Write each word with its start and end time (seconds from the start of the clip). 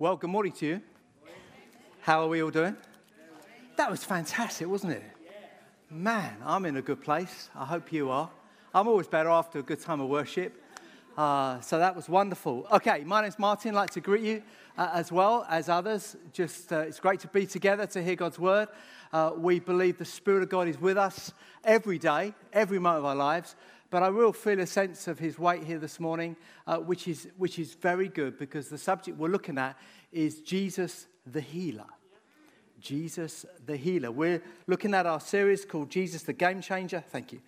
Well, 0.00 0.16
good 0.16 0.30
morning 0.30 0.52
to 0.52 0.66
you. 0.66 0.80
How 2.00 2.22
are 2.22 2.26
we 2.26 2.42
all 2.42 2.48
doing? 2.48 2.74
That 3.76 3.90
was 3.90 4.02
fantastic, 4.02 4.66
wasn't 4.66 4.94
it? 4.94 5.02
Man, 5.90 6.38
I'm 6.42 6.64
in 6.64 6.78
a 6.78 6.80
good 6.80 7.02
place. 7.02 7.50
I 7.54 7.66
hope 7.66 7.92
you 7.92 8.08
are. 8.08 8.30
I'm 8.72 8.88
always 8.88 9.08
better 9.08 9.28
after 9.28 9.58
a 9.58 9.62
good 9.62 9.78
time 9.78 10.00
of 10.00 10.08
worship. 10.08 10.64
Uh, 11.18 11.60
so 11.60 11.78
that 11.78 11.94
was 11.94 12.08
wonderful. 12.08 12.66
Okay, 12.72 13.04
my 13.04 13.20
name's 13.20 13.38
Martin. 13.38 13.72
I'd 13.72 13.76
like 13.76 13.90
to 13.90 14.00
greet 14.00 14.22
you 14.22 14.42
uh, 14.78 14.88
as 14.94 15.12
well 15.12 15.44
as 15.50 15.68
others. 15.68 16.16
Just 16.32 16.72
uh, 16.72 16.78
it's 16.78 16.98
great 16.98 17.20
to 17.20 17.28
be 17.28 17.44
together 17.44 17.84
to 17.88 18.02
hear 18.02 18.16
God's 18.16 18.38
word. 18.38 18.68
Uh, 19.12 19.32
we 19.36 19.60
believe 19.60 19.98
the 19.98 20.06
Spirit 20.06 20.42
of 20.42 20.48
God 20.48 20.66
is 20.66 20.80
with 20.80 20.96
us 20.96 21.34
every 21.62 21.98
day, 21.98 22.32
every 22.54 22.78
moment 22.78 23.00
of 23.00 23.04
our 23.04 23.14
lives. 23.14 23.54
But 23.90 24.04
I 24.04 24.10
will 24.10 24.32
feel 24.32 24.60
a 24.60 24.66
sense 24.66 25.08
of 25.08 25.18
his 25.18 25.36
weight 25.36 25.64
here 25.64 25.80
this 25.80 25.98
morning, 25.98 26.36
uh, 26.64 26.78
which, 26.78 27.08
is, 27.08 27.26
which 27.36 27.58
is 27.58 27.74
very 27.74 28.08
good 28.08 28.38
because 28.38 28.68
the 28.68 28.78
subject 28.78 29.18
we're 29.18 29.28
looking 29.28 29.58
at 29.58 29.76
is 30.12 30.40
Jesus 30.42 31.06
the 31.26 31.40
Healer. 31.40 31.86
Jesus 32.78 33.44
the 33.66 33.76
Healer. 33.76 34.12
We're 34.12 34.42
looking 34.68 34.94
at 34.94 35.06
our 35.06 35.18
series 35.18 35.64
called 35.64 35.90
Jesus 35.90 36.22
the 36.22 36.32
Game 36.32 36.60
Changer. 36.60 37.02
Thank 37.10 37.32
you. 37.32 37.40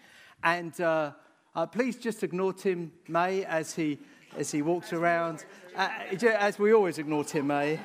And 0.42 0.78
uh, 0.80 1.12
uh, 1.54 1.66
please 1.66 1.96
just 1.96 2.24
ignore 2.24 2.52
Tim 2.52 2.90
May 3.06 3.44
as 3.44 3.74
he, 3.74 4.00
as 4.36 4.50
he 4.50 4.62
walks 4.62 4.92
around, 4.92 5.44
uh, 5.76 5.88
as 6.20 6.58
we 6.58 6.74
always 6.74 6.98
ignore 6.98 7.22
Tim 7.22 7.46
May. 7.46 7.78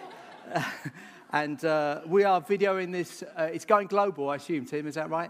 and 1.31 1.63
uh, 1.63 2.01
we 2.07 2.23
are 2.23 2.41
videoing 2.41 2.91
this. 2.91 3.23
Uh, 3.23 3.49
it's 3.53 3.65
going 3.65 3.85
global, 3.85 4.31
I 4.31 4.37
assume, 4.37 4.65
Tim, 4.65 4.87
is 4.87 4.95
that 4.95 5.11
right? 5.11 5.29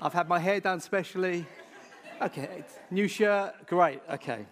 I've 0.00 0.12
had 0.12 0.28
my 0.28 0.38
hair 0.38 0.60
done 0.60 0.80
specially. 0.80 1.46
Okay, 2.20 2.64
new 2.90 3.06
shirt, 3.06 3.54
great, 3.68 4.00
okay. 4.10 4.44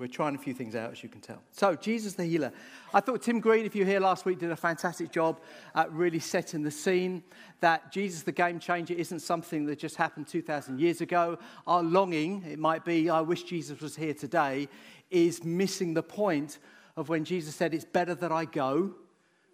We're 0.00 0.08
trying 0.08 0.34
a 0.34 0.38
few 0.38 0.52
things 0.52 0.74
out, 0.74 0.90
as 0.90 1.02
you 1.02 1.08
can 1.08 1.20
tell. 1.20 1.40
So, 1.52 1.76
Jesus 1.76 2.14
the 2.14 2.24
healer. 2.24 2.52
I 2.92 2.98
thought 2.98 3.22
Tim 3.22 3.38
Green, 3.38 3.64
if 3.64 3.76
you 3.76 3.84
were 3.84 3.90
here 3.90 4.00
last 4.00 4.24
week, 4.24 4.40
did 4.40 4.50
a 4.50 4.56
fantastic 4.56 5.12
job 5.12 5.38
at 5.76 5.92
really 5.92 6.18
setting 6.18 6.64
the 6.64 6.72
scene 6.72 7.22
that 7.60 7.92
Jesus 7.92 8.22
the 8.22 8.32
game 8.32 8.58
changer 8.58 8.94
isn't 8.94 9.20
something 9.20 9.64
that 9.66 9.78
just 9.78 9.94
happened 9.94 10.26
2,000 10.26 10.80
years 10.80 11.02
ago. 11.02 11.38
Our 11.68 11.84
longing, 11.84 12.42
it 12.50 12.58
might 12.58 12.84
be, 12.84 13.08
I 13.08 13.20
wish 13.20 13.44
Jesus 13.44 13.80
was 13.80 13.94
here 13.94 14.14
today, 14.14 14.68
is 15.10 15.44
missing 15.44 15.94
the 15.94 16.02
point 16.02 16.58
of 16.96 17.08
when 17.08 17.24
Jesus 17.24 17.54
said, 17.54 17.74
It's 17.74 17.84
better 17.84 18.16
that 18.16 18.32
I 18.32 18.44
go, 18.46 18.94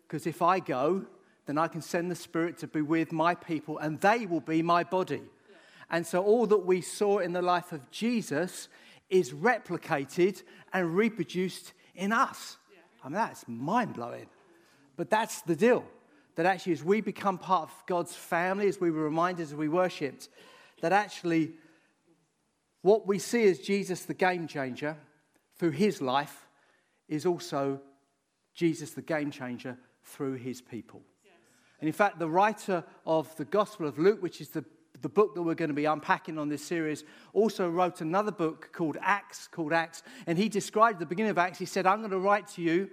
because 0.09 0.27
if 0.27 0.41
I 0.41 0.61
go, 0.61 1.05
then 1.45 1.59
I 1.59 1.69
can 1.69 1.83
send 1.83 2.11
the 2.11 2.17
Spirit 2.17 2.57
to 2.59 2.67
be 2.67 2.81
with 2.81 3.13
my 3.13 3.35
people, 3.35 3.77
and 3.79 4.01
they 4.01 4.25
will 4.25 4.41
be 4.41 4.63
my 4.63 4.83
body. 4.83 5.23
And 5.91 6.07
so 6.07 6.23
all 6.23 6.47
that 6.47 6.67
we 6.67 6.81
saw 6.81 7.19
in 7.19 7.33
the 7.33 7.43
life 7.43 7.73
of 7.73 7.91
Jesus 7.91 8.69
is 9.09 9.33
replicated 9.33 10.43
and 10.73 10.97
reproduced 10.97 11.73
in 11.95 12.13
us. 12.13 12.57
I 13.05 13.09
mean, 13.09 13.15
that's 13.15 13.47
mind 13.47 13.95
blowing. 13.95 14.27
But 14.97 15.11
that's 15.11 15.43
the 15.43 15.55
deal. 15.55 15.85
That 16.35 16.47
actually, 16.47 16.73
as 16.73 16.85
we 16.85 17.01
become 17.01 17.39
part 17.39 17.71
of 17.71 17.87
God's 17.87 18.15
family, 18.15 18.67
as 18.69 18.81
we 18.81 18.91
were 18.91 19.05
reminded 19.05 19.43
as 19.43 19.55
we 19.55 19.69
worshipped, 19.69 20.29
that 20.81 20.93
actually 20.93 21.53
what 22.83 23.07
we 23.07 23.19
see 23.19 23.47
as 23.49 23.59
Jesus 23.59 24.03
the 24.03 24.15
game 24.15 24.47
changer 24.47 24.97
through 25.59 25.71
his 25.71 26.03
life 26.03 26.47
is 27.09 27.25
also 27.25 27.81
Jesus 28.55 28.91
the 28.91 29.03
game 29.03 29.31
changer 29.31 29.79
through 30.05 30.35
his 30.35 30.61
people. 30.61 31.03
And 31.81 31.89
in 31.89 31.93
fact, 31.93 32.19
the 32.19 32.29
writer 32.29 32.85
of 33.07 33.35
the 33.37 33.45
Gospel 33.45 33.87
of 33.87 33.99
Luke, 33.99 34.23
which 34.23 34.41
is 34.41 34.49
the 34.49 34.65
the 35.03 35.09
book 35.09 35.35
that 35.35 35.43
we're 35.43 35.55
going 35.55 35.69
to 35.71 35.75
be 35.75 35.85
unpacking 35.85 36.39
on 36.39 36.49
this 36.49 36.65
series, 36.65 37.05
also 37.33 37.69
wrote 37.69 38.01
another 38.01 38.33
book 38.33 38.71
called 38.73 38.97
Acts, 39.01 39.49
called 39.49 39.73
Acts. 39.73 40.03
And 40.27 40.39
he 40.39 40.49
described 40.49 40.99
the 40.99 41.07
beginning 41.07 41.31
of 41.31 41.39
Acts. 41.39 41.59
He 41.59 41.67
said, 41.67 41.87
I'm 41.87 41.99
going 41.99 42.11
to 42.11 42.19
write 42.19 42.49
to 42.49 42.63
you, 42.63 42.91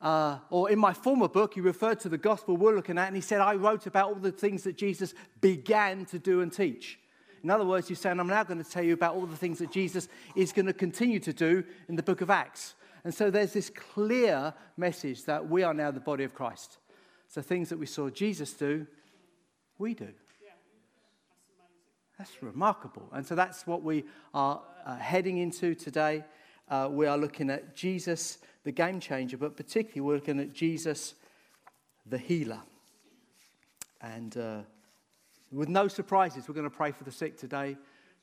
uh, 0.00 0.38
or 0.50 0.70
in 0.70 0.78
my 0.78 0.92
former 0.92 1.28
book, 1.28 1.54
he 1.54 1.60
referred 1.60 2.00
to 2.00 2.08
the 2.08 2.18
gospel 2.18 2.56
we're 2.56 2.76
looking 2.76 2.98
at, 2.98 3.08
and 3.08 3.16
he 3.16 3.22
said, 3.22 3.40
I 3.40 3.54
wrote 3.54 3.86
about 3.86 4.08
all 4.08 4.14
the 4.14 4.30
things 4.30 4.62
that 4.62 4.76
Jesus 4.76 5.14
began 5.40 6.04
to 6.06 6.18
do 6.18 6.40
and 6.40 6.52
teach. 6.52 6.98
In 7.42 7.50
other 7.50 7.64
words, 7.64 7.88
he's 7.88 8.00
saying, 8.00 8.18
I'm 8.18 8.26
now 8.26 8.44
going 8.44 8.62
to 8.62 8.68
tell 8.68 8.82
you 8.82 8.94
about 8.94 9.14
all 9.14 9.26
the 9.26 9.36
things 9.36 9.58
that 9.58 9.70
Jesus 9.70 10.08
is 10.34 10.52
going 10.52 10.66
to 10.66 10.72
continue 10.72 11.20
to 11.20 11.32
do 11.32 11.64
in 11.88 11.96
the 11.96 12.02
book 12.02 12.20
of 12.20 12.30
Acts. 12.30 12.74
And 13.04 13.14
so 13.14 13.30
there's 13.30 13.52
this 13.52 13.70
clear 13.70 14.52
message 14.76 15.24
that 15.24 15.48
we 15.48 15.62
are 15.62 15.74
now 15.74 15.90
the 15.90 16.00
body 16.00 16.24
of 16.24 16.34
Christ. 16.34 16.78
So 17.28 17.42
things 17.42 17.68
that 17.68 17.78
we 17.78 17.86
saw 17.86 18.10
Jesus 18.10 18.52
do, 18.52 18.86
we 19.78 19.94
do. 19.94 20.08
That's 22.18 22.42
remarkable. 22.42 23.08
And 23.12 23.24
so 23.24 23.36
that's 23.36 23.64
what 23.64 23.84
we 23.84 24.04
are 24.34 24.60
uh, 24.84 24.96
heading 24.96 25.38
into 25.38 25.76
today. 25.76 26.24
Uh, 26.68 26.88
we 26.90 27.06
are 27.06 27.16
looking 27.16 27.48
at 27.48 27.76
Jesus, 27.76 28.38
the 28.64 28.72
game 28.72 28.98
changer, 28.98 29.36
but 29.36 29.56
particularly 29.56 30.00
we're 30.00 30.16
looking 30.16 30.40
at 30.40 30.52
Jesus, 30.52 31.14
the 32.06 32.18
healer. 32.18 32.60
And 34.00 34.36
uh, 34.36 34.58
with 35.52 35.68
no 35.68 35.86
surprises, 35.86 36.48
we're 36.48 36.54
going 36.54 36.68
to 36.68 36.76
pray 36.76 36.90
for 36.90 37.04
the 37.04 37.12
sick 37.12 37.38
today, 37.38 37.76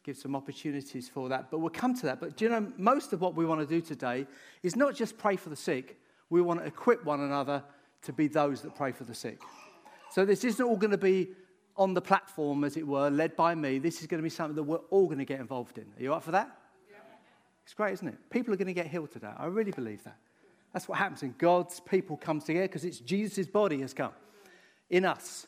give 0.03 0.17
some 0.17 0.35
opportunities 0.35 1.07
for 1.07 1.29
that. 1.29 1.50
But 1.50 1.59
we'll 1.59 1.69
come 1.69 1.95
to 1.95 2.06
that. 2.07 2.19
But 2.19 2.35
do 2.35 2.45
you 2.45 2.51
know, 2.51 2.67
most 2.77 3.13
of 3.13 3.22
what 3.22 3.33
we 3.33 3.45
want 3.45 3.62
to 3.62 3.67
do 3.67 3.79
today 3.79 4.27
is 4.62 4.75
not 4.75 4.94
just 4.94 5.17
pray 5.17 5.38
for 5.38 5.47
the 5.47 5.56
sick, 5.56 5.97
we 6.29 6.41
want 6.41 6.59
to 6.59 6.66
equip 6.66 7.06
one 7.06 7.22
another 7.22 7.63
to 8.01 8.12
be 8.12 8.27
those 8.27 8.62
that 8.63 8.75
pray 8.75 8.91
for 8.91 9.06
the 9.06 9.16
sick. 9.16 9.39
So 10.12 10.25
this 10.25 10.44
isn't 10.44 10.66
all 10.66 10.77
going 10.77 10.91
to 10.91 10.97
be 10.97 11.29
on 11.78 11.94
the 11.94 12.02
platform, 12.02 12.63
as 12.63 12.78
it 12.78 12.88
were, 12.88 13.09
led 13.09 13.36
by 13.36 13.53
me, 13.53 13.80
this 13.80 14.02
is 14.02 14.08
going 14.08 14.19
to 14.19 14.24
be 14.24 14.30
something 14.30 14.56
that 14.56 14.63
we're 14.63 14.78
all 14.90 15.06
going 15.06 15.18
to 15.18 15.25
get 15.25 15.40
involved 15.40 15.78
in. 15.78 15.86
Are 15.97 16.02
you 16.02 16.13
up 16.13 16.24
for 16.24 16.31
that? 16.31 16.58
Yeah. 16.90 16.97
It's 17.63 17.74
great, 17.74 17.94
isn't 17.94 18.08
it? 18.08 18.30
People 18.30 18.53
are 18.53 18.58
going 18.58 18.68
to 18.68 18.74
get 18.74 18.88
healed 18.88 19.12
today. 19.12 19.31
I 19.38 19.46
really 19.47 19.72
believe 19.72 20.03
that. 20.03 20.18
That's 20.74 20.88
what 20.88 20.97
happens 20.97 21.22
when 21.22 21.36
God's 21.38 21.80
people 21.80 22.18
come 22.18 22.41
together 22.41 22.68
because 22.68 22.86
it's 22.86 23.00
Jesus' 23.00 23.47
body 23.47 23.81
has 23.81 23.94
come 23.94 24.12
in 24.90 25.06
us. 25.06 25.47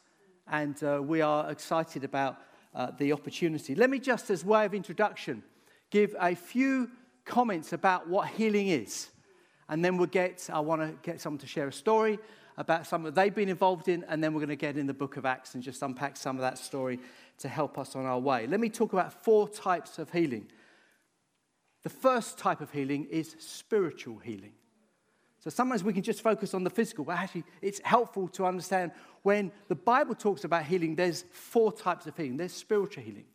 And 0.50 0.82
uh, 0.84 1.02
we 1.04 1.22
are 1.22 1.52
excited 1.52 2.04
about 2.04 2.38
uh, 2.74 2.92
the 2.98 3.12
opportunity. 3.12 3.76
Let 3.76 3.90
me 3.90 4.00
just, 4.00 4.30
as 4.30 4.46
way 4.46 4.66
of 4.66 4.74
introduction, 4.74 5.44
give 5.90 6.16
a 6.20 6.36
few 6.36 6.90
comments 7.26 7.74
about 7.74 8.08
what 8.08 8.30
healing 8.30 8.70
is. 8.70 9.10
And 9.70 9.84
then 9.84 9.98
we'll 9.98 10.08
get, 10.08 10.50
I 10.52 10.62
want 10.62 10.82
to 10.82 10.94
get 11.04 11.20
someone 11.20 11.40
to 11.40 11.48
share 11.48 11.68
a 11.68 11.74
story 11.74 12.20
about 12.58 12.88
some 12.88 13.04
that 13.04 13.16
they've 13.16 13.34
been 13.34 13.50
involved 13.50 13.88
in, 13.88 14.04
and 14.10 14.24
then 14.24 14.34
we're 14.34 14.40
going 14.40 14.50
to 14.50 14.56
get 14.56 14.78
in 14.78 14.88
the 14.88 14.94
book 14.94 15.18
of 15.18 15.26
Acts 15.26 15.54
and 15.54 15.64
just 15.64 15.82
unpack 15.84 16.18
some 16.18 16.38
of 16.38 16.42
that 16.42 16.58
story 16.58 17.00
to 17.38 17.48
help 17.48 17.78
us 17.78 17.96
on 17.96 18.06
our 18.06 18.20
way. 18.20 18.48
Let 18.48 18.60
me 18.60 18.70
talk 18.70 18.94
about 18.94 19.24
four 19.24 19.48
types 19.48 20.00
of 20.00 20.12
healing. 20.12 20.48
The 21.84 21.90
first 21.90 22.40
type 22.40 22.60
of 22.60 22.72
healing 22.72 23.06
is 23.12 23.36
spiritual 23.40 24.18
healing. 24.18 24.54
So 25.40 25.52
sometimes 25.52 25.84
we 25.84 25.94
can 25.94 26.02
just 26.02 26.22
focus 26.22 26.56
on 26.56 26.64
the 26.64 26.70
physical, 26.70 27.06
but 27.06 27.18
actually 27.18 27.44
it's 27.62 27.80
helpful 27.84 28.28
to 28.30 28.46
understand 28.46 28.92
when 29.22 29.52
the 29.68 29.76
Bible 29.76 30.16
talks 30.16 30.44
about 30.44 30.66
healing, 30.66 30.96
there's 30.96 31.24
four 31.32 31.72
types 31.72 32.08
of 32.08 32.18
healing. 32.18 32.38
There's 32.38 32.54
spiritual 32.54 33.04
healing. 33.04 33.26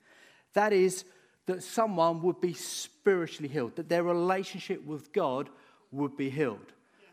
That 0.55 0.73
is, 0.73 1.05
that 1.47 1.63
someone 1.63 2.23
would 2.23 2.41
be 2.41 2.55
spiritually 2.55 3.49
healed, 3.49 3.77
that 3.77 3.89
their 3.89 4.03
relationship 4.03 4.85
with 4.85 5.13
God 5.13 5.49
would 5.93 6.17
be 6.17 6.29
healed 6.29 6.73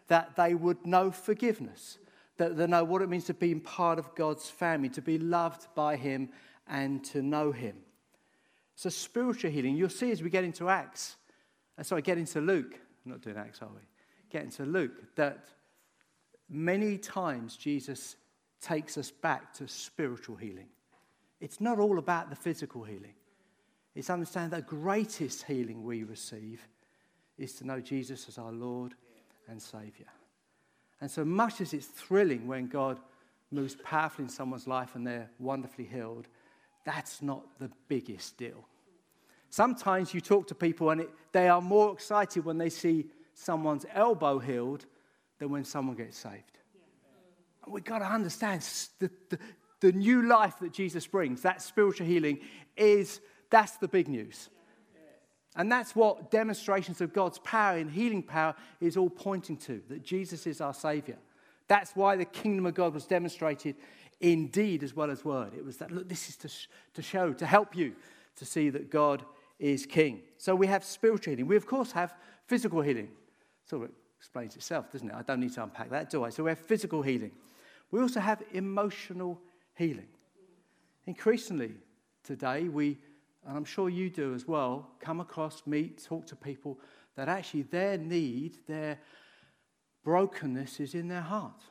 that 0.09 0.36
they 0.36 0.53
would 0.53 0.86
know 0.86 1.12
forgiveness, 1.12 1.97
that 2.38 2.58
they 2.58 2.68
know 2.68 2.84
what 2.84 3.02
it 3.02 3.09
means 3.09 3.25
to 3.25 3.34
be 3.34 3.56
part 3.56 3.97
of 3.97 4.14
God's 4.16 4.50
family, 4.50 4.90
to 4.90 5.02
be 5.02 5.18
loved 5.18 5.68
by 5.75 5.96
Him 5.96 6.30
and 6.68 7.03
to 7.06 7.22
know 7.22 7.52
Him. 7.52 7.78
So, 8.75 8.90
spiritual 8.90 9.52
healing, 9.52 9.75
you'll 9.75 9.90
see 9.90 10.12
as 10.12 10.22
we 10.22 10.30
get 10.30 10.44
into 10.44 10.70
Acts, 10.70 11.16
uh, 11.78 11.84
sorry, 11.84 12.02
get 12.02 12.18
into 12.18 12.42
Luke, 12.42 12.74
I'm 13.06 13.12
not 13.12 13.22
doing 13.22 13.38
Acts, 13.38 13.62
are 13.62 13.70
we? 13.70 13.81
Get 14.30 14.44
into 14.44 14.66
Luke, 14.66 15.16
that 15.16 15.46
many 16.50 16.97
times 16.97 17.56
Jesus 17.56 18.16
takes 18.62 18.97
us 18.97 19.12
back 19.12 19.53
to 19.53 19.68
spiritual 19.68 20.36
healing. 20.36 20.68
It's 21.40 21.62
not 21.62 21.80
all 21.80 22.00
about 22.00 22.30
the 22.30 22.36
physical 22.36 22.84
healing. 22.84 23.14
It's 23.96 24.09
understanding 24.09 24.52
that 24.52 24.68
the 24.68 24.76
greatest 24.76 25.44
healing 25.44 25.84
we 25.84 26.03
receive 26.03 26.62
is 27.38 27.53
to 27.56 27.66
know 27.66 27.80
Jesus 27.80 28.28
as 28.28 28.38
our 28.38 28.52
Lord 28.52 28.96
and 29.49 29.61
Savior. 29.61 30.07
And 31.01 31.09
so 31.09 31.23
much 31.23 31.61
as 31.61 31.73
it's 31.73 31.87
thrilling 31.87 32.47
when 32.47 32.67
God 32.67 32.99
moves 33.51 33.75
powerfully 33.84 34.25
in 34.25 34.29
someone's 34.29 34.67
life 34.67 34.96
and 34.96 35.05
they're 35.05 35.29
wonderfully 35.40 35.85
healed, 35.85 36.28
that's 36.85 37.22
not 37.22 37.43
the 37.59 37.69
biggest 37.87 38.37
deal. 38.37 38.66
Sometimes 39.49 40.13
you 40.13 40.22
talk 40.22 40.47
to 40.47 40.55
people 40.55 40.90
and 40.91 41.01
it, 41.01 41.09
they 41.31 41.47
are 41.47 41.61
more 41.61 41.93
excited 41.93 42.46
when 42.46 42.57
they 42.57 42.69
see 42.69 43.05
someone's 43.34 43.85
elbow 43.93 44.40
healed 44.40 44.85
than 45.40 45.49
when 45.49 45.63
someone 45.63 45.95
gets 45.95 46.17
saved. 46.17 46.59
And 47.63 47.73
we've 47.73 47.84
got 47.84 47.99
to 47.99 48.05
understand 48.05 48.61
the, 48.99 49.09
the, 49.29 49.40
the 49.79 49.91
new 49.93 50.28
life 50.28 50.59
that 50.59 50.73
Jesus 50.73 51.07
brings, 51.07 51.41
that 51.41 51.61
spiritual 51.61 52.05
healing, 52.05 52.40
is 52.78 53.22
that's 53.49 53.78
the 53.78 53.87
big 53.87 54.07
news. 54.07 54.49
And 55.55 55.72
that's 55.72 55.96
what 55.96 56.31
demonstrations 56.31 57.01
of 57.01 57.13
God's 57.13 57.40
power 57.40 57.78
and 57.78 57.90
healing 57.90 58.23
power 58.23 58.55
is 58.79 58.96
all 58.97 59.09
pointing 59.09 59.57
to 59.57 59.81
that 59.90 60.03
Jesus 60.03 60.46
is 60.47 60.61
our 60.61 60.73
Savior. 60.73 61.17
That's 61.67 61.96
why 61.96 62.16
the 62.16 62.25
kingdom 62.25 62.66
of 62.66 62.75
God 62.75 62.93
was 62.93 63.05
demonstrated 63.05 63.75
in 64.19 64.47
deed 64.47 64.84
as 64.84 64.96
well 64.96 65.09
as 65.09 65.25
word. 65.25 65.53
It 65.55 65.66
was 65.66 65.78
that, 65.78 65.91
look, 65.91 66.07
this 66.07 66.29
is 66.29 66.35
to, 66.37 66.47
sh- 66.47 66.67
to 66.93 67.01
show, 67.01 67.34
to 67.34 67.46
help 67.46 67.75
you 67.75 67.96
to 68.35 68.46
see 68.46 68.69
that 68.69 68.90
God 68.90 69.23
is 69.59 69.85
king. 69.85 70.22
So 70.37 70.55
we 70.55 70.67
have 70.67 70.84
spiritual 70.84 71.31
healing. 71.31 71.47
We, 71.47 71.55
of 71.55 71.66
course, 71.66 71.91
have 71.91 72.13
physical 72.47 72.81
healing. 72.81 73.09
So 73.66 73.87
explains 74.17 74.55
itself, 74.55 74.91
doesn't 74.91 75.09
it? 75.09 75.16
I 75.16 75.22
don't 75.22 75.40
need 75.40 75.53
to 75.53 75.63
unpack 75.63 75.90
that, 75.91 76.09
do 76.09 76.23
I? 76.23 76.29
So 76.29 76.43
we 76.43 76.52
have 76.52 76.59
physical 76.59 77.02
healing. 77.02 77.31
We 77.91 78.02
also 78.02 78.19
have 78.19 78.43
emotional 78.53 79.40
healing. 79.75 80.07
Increasingly 81.05 81.72
today, 82.23 82.67
we, 82.67 82.97
and 83.47 83.58
I'm 83.58 83.66
sure 83.66 83.90
you 83.90 84.09
do 84.09 84.34
as 84.34 84.47
well, 84.47 84.90
come 85.00 85.20
across, 85.20 85.64
meet, 85.66 86.03
talk 86.03 86.26
to 86.28 86.36
people 86.36 86.80
that 87.16 87.30
actually 87.30 87.64
their 87.64 87.97
need, 87.97 88.58
their 88.68 89.00
brokenness 90.03 90.80
is 90.80 90.96
in 90.96 91.08
their 91.08 91.22
heart, 91.22 91.64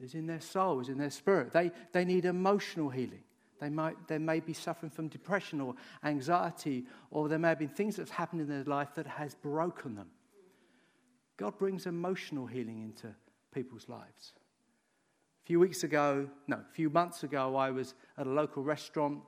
is 0.00 0.14
in 0.14 0.26
their 0.26 0.40
soul, 0.40 0.80
is 0.80 0.88
in 0.88 0.98
their 0.98 1.10
spirit. 1.10 1.52
They, 1.52 1.70
they 1.92 2.04
need 2.04 2.24
emotional 2.24 2.90
healing. 2.90 3.22
They, 3.60 3.70
might, 3.70 4.08
they 4.08 4.18
may 4.18 4.40
be 4.40 4.52
suffering 4.52 4.90
from 4.90 5.08
depression 5.08 5.60
or 5.60 5.74
anxiety, 6.02 6.86
or 7.10 7.28
there 7.28 7.38
may 7.38 7.48
have 7.48 7.58
been 7.58 7.68
things 7.68 7.96
that 7.96 8.02
have 8.08 8.16
happened 8.16 8.42
in 8.42 8.48
their 8.48 8.64
life 8.64 8.94
that 8.96 9.06
has 9.06 9.34
broken 9.34 9.94
them. 9.94 10.08
God 11.36 11.58
brings 11.58 11.86
emotional 11.86 12.46
healing 12.46 12.82
into 12.82 13.14
people's 13.52 13.88
lives. 13.88 14.32
A 15.44 15.46
few 15.46 15.60
weeks 15.60 15.84
ago, 15.84 16.28
no, 16.46 16.56
a 16.56 16.72
few 16.72 16.90
months 16.90 17.22
ago, 17.22 17.56
I 17.56 17.70
was 17.70 17.94
at 18.18 18.26
a 18.26 18.30
local 18.30 18.62
restaurant, 18.62 19.20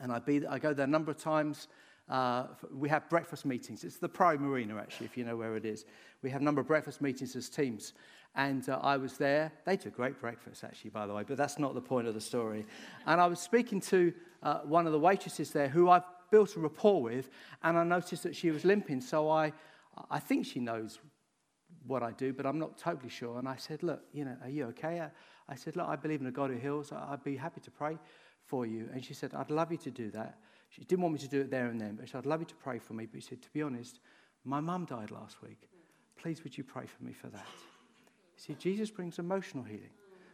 and 0.00 0.12
I, 0.12 0.18
be, 0.18 0.46
I 0.46 0.58
go 0.58 0.74
there 0.74 0.84
a 0.84 0.88
number 0.88 1.10
of 1.10 1.18
times. 1.18 1.68
Uh, 2.08 2.46
we 2.72 2.88
have 2.88 3.08
breakfast 3.08 3.46
meetings. 3.46 3.84
It's 3.84 3.96
the 3.96 4.08
Priory 4.08 4.38
Marina, 4.38 4.76
actually, 4.76 5.06
if 5.06 5.16
you 5.16 5.24
know 5.24 5.36
where 5.36 5.56
it 5.56 5.64
is. 5.64 5.84
We 6.22 6.30
have 6.30 6.42
a 6.42 6.44
number 6.44 6.60
of 6.60 6.66
breakfast 6.66 7.00
meetings 7.00 7.34
as 7.36 7.48
teams. 7.48 7.94
And 8.34 8.68
uh, 8.68 8.80
I 8.82 8.96
was 8.96 9.16
there. 9.16 9.52
They 9.64 9.76
took 9.76 9.94
great 9.94 10.20
breakfast, 10.20 10.64
actually, 10.64 10.90
by 10.90 11.06
the 11.06 11.14
way, 11.14 11.22
but 11.26 11.36
that's 11.36 11.58
not 11.58 11.74
the 11.74 11.80
point 11.80 12.08
of 12.08 12.14
the 12.14 12.20
story. 12.20 12.66
And 13.06 13.20
I 13.20 13.26
was 13.26 13.38
speaking 13.38 13.80
to 13.82 14.12
uh, 14.42 14.58
one 14.60 14.86
of 14.86 14.92
the 14.92 14.98
waitresses 14.98 15.50
there 15.50 15.68
who 15.68 15.88
I've 15.88 16.02
built 16.30 16.56
a 16.56 16.60
rapport 16.60 17.00
with, 17.00 17.30
and 17.62 17.78
I 17.78 17.84
noticed 17.84 18.24
that 18.24 18.34
she 18.34 18.50
was 18.50 18.64
limping. 18.64 19.00
So 19.00 19.30
I, 19.30 19.52
I 20.10 20.18
think 20.18 20.46
she 20.46 20.58
knows 20.58 20.98
what 21.86 22.02
I 22.02 22.10
do, 22.12 22.32
but 22.32 22.44
I'm 22.44 22.58
not 22.58 22.76
totally 22.76 23.10
sure. 23.10 23.38
And 23.38 23.48
I 23.48 23.56
said, 23.56 23.82
Look, 23.82 24.02
you 24.12 24.24
know, 24.24 24.36
are 24.42 24.48
you 24.48 24.64
okay? 24.66 25.02
I 25.48 25.54
said, 25.54 25.76
Look, 25.76 25.86
I 25.86 25.96
believe 25.96 26.20
in 26.20 26.26
a 26.26 26.32
God 26.32 26.50
who 26.50 26.56
heals. 26.56 26.92
I'd 26.92 27.22
be 27.22 27.36
happy 27.36 27.60
to 27.60 27.70
pray 27.70 27.98
for 28.46 28.66
you. 28.66 28.88
And 28.92 29.04
she 29.04 29.14
said, 29.14 29.34
I'd 29.34 29.50
love 29.50 29.72
you 29.72 29.78
to 29.78 29.90
do 29.90 30.10
that. 30.10 30.38
She 30.70 30.82
didn't 30.84 31.02
want 31.02 31.14
me 31.14 31.20
to 31.20 31.28
do 31.28 31.40
it 31.42 31.50
there 31.50 31.66
and 31.66 31.80
then, 31.80 31.94
but 31.94 32.06
she 32.06 32.12
said, 32.12 32.18
I'd 32.18 32.26
love 32.26 32.40
you 32.40 32.46
to 32.46 32.54
pray 32.56 32.78
for 32.78 32.94
me. 32.94 33.06
But 33.06 33.22
she 33.22 33.28
said, 33.28 33.42
To 33.42 33.50
be 33.50 33.62
honest, 33.62 34.00
my 34.44 34.60
mum 34.60 34.84
died 34.84 35.10
last 35.10 35.42
week. 35.42 35.68
Please, 36.16 36.42
would 36.42 36.56
you 36.56 36.64
pray 36.64 36.86
for 36.86 37.04
me 37.04 37.12
for 37.12 37.28
that? 37.28 37.46
See, 38.36 38.54
Jesus 38.58 38.90
brings 38.90 39.18
emotional 39.18 39.64
healing. 39.64 39.90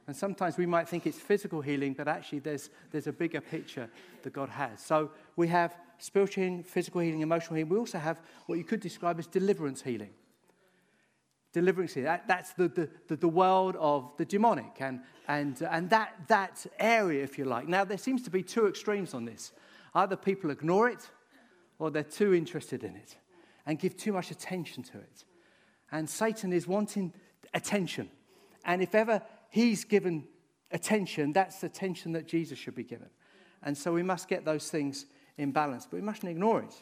And 0.07 0.17
sometimes 0.17 0.57
we 0.57 0.67
might 0.67 0.89
think 0.89 1.07
it's 1.07 1.19
physical 1.19 1.61
healing, 1.61 1.93
but 1.93 2.09
actually 2.09 2.41
there's, 2.41 2.71
there's 2.91 3.07
a 3.07 3.13
bigger 3.13 3.41
picture 3.41 3.89
that 4.23 4.33
God 4.33 4.49
has. 4.49 4.81
So 4.81 5.11
we 5.37 5.47
have 5.49 5.77
spiritual 5.99 6.45
healing, 6.45 6.63
physical 6.65 7.01
healing, 7.01 7.21
emotional 7.21 7.57
healing. 7.57 7.71
We 7.71 7.79
also 7.79 7.99
have 7.99 8.21
what 8.47 8.59
you 8.59 8.65
could 8.65 8.81
describe 8.81 9.19
as 9.19 9.27
deliverance 9.27 9.83
healing 9.83 10.11
deliverance. 11.53 11.95
That, 11.95 12.27
that's 12.27 12.53
the, 12.53 12.69
the, 12.69 12.89
the, 13.09 13.17
the, 13.17 13.29
world 13.29 13.77
of 13.77 14.13
the 14.17 14.25
demonic 14.25 14.77
and, 14.81 15.01
and, 15.29 15.61
and 15.63 15.91
that, 15.91 16.15
that 16.29 16.67
area, 16.79 17.23
if 17.23 17.39
you 17.39 17.45
like. 17.45 17.69
Now, 17.69 17.85
there 17.85 17.99
seems 17.99 18.23
to 18.23 18.31
be 18.31 18.43
two 18.43 18.67
extremes 18.67 19.15
on 19.15 19.25
this. 19.25 19.53
Either 19.95 20.17
people 20.17 20.51
ignore 20.51 20.89
it 20.89 21.11
or 21.79 21.91
they're 21.91 22.03
too 22.03 22.35
interested 22.35 22.85
in 22.85 22.95
it 22.95 23.17
and 23.67 23.79
give 23.79 23.97
too 23.97 24.13
much 24.13 24.31
attention 24.31 24.83
to 24.85 24.99
it. 24.99 25.25
And 25.93 26.09
Satan 26.09 26.53
is 26.53 26.69
wanting 26.69 27.13
attention. 27.53 28.09
And 28.65 28.83
if 28.83 28.95
ever 28.95 29.23
he's 29.51 29.85
given 29.85 30.25
attention, 30.71 31.33
that's 31.33 31.61
the 31.61 31.67
attention 31.67 32.13
that 32.13 32.29
Jesus 32.29 32.59
should 32.59 32.75
be 32.75 32.85
given. 32.85 33.09
And 33.63 33.77
so 33.77 33.93
we 33.93 34.03
must 34.03 34.29
get 34.29 34.45
those 34.45 34.71
things 34.71 35.07
in 35.37 35.53
balance, 35.53 35.87
but 35.87 35.97
we 35.97 36.03
mustn't 36.03 36.31
ignore 36.31 36.61
it. 36.61 36.75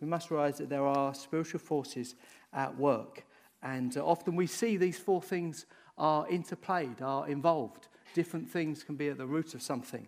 We 0.00 0.06
must 0.06 0.30
realize 0.30 0.58
that 0.58 0.68
there 0.68 0.84
are 0.84 1.14
spiritual 1.14 1.60
forces 1.60 2.14
at 2.52 2.76
work. 2.76 3.24
And 3.62 3.96
uh, 3.96 4.04
often 4.04 4.36
we 4.36 4.46
see 4.46 4.76
these 4.76 4.98
four 4.98 5.22
things 5.22 5.66
are 5.98 6.26
interplayed, 6.26 7.00
are 7.00 7.28
involved. 7.28 7.88
Different 8.14 8.50
things 8.50 8.82
can 8.82 8.96
be 8.96 9.08
at 9.08 9.18
the 9.18 9.26
root 9.26 9.54
of 9.54 9.62
something. 9.62 10.06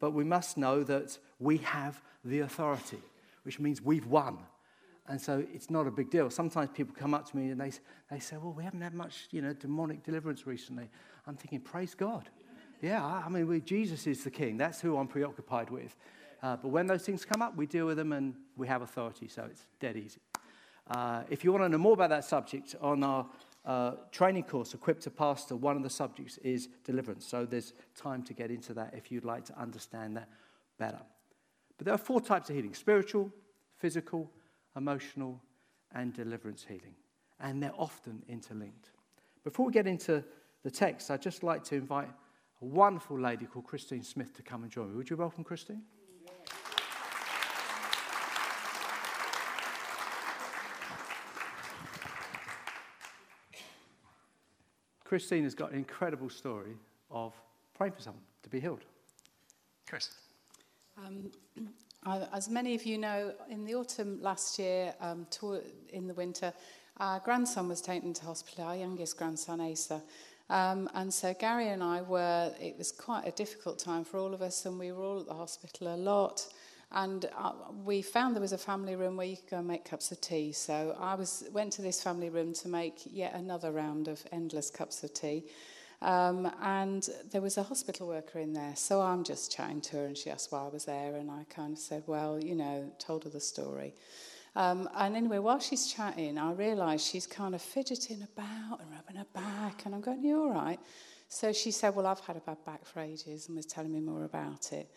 But 0.00 0.12
we 0.12 0.24
must 0.24 0.56
know 0.56 0.82
that 0.84 1.18
we 1.38 1.58
have 1.58 2.02
the 2.24 2.40
authority, 2.40 3.00
which 3.42 3.58
means 3.58 3.82
we've 3.82 4.06
won. 4.06 4.38
And 5.06 5.20
so 5.20 5.44
it's 5.52 5.70
not 5.70 5.86
a 5.86 5.90
big 5.90 6.10
deal. 6.10 6.28
Sometimes 6.28 6.70
people 6.74 6.94
come 6.98 7.14
up 7.14 7.28
to 7.30 7.36
me 7.36 7.50
and 7.50 7.60
they, 7.60 7.72
they 8.10 8.18
say, 8.18 8.36
Well, 8.36 8.52
we 8.52 8.62
haven't 8.62 8.82
had 8.82 8.94
much 8.94 9.28
you 9.30 9.40
know, 9.40 9.54
demonic 9.54 10.02
deliverance 10.02 10.46
recently. 10.46 10.90
I'm 11.26 11.36
thinking, 11.36 11.60
Praise 11.60 11.94
God. 11.94 12.28
Yeah, 12.82 13.04
I 13.04 13.28
mean, 13.28 13.48
we, 13.48 13.60
Jesus 13.60 14.06
is 14.06 14.22
the 14.22 14.30
king. 14.30 14.56
That's 14.56 14.80
who 14.80 14.96
I'm 14.96 15.08
preoccupied 15.08 15.70
with. 15.70 15.96
Uh, 16.42 16.56
but 16.56 16.68
when 16.68 16.86
those 16.86 17.02
things 17.02 17.24
come 17.24 17.42
up, 17.42 17.56
we 17.56 17.66
deal 17.66 17.86
with 17.86 17.96
them 17.96 18.12
and 18.12 18.34
we 18.56 18.68
have 18.68 18.82
authority, 18.82 19.26
so 19.26 19.44
it's 19.50 19.62
dead 19.80 19.96
easy. 19.96 20.20
Uh, 20.90 21.22
if 21.28 21.44
you 21.44 21.52
want 21.52 21.64
to 21.64 21.68
know 21.68 21.78
more 21.78 21.92
about 21.92 22.10
that 22.10 22.24
subject, 22.24 22.74
on 22.80 23.04
our 23.04 23.26
uh, 23.64 23.92
training 24.10 24.44
course, 24.44 24.72
Equipped 24.72 25.02
to 25.02 25.10
Pastor, 25.10 25.54
one 25.54 25.76
of 25.76 25.82
the 25.82 25.90
subjects 25.90 26.38
is 26.38 26.68
deliverance. 26.84 27.26
So 27.26 27.44
there's 27.44 27.74
time 27.94 28.22
to 28.24 28.32
get 28.32 28.50
into 28.50 28.72
that 28.74 28.94
if 28.96 29.12
you'd 29.12 29.24
like 29.24 29.44
to 29.46 29.58
understand 29.60 30.16
that 30.16 30.28
better. 30.78 31.00
But 31.76 31.84
there 31.84 31.94
are 31.94 31.98
four 31.98 32.20
types 32.20 32.48
of 32.48 32.56
healing 32.56 32.74
spiritual, 32.74 33.30
physical, 33.76 34.30
emotional, 34.76 35.40
and 35.92 36.14
deliverance 36.14 36.64
healing. 36.66 36.94
And 37.40 37.62
they're 37.62 37.72
often 37.76 38.22
interlinked. 38.28 38.90
Before 39.44 39.66
we 39.66 39.72
get 39.72 39.86
into 39.86 40.24
the 40.64 40.70
text, 40.70 41.10
I'd 41.10 41.22
just 41.22 41.42
like 41.42 41.62
to 41.64 41.76
invite 41.76 42.08
a 42.60 42.64
wonderful 42.64 43.18
lady 43.18 43.46
called 43.46 43.66
Christine 43.66 44.02
Smith 44.02 44.34
to 44.36 44.42
come 44.42 44.62
and 44.62 44.72
join 44.72 44.90
me. 44.90 44.96
Would 44.96 45.10
you 45.10 45.16
welcome 45.16 45.44
Christine? 45.44 45.82
Christine 55.08 55.44
has 55.44 55.54
got 55.54 55.70
an 55.72 55.78
incredible 55.78 56.28
story 56.28 56.76
of 57.10 57.32
praying 57.74 57.94
for 57.94 58.02
someone 58.02 58.22
to 58.42 58.50
be 58.50 58.60
healed. 58.60 58.84
Chris. 59.88 60.10
Um, 60.98 61.30
as 62.34 62.50
many 62.50 62.74
of 62.74 62.84
you 62.84 62.98
know, 62.98 63.32
in 63.48 63.64
the 63.64 63.74
autumn 63.74 64.20
last 64.20 64.58
year, 64.58 64.94
um, 65.00 65.26
in 65.94 66.06
the 66.06 66.12
winter, 66.12 66.52
our 66.98 67.20
grandson 67.20 67.68
was 67.68 67.80
taken 67.80 68.12
to 68.12 68.24
hospital, 68.26 68.66
our 68.66 68.76
youngest 68.76 69.16
grandson, 69.16 69.62
Asa. 69.62 70.02
Um, 70.50 70.90
and 70.92 71.12
so 71.12 71.32
Gary 71.32 71.68
and 71.68 71.82
I 71.82 72.02
were, 72.02 72.52
it 72.60 72.76
was 72.76 72.92
quite 72.92 73.26
a 73.26 73.30
difficult 73.30 73.78
time 73.78 74.04
for 74.04 74.18
all 74.18 74.34
of 74.34 74.42
us, 74.42 74.66
and 74.66 74.78
we 74.78 74.92
were 74.92 75.02
all 75.02 75.20
at 75.20 75.26
the 75.26 75.34
hospital 75.34 75.94
a 75.94 75.96
lot. 75.96 76.46
And 76.90 77.28
uh, 77.36 77.52
we 77.84 78.00
found 78.00 78.34
there 78.34 78.40
was 78.40 78.52
a 78.52 78.58
family 78.58 78.96
room 78.96 79.16
where 79.16 79.26
you 79.26 79.36
could 79.36 79.50
go 79.50 79.58
and 79.58 79.68
make 79.68 79.84
cups 79.84 80.10
of 80.10 80.20
tea. 80.20 80.52
So 80.52 80.96
I 80.98 81.14
was, 81.14 81.44
went 81.52 81.72
to 81.74 81.82
this 81.82 82.02
family 82.02 82.30
room 82.30 82.54
to 82.54 82.68
make 82.68 83.00
yet 83.04 83.34
another 83.34 83.72
round 83.72 84.08
of 84.08 84.22
endless 84.32 84.70
cups 84.70 85.04
of 85.04 85.12
tea. 85.12 85.44
Um, 86.00 86.50
and 86.62 87.06
there 87.30 87.40
was 87.40 87.58
a 87.58 87.62
hospital 87.62 88.06
worker 88.06 88.38
in 88.38 88.52
there. 88.52 88.74
So 88.76 89.02
I'm 89.02 89.24
just 89.24 89.52
chatting 89.52 89.80
to 89.82 89.96
her, 89.96 90.06
and 90.06 90.16
she 90.16 90.30
asked 90.30 90.50
why 90.52 90.60
I 90.64 90.68
was 90.68 90.84
there. 90.84 91.16
And 91.16 91.30
I 91.30 91.44
kind 91.50 91.72
of 91.72 91.78
said, 91.78 92.04
Well, 92.06 92.42
you 92.42 92.54
know, 92.54 92.90
told 92.98 93.24
her 93.24 93.30
the 93.30 93.40
story. 93.40 93.94
Um, 94.56 94.88
and 94.96 95.16
anyway, 95.16 95.38
while 95.38 95.60
she's 95.60 95.92
chatting, 95.92 96.38
I 96.38 96.52
realise 96.52 97.04
she's 97.04 97.26
kind 97.26 97.54
of 97.54 97.62
fidgeting 97.62 98.22
about 98.22 98.80
and 98.80 98.90
rubbing 98.90 99.16
her 99.16 99.26
back. 99.34 99.84
And 99.84 99.94
I'm 99.94 100.00
going, 100.00 100.24
you 100.24 100.40
all 100.40 100.50
right? 100.50 100.80
So 101.28 101.52
she 101.52 101.70
said, 101.70 101.94
Well, 101.94 102.06
I've 102.06 102.20
had 102.20 102.36
a 102.36 102.40
bad 102.40 102.64
back 102.64 102.84
for 102.86 103.00
ages 103.00 103.48
and 103.48 103.56
was 103.56 103.66
telling 103.66 103.92
me 103.92 104.00
more 104.00 104.24
about 104.24 104.72
it. 104.72 104.88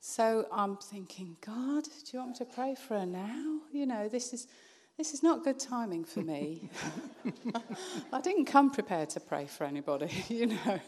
So 0.00 0.46
I'm 0.50 0.76
thinking, 0.78 1.36
God, 1.44 1.84
do 1.84 2.10
you 2.12 2.18
want 2.20 2.30
me 2.30 2.36
to 2.38 2.44
pray 2.46 2.74
for 2.74 2.98
her 2.98 3.06
now? 3.06 3.58
You 3.70 3.84
know, 3.84 4.08
this 4.08 4.32
is 4.32 4.46
this 4.96 5.14
is 5.14 5.22
not 5.22 5.44
good 5.44 5.58
timing 5.58 6.04
for 6.04 6.20
me. 6.20 6.68
I 8.12 8.20
didn't 8.20 8.46
come 8.46 8.70
prepared 8.70 9.10
to 9.10 9.20
pray 9.20 9.46
for 9.46 9.64
anybody, 9.64 10.10
you 10.28 10.46
know. 10.46 10.80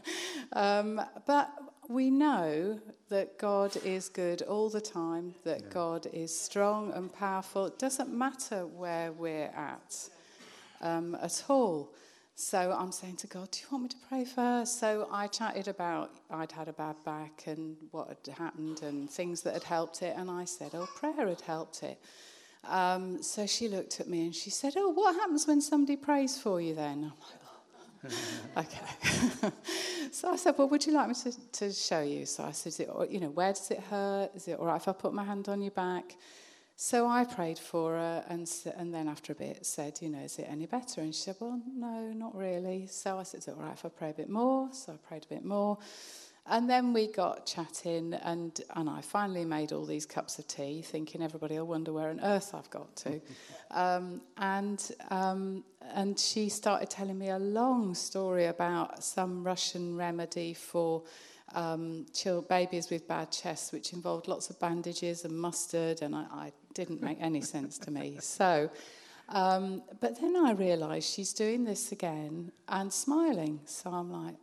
Um, 0.52 1.00
but 1.26 1.50
we 1.88 2.11
know 2.11 2.81
that 3.09 3.38
God 3.38 3.76
is 3.85 4.09
good 4.09 4.42
all 4.42 4.71
the 4.71 4.81
time, 4.81 5.35
that 5.45 5.62
yeah. 5.62 5.69
God 5.71 6.07
is 6.12 6.38
strong 6.38 6.92
and 6.92 7.12
powerful. 7.12 7.66
It 7.66 7.78
doesn't 7.78 8.12
matter 8.12 8.66
where 8.66 9.12
we're 9.12 9.52
at 9.54 10.09
um, 10.83 11.16
at 11.23 11.45
all. 11.49 11.95
So 12.35 12.75
I'm 12.77 12.93
saying 12.93 13.17
to 13.17 13.27
God, 13.27 13.51
Do 13.51 13.61
you 13.61 13.67
want 13.71 13.83
me 13.85 13.89
to 13.91 13.97
pray 14.09 14.25
for 14.25 14.41
her? 14.41 14.67
So 14.67 15.09
I 15.12 15.27
chatted 15.27 15.69
about 15.69 16.11
I'd 16.31 16.53
had 16.53 16.69
a 16.69 16.73
bad 16.73 16.97
back 17.05 17.45
and 17.47 17.77
what 17.91 18.09
had 18.09 18.35
happened 18.35 18.83
and 18.83 19.11
things 19.11 19.43
that 19.43 19.55
had 19.55 19.65
helped 19.65 20.03
it. 20.03 20.15
And 20.17 20.31
I 20.31 20.45
said, 20.45 20.71
Oh, 20.75 20.87
prayer 20.97 21.29
had 21.29 21.41
helped 21.43 21.83
it. 21.83 22.01
Um, 22.65 23.23
so 23.23 23.47
she 23.47 23.69
looked 23.69 24.01
at 24.01 24.09
me 24.09 24.25
and 24.25 24.35
she 24.35 24.51
said, 24.51 24.75
Oh, 24.77 24.91
what 24.91 25.15
happens 25.15 25.47
when 25.47 25.61
somebody 25.61 25.97
prays 25.97 26.39
for 26.39 26.61
you 26.61 26.75
then? 26.75 27.12
I'm 27.12 28.11
like, 28.11 28.17
oh, 28.57 28.61
okay. 29.51 29.51
so 30.11 30.31
I 30.33 30.37
said, 30.37 30.55
Well, 30.57 30.69
would 30.69 30.87
you 30.87 30.93
like 30.95 31.09
me 31.09 31.15
to, 31.15 31.51
to 31.53 31.73
show 31.73 32.01
you? 32.01 32.25
So 32.25 32.45
I 32.45 32.53
said, 32.53 32.87
You 33.11 33.21
know, 33.21 33.31
where 33.31 33.53
does 33.53 33.71
it 33.71 33.81
hurt? 33.81 34.31
Is 34.35 34.49
it 34.49 34.59
all 34.59 34.67
right 34.67 34.77
if 34.77 34.89
I 34.89 34.93
put 34.93 35.12
my 35.12 35.25
hand 35.25 35.49
on 35.49 35.61
your 35.61 35.73
back? 35.73 36.17
So 36.76 37.07
I 37.07 37.25
prayed 37.25 37.59
for 37.59 37.93
her, 37.93 38.25
and, 38.29 38.50
and 38.76 38.93
then 38.93 39.09
after 39.09 39.33
a 39.33 39.37
bit 39.37 39.64
said, 39.64 39.99
you 40.00 40.09
know, 40.09 40.21
is 40.21 40.38
it 40.38 40.47
any 40.49 40.67
better? 40.67 41.00
And 41.00 41.14
she 41.14 41.23
said, 41.23 41.37
well, 41.38 41.61
no, 41.75 42.12
not 42.12 42.35
really. 42.35 42.87
So 42.88 43.19
I 43.19 43.23
said, 43.23 43.38
is 43.38 43.49
it 43.49 43.55
all 43.57 43.62
right 43.62 43.73
if 43.73 43.85
I 43.85 43.88
pray 43.88 44.11
a 44.11 44.14
bit 44.14 44.29
more? 44.29 44.69
So 44.73 44.93
I 44.93 44.97
prayed 44.97 45.25
a 45.25 45.35
bit 45.35 45.45
more. 45.45 45.79
And 46.47 46.69
then 46.69 46.93
we 46.93 47.07
got 47.07 47.47
chatting, 47.47 48.14
and, 48.14 48.61
and 48.75 48.91
I 48.91 49.00
finally 49.00 49.45
made 49.45 49.73
all 49.73 49.85
these 49.85 50.07
cups 50.07 50.41
of 50.41 50.49
tea, 50.49 50.83
thinking 50.83 51.23
everybody 51.23 51.57
will 51.57 51.69
wonder 51.69 51.93
where 51.93 52.11
on 52.11 52.19
earth 52.21 52.52
I've 52.52 52.69
got 52.71 52.97
to. 52.97 53.21
um, 53.71 54.21
and, 54.38 54.91
um, 55.11 55.62
and 55.95 56.19
she 56.19 56.49
started 56.49 56.91
telling 56.91 57.17
me 57.17 57.29
a 57.29 57.38
long 57.38 57.95
story 57.95 58.47
about 58.47 59.05
some 59.05 59.45
Russian 59.45 59.97
remedy 59.97 60.52
for 60.52 61.05
um, 61.54 62.06
child 62.12 62.49
babies 62.49 62.90
with 62.90 63.06
bad 63.09 63.30
chests, 63.30 63.73
which 63.73 63.92
involved 63.92 64.28
lots 64.28 64.50
of 64.50 64.59
bandages 64.59 65.25
and 65.25 65.37
mustard, 65.38 66.02
and 66.02 66.14
I, 66.14 66.26
I 66.32 66.52
didn't 66.75 67.02
make 67.02 67.18
any 67.21 67.40
sense 67.54 67.78
to 67.78 67.90
me. 67.90 68.18
So, 68.21 68.71
um, 69.28 69.82
but 70.00 70.21
then 70.21 70.37
I 70.37 70.52
realised 70.52 71.09
she's 71.09 71.32
doing 71.32 71.64
this 71.64 71.92
again 71.92 72.52
and 72.68 72.92
smiling. 72.92 73.61
So 73.64 73.90
I'm 73.90 74.11
like, 74.11 74.37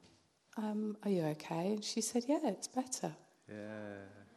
um, 0.57 0.97
are 1.03 1.09
you 1.09 1.23
okay? 1.23 1.73
And 1.73 1.83
she 1.83 2.01
said, 2.01 2.23
yeah, 2.27 2.39
it's 2.43 2.67
better. 2.67 3.13
Yeah, 3.47 3.55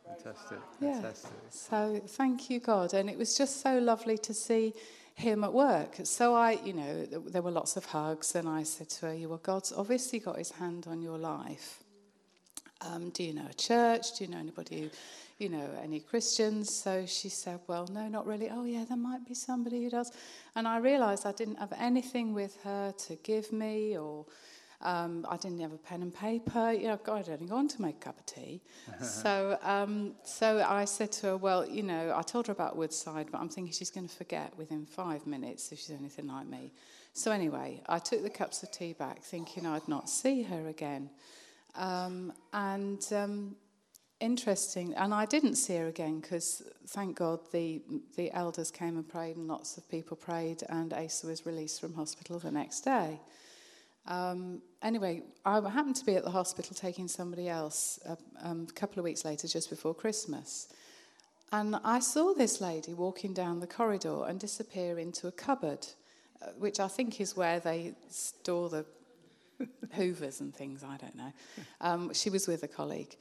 fantastic. 0.06 0.58
Yeah. 0.80 0.94
Fantastic. 0.94 1.30
So 1.50 2.00
thank 2.06 2.50
you, 2.50 2.60
God. 2.60 2.94
And 2.94 3.08
it 3.10 3.18
was 3.18 3.36
just 3.36 3.60
so 3.60 3.78
lovely 3.78 4.18
to 4.18 4.34
see 4.34 4.74
him 5.14 5.44
at 5.44 5.52
work. 5.52 5.96
So 6.04 6.34
I, 6.34 6.52
you 6.64 6.72
know, 6.72 7.04
there 7.04 7.42
were 7.42 7.50
lots 7.50 7.76
of 7.76 7.84
hugs, 7.84 8.34
and 8.34 8.48
I 8.48 8.62
said 8.62 8.88
to 8.90 9.06
her, 9.06 9.14
"You 9.14 9.28
well, 9.28 9.40
God's 9.42 9.72
obviously 9.72 10.18
got 10.18 10.38
his 10.38 10.50
hand 10.52 10.86
on 10.88 11.02
your 11.02 11.18
life. 11.18 11.81
Um, 12.84 13.10
do 13.10 13.22
you 13.22 13.32
know 13.32 13.46
a 13.48 13.54
church? 13.54 14.18
Do 14.18 14.24
you 14.24 14.30
know 14.30 14.38
anybody 14.38 14.82
who, 14.82 14.90
you 15.38 15.48
know, 15.48 15.68
any 15.82 16.00
Christians? 16.00 16.74
So 16.74 17.06
she 17.06 17.28
said, 17.28 17.60
well, 17.66 17.86
no, 17.92 18.08
not 18.08 18.26
really. 18.26 18.50
Oh, 18.50 18.64
yeah, 18.64 18.84
there 18.84 18.96
might 18.96 19.26
be 19.26 19.34
somebody 19.34 19.84
who 19.84 19.90
does. 19.90 20.12
And 20.56 20.66
I 20.66 20.78
realised 20.78 21.26
I 21.26 21.32
didn't 21.32 21.56
have 21.56 21.72
anything 21.78 22.34
with 22.34 22.56
her 22.64 22.92
to 23.06 23.16
give 23.16 23.52
me 23.52 23.96
or 23.96 24.26
um, 24.82 25.24
I 25.28 25.36
didn't 25.36 25.60
have 25.60 25.72
a 25.72 25.78
pen 25.78 26.02
and 26.02 26.12
paper. 26.12 26.72
You 26.72 26.88
know, 26.88 26.98
God, 27.02 27.28
I'd 27.28 27.34
only 27.34 27.46
gone 27.46 27.68
to 27.68 27.82
make 27.82 27.96
a 27.96 28.00
cup 28.00 28.18
of 28.18 28.26
tea. 28.26 28.60
so, 29.00 29.58
um, 29.62 30.14
so 30.24 30.64
I 30.66 30.84
said 30.84 31.12
to 31.12 31.28
her, 31.28 31.36
well, 31.36 31.68
you 31.68 31.82
know, 31.82 32.12
I 32.16 32.22
told 32.22 32.48
her 32.48 32.52
about 32.52 32.76
Woodside, 32.76 33.28
but 33.30 33.40
I'm 33.40 33.48
thinking 33.48 33.72
she's 33.72 33.90
going 33.90 34.08
to 34.08 34.14
forget 34.14 34.56
within 34.58 34.84
five 34.84 35.26
minutes 35.26 35.70
if 35.72 35.78
she's 35.78 35.96
anything 35.96 36.26
like 36.26 36.46
me. 36.46 36.72
So 37.14 37.30
anyway, 37.30 37.82
I 37.88 37.98
took 37.98 38.22
the 38.22 38.30
cups 38.30 38.62
of 38.62 38.72
tea 38.72 38.94
back, 38.94 39.22
thinking 39.22 39.66
I'd 39.66 39.86
not 39.86 40.08
see 40.08 40.42
her 40.42 40.68
again. 40.68 41.10
Um, 41.74 42.32
and 42.52 43.02
um, 43.12 43.56
interesting, 44.20 44.94
and 44.94 45.14
I 45.14 45.26
didn't 45.26 45.56
see 45.56 45.76
her 45.76 45.88
again 45.88 46.20
because, 46.20 46.62
thank 46.88 47.16
God, 47.16 47.40
the 47.52 47.82
the 48.16 48.30
elders 48.32 48.70
came 48.70 48.96
and 48.96 49.08
prayed, 49.08 49.36
and 49.36 49.48
lots 49.48 49.76
of 49.78 49.88
people 49.88 50.16
prayed, 50.16 50.62
and 50.68 50.92
Asa 50.92 51.26
was 51.26 51.46
released 51.46 51.80
from 51.80 51.94
hospital 51.94 52.38
the 52.38 52.50
next 52.50 52.80
day. 52.82 53.20
Um, 54.06 54.62
anyway, 54.82 55.22
I 55.44 55.60
happened 55.68 55.96
to 55.96 56.04
be 56.04 56.16
at 56.16 56.24
the 56.24 56.30
hospital 56.30 56.74
taking 56.74 57.08
somebody 57.08 57.48
else 57.48 57.98
a, 58.04 58.16
um, 58.42 58.66
a 58.68 58.72
couple 58.72 58.98
of 58.98 59.04
weeks 59.04 59.24
later, 59.24 59.48
just 59.48 59.70
before 59.70 59.94
Christmas. 59.94 60.68
And 61.52 61.76
I 61.84 62.00
saw 62.00 62.32
this 62.32 62.60
lady 62.60 62.94
walking 62.94 63.34
down 63.34 63.60
the 63.60 63.66
corridor 63.66 64.24
and 64.26 64.40
disappear 64.40 64.98
into 64.98 65.28
a 65.28 65.32
cupboard, 65.32 65.86
uh, 66.40 66.46
which 66.58 66.80
I 66.80 66.88
think 66.88 67.20
is 67.20 67.36
where 67.36 67.60
they 67.60 67.94
store 68.08 68.70
the 68.70 68.86
hoovers 69.92 70.40
and 70.40 70.54
things, 70.54 70.82
I 70.82 70.96
don't 70.96 71.16
know. 71.16 71.32
Um, 71.80 72.12
she 72.14 72.30
was 72.30 72.46
with 72.46 72.62
a 72.62 72.68
colleague. 72.68 73.16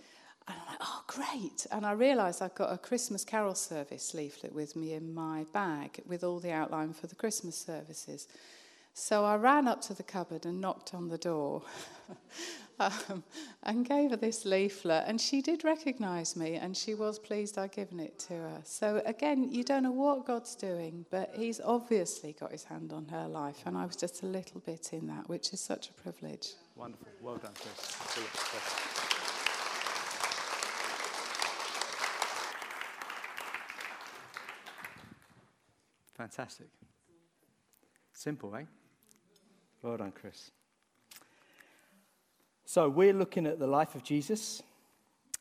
And 0.48 0.58
I'm 0.60 0.68
like, 0.68 0.78
oh, 0.82 1.04
great. 1.08 1.68
And 1.72 1.86
I 1.86 1.92
realised 1.92 2.42
I've 2.42 2.56
got 2.56 2.74
a 2.74 2.78
Christmas 2.78 3.24
Carol 3.24 3.56
service 3.56 4.14
leaflet 4.14 4.54
with 4.54 4.76
me 4.76 4.94
in 4.94 5.14
my 5.14 5.46
bag 5.54 6.02
with 6.08 6.24
all 6.24 6.40
the 6.40 6.52
outline 6.52 6.94
for 6.94 7.08
the 7.08 7.16
Christmas 7.16 7.56
services. 7.56 8.28
So 8.94 9.24
I 9.24 9.36
ran 9.36 9.68
up 9.68 9.82
to 9.84 9.94
the 9.94 10.04
cupboard 10.04 10.46
and 10.46 10.60
knocked 10.60 10.94
on 10.94 11.08
the 11.08 11.18
door 11.18 11.64
um, 12.80 13.24
and 13.64 13.88
gave 13.88 14.12
her 14.12 14.18
this 14.18 14.46
leaflet. 14.46 15.06
And 15.08 15.20
she 15.20 15.42
did 15.42 15.64
recognize 15.64 16.36
me 16.36 16.56
and 16.56 16.76
she 16.76 16.94
was 16.94 17.18
pleased 17.18 17.58
I'd 17.58 17.72
given 17.72 18.00
it 18.00 18.20
to 18.20 18.34
her. 18.34 18.62
So 18.66 19.02
again, 19.06 19.50
you 19.50 19.64
don't 19.64 19.84
know 19.84 19.92
what 19.92 20.26
God's 20.26 20.56
doing, 20.56 21.06
but 21.10 21.32
He's 21.36 21.62
obviously 21.62 22.34
got 22.34 22.52
His 22.52 22.66
hand 22.66 22.92
on 22.92 23.08
her 23.08 23.28
life. 23.28 23.64
And 23.66 23.78
I 23.78 23.86
was 23.86 23.96
just 23.96 24.24
a 24.24 24.26
little 24.26 24.60
bit 24.60 24.92
in 24.92 25.08
that, 25.08 25.30
which 25.30 25.54
is 25.54 25.62
such 25.62 25.90
a 25.90 25.94
privilege. 25.94 26.50
Wonderful. 26.76 27.08
Well 27.22 27.38
done, 27.38 27.54
Chris. 27.54 27.98
Fantastic. 36.18 36.68
Simple, 38.14 38.56
eh? 38.56 38.66
Well 39.82 39.98
done, 39.98 40.12
Chris. 40.12 40.52
So, 42.66 42.88
we're 42.88 43.14
looking 43.14 43.48
at 43.48 43.58
the 43.58 43.66
life 43.66 43.96
of 43.96 44.04
Jesus 44.04 44.62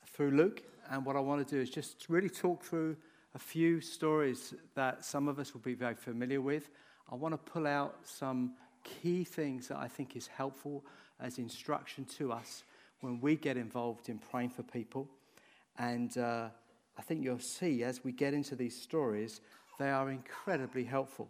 through 0.07 0.31
Luke, 0.31 0.63
and 0.91 1.05
what 1.05 1.15
I 1.15 1.21
want 1.21 1.47
to 1.47 1.55
do 1.55 1.61
is 1.61 1.69
just 1.69 2.07
really 2.09 2.31
talk 2.31 2.65
through 2.65 2.97
a 3.35 3.39
few 3.39 3.83
stories 3.83 4.55
that 4.75 5.05
some 5.05 5.29
of 5.29 5.39
us 5.39 5.53
will 5.53 5.61
be 5.61 5.75
very 5.75 5.95
familiar 5.95 6.41
with. 6.41 6.71
I 7.13 7.17
want 7.17 7.35
to 7.35 7.53
pull 7.53 7.67
out 7.67 7.97
some 8.05 8.55
key 8.83 9.25
things 9.25 9.69
that 9.69 9.77
I 9.77 9.89
think 9.89 10.17
is 10.17 10.27
helpful 10.27 10.87
as 11.21 11.37
instruction 11.37 12.07
to 12.17 12.33
us 12.33 12.65
when 13.03 13.21
we 13.21 13.37
get 13.37 13.59
involved 13.59 14.09
in 14.09 14.19
praying 14.19 14.51
for 14.51 14.63
people. 14.63 15.07
And 15.79 16.17
uh, 16.17 16.49
I 16.99 17.03
think 17.03 17.23
you'll 17.23 17.41
see 17.41 17.85
as 17.85 18.03
we 18.03 18.13
get 18.13 18.33
into 18.33 18.57
these 18.57 18.81
stories, 18.81 19.43
they 19.79 19.91
are 19.91 20.11
incredibly 20.11 20.85
helpful. 20.85 21.29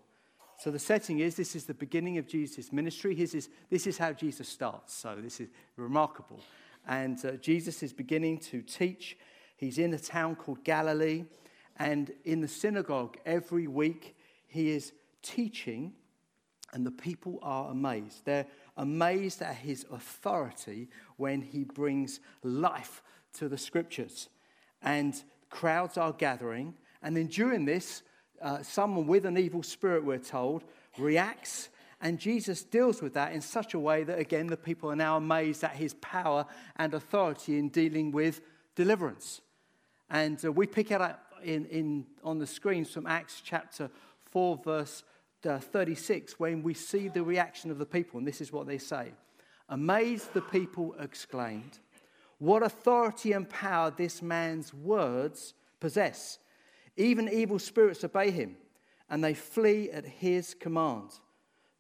So 0.61 0.71
the 0.71 0.79
setting 0.79 1.21
is 1.21 1.37
this 1.37 1.57
is 1.57 1.65
the 1.65 1.73
beginning 1.73 2.19
of 2.19 2.27
Jesus' 2.27 2.71
ministry. 2.71 3.15
This 3.15 3.35
is, 3.35 3.49
this 3.71 3.87
is 3.87 3.97
how 3.97 4.13
Jesus 4.13 4.47
starts. 4.47 4.93
So 4.93 5.17
this 5.19 5.41
is 5.41 5.49
remarkable. 5.77 6.39
And 6.87 7.25
uh, 7.25 7.33
Jesus 7.37 7.83
is 7.83 7.95
beginning 7.95 8.41
to 8.41 8.61
teach. 8.61 9.17
He's 9.57 9.79
in 9.79 9.95
a 9.95 9.99
town 9.99 10.37
called 10.37 10.63
Galilee. 10.63 11.25
And 11.79 12.13
in 12.27 12.43
the 12.43 12.49
synagogue 12.49 13.17
every 13.25 13.69
week, 13.69 14.15
he 14.49 14.69
is 14.69 14.93
teaching, 15.23 15.95
and 16.75 16.85
the 16.85 16.91
people 16.91 17.39
are 17.41 17.71
amazed. 17.71 18.27
They're 18.27 18.47
amazed 18.77 19.41
at 19.41 19.57
his 19.57 19.87
authority 19.91 20.91
when 21.17 21.41
he 21.41 21.65
brings 21.65 22.21
life 22.43 23.03
to 23.39 23.49
the 23.49 23.57
scriptures. 23.57 24.29
And 24.83 25.15
crowds 25.49 25.97
are 25.97 26.13
gathering. 26.13 26.75
And 27.03 27.17
then 27.17 27.29
during 27.29 27.65
this, 27.65 28.03
uh, 28.41 28.63
someone 28.63 29.07
with 29.07 29.27
an 29.27 29.37
evil 29.37 29.63
spirit, 29.63 30.05
we're 30.05 30.19
told, 30.19 30.65
reacts. 30.99 31.69
And 32.01 32.19
Jesus 32.19 32.63
deals 32.63 33.03
with 33.03 33.15
that 33.15 33.33
in 33.33 33.41
such 33.41 33.75
a 33.75 33.79
way 33.79 34.05
that, 34.05 34.19
again, 34.19 34.47
the 34.47 34.57
people 34.57 34.91
are 34.91 34.97
now 34.97 35.17
amazed 35.17 35.63
at 35.65 35.77
his 35.77 35.95
power 35.95 36.47
and 36.77 36.95
authority 36.95 37.59
in 37.59 37.69
dealing 37.69 38.11
with 38.11 38.41
deliverance. 38.75 39.43
And 40.09 40.43
uh, 40.45 40.51
we 40.51 40.67
pick 40.67 40.91
it 40.91 41.01
up 41.01 41.35
in, 41.43 41.67
in, 41.67 42.07
on 42.25 42.39
the 42.39 42.47
screens 42.47 42.91
from 42.91 43.07
Acts 43.07 43.43
chapter 43.45 43.91
4, 44.31 44.61
verse 44.65 45.03
uh, 45.47 45.59
36, 45.59 46.39
when 46.39 46.63
we 46.63 46.75
see 46.75 47.09
the 47.09 47.23
reaction 47.23 47.71
of 47.71 47.79
the 47.79 47.87
people. 47.87 48.19
And 48.19 48.27
this 48.27 48.41
is 48.41 48.53
what 48.53 48.67
they 48.67 48.79
say 48.79 49.13
Amazed, 49.69 50.33
the 50.35 50.41
people 50.41 50.97
exclaimed, 50.99 51.79
What 52.39 52.63
authority 52.63 53.33
and 53.33 53.49
power 53.49 53.91
this 53.91 54.23
man's 54.23 54.73
words 54.75 55.55
possess! 55.79 56.39
Even 57.01 57.31
evil 57.31 57.59
spirits 57.59 58.05
obey 58.05 58.31
him, 58.31 58.57
and 59.09 59.25
they 59.25 59.33
flee 59.33 59.91
at 59.91 60.05
his 60.05 60.53
command. 60.53 61.09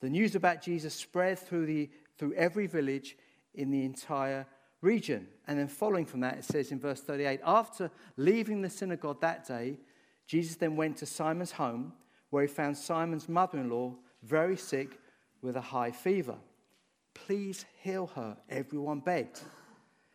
The 0.00 0.08
news 0.08 0.34
about 0.34 0.62
Jesus 0.62 0.94
spread 0.94 1.38
through, 1.38 1.66
the, 1.66 1.90
through 2.16 2.32
every 2.32 2.66
village 2.66 3.18
in 3.54 3.70
the 3.70 3.84
entire 3.84 4.46
region. 4.80 5.28
And 5.46 5.58
then, 5.58 5.68
following 5.68 6.06
from 6.06 6.20
that, 6.20 6.38
it 6.38 6.44
says 6.44 6.72
in 6.72 6.80
verse 6.80 7.02
38 7.02 7.40
After 7.44 7.90
leaving 8.16 8.62
the 8.62 8.70
synagogue 8.70 9.20
that 9.20 9.46
day, 9.46 9.76
Jesus 10.26 10.56
then 10.56 10.74
went 10.74 10.96
to 10.96 11.06
Simon's 11.06 11.52
home, 11.52 11.92
where 12.30 12.46
he 12.46 12.48
found 12.48 12.78
Simon's 12.78 13.28
mother 13.28 13.58
in 13.58 13.68
law 13.68 13.92
very 14.22 14.56
sick 14.56 14.98
with 15.42 15.54
a 15.54 15.60
high 15.60 15.90
fever. 15.90 16.36
Please 17.12 17.66
heal 17.82 18.06
her, 18.14 18.38
everyone 18.48 19.00
begged. 19.00 19.40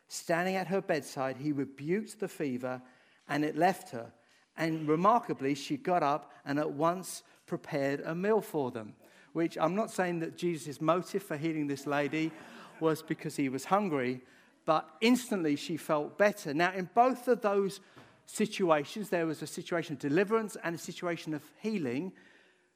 Standing 0.07 0.55
at 0.55 0.65
her 0.65 0.81
bedside, 0.81 1.37
he 1.37 1.51
rebuked 1.51 2.19
the 2.19 2.27
fever, 2.27 2.81
and 3.29 3.45
it 3.45 3.55
left 3.55 3.91
her 3.91 4.11
and 4.57 4.87
remarkably, 4.87 5.55
she 5.55 5.77
got 5.77 6.03
up 6.03 6.31
and 6.45 6.59
at 6.59 6.71
once 6.71 7.23
prepared 7.45 8.01
a 8.01 8.15
meal 8.15 8.41
for 8.41 8.71
them. 8.71 8.95
Which 9.33 9.57
I'm 9.59 9.75
not 9.75 9.91
saying 9.91 10.19
that 10.19 10.37
Jesus' 10.37 10.79
motive 10.79 11.23
for 11.23 11.35
healing 11.35 11.67
this 11.67 11.85
lady 11.85 12.31
was 12.79 13.01
because 13.01 13.35
he 13.35 13.49
was 13.49 13.65
hungry, 13.65 14.21
but 14.65 14.89
instantly 15.01 15.55
she 15.55 15.77
felt 15.77 16.17
better. 16.17 16.53
Now, 16.53 16.71
in 16.73 16.89
both 16.93 17.27
of 17.27 17.41
those 17.41 17.81
situations, 18.25 19.09
there 19.09 19.27
was 19.27 19.41
a 19.41 19.47
situation 19.47 19.93
of 19.93 19.99
deliverance 19.99 20.57
and 20.63 20.75
a 20.75 20.79
situation 20.79 21.33
of 21.33 21.43
healing. 21.61 22.13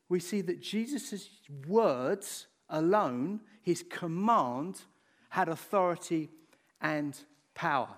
We 0.10 0.20
see 0.20 0.42
that 0.42 0.62
Jesus' 0.62 1.30
words 1.68 2.48
alone, 2.70 3.40
his 3.62 3.84
command, 3.90 4.82
had 5.30 5.48
authority 5.48 6.30
and 6.82 7.18
power. 7.56 7.90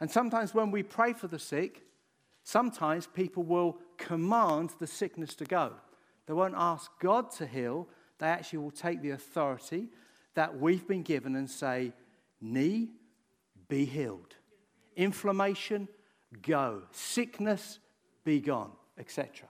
And 0.00 0.10
sometimes 0.10 0.54
when 0.54 0.70
we 0.70 0.82
pray 0.82 1.12
for 1.12 1.28
the 1.28 1.38
sick, 1.38 1.83
Sometimes 2.44 3.06
people 3.06 3.42
will 3.42 3.78
command 3.96 4.70
the 4.78 4.86
sickness 4.86 5.34
to 5.36 5.44
go. 5.46 5.72
They 6.26 6.34
won't 6.34 6.54
ask 6.56 6.90
God 7.00 7.30
to 7.32 7.46
heal, 7.46 7.88
they 8.18 8.26
actually 8.26 8.60
will 8.60 8.70
take 8.70 9.02
the 9.02 9.10
authority 9.10 9.88
that 10.34 10.58
we've 10.58 10.86
been 10.86 11.02
given 11.02 11.36
and 11.36 11.50
say, 11.50 11.92
knee, 12.40 12.90
be 13.68 13.84
healed. 13.84 14.36
Inflammation, 14.96 15.88
go. 16.42 16.82
Sickness, 16.92 17.78
be 18.24 18.40
gone, 18.40 18.72
etc. 18.98 19.48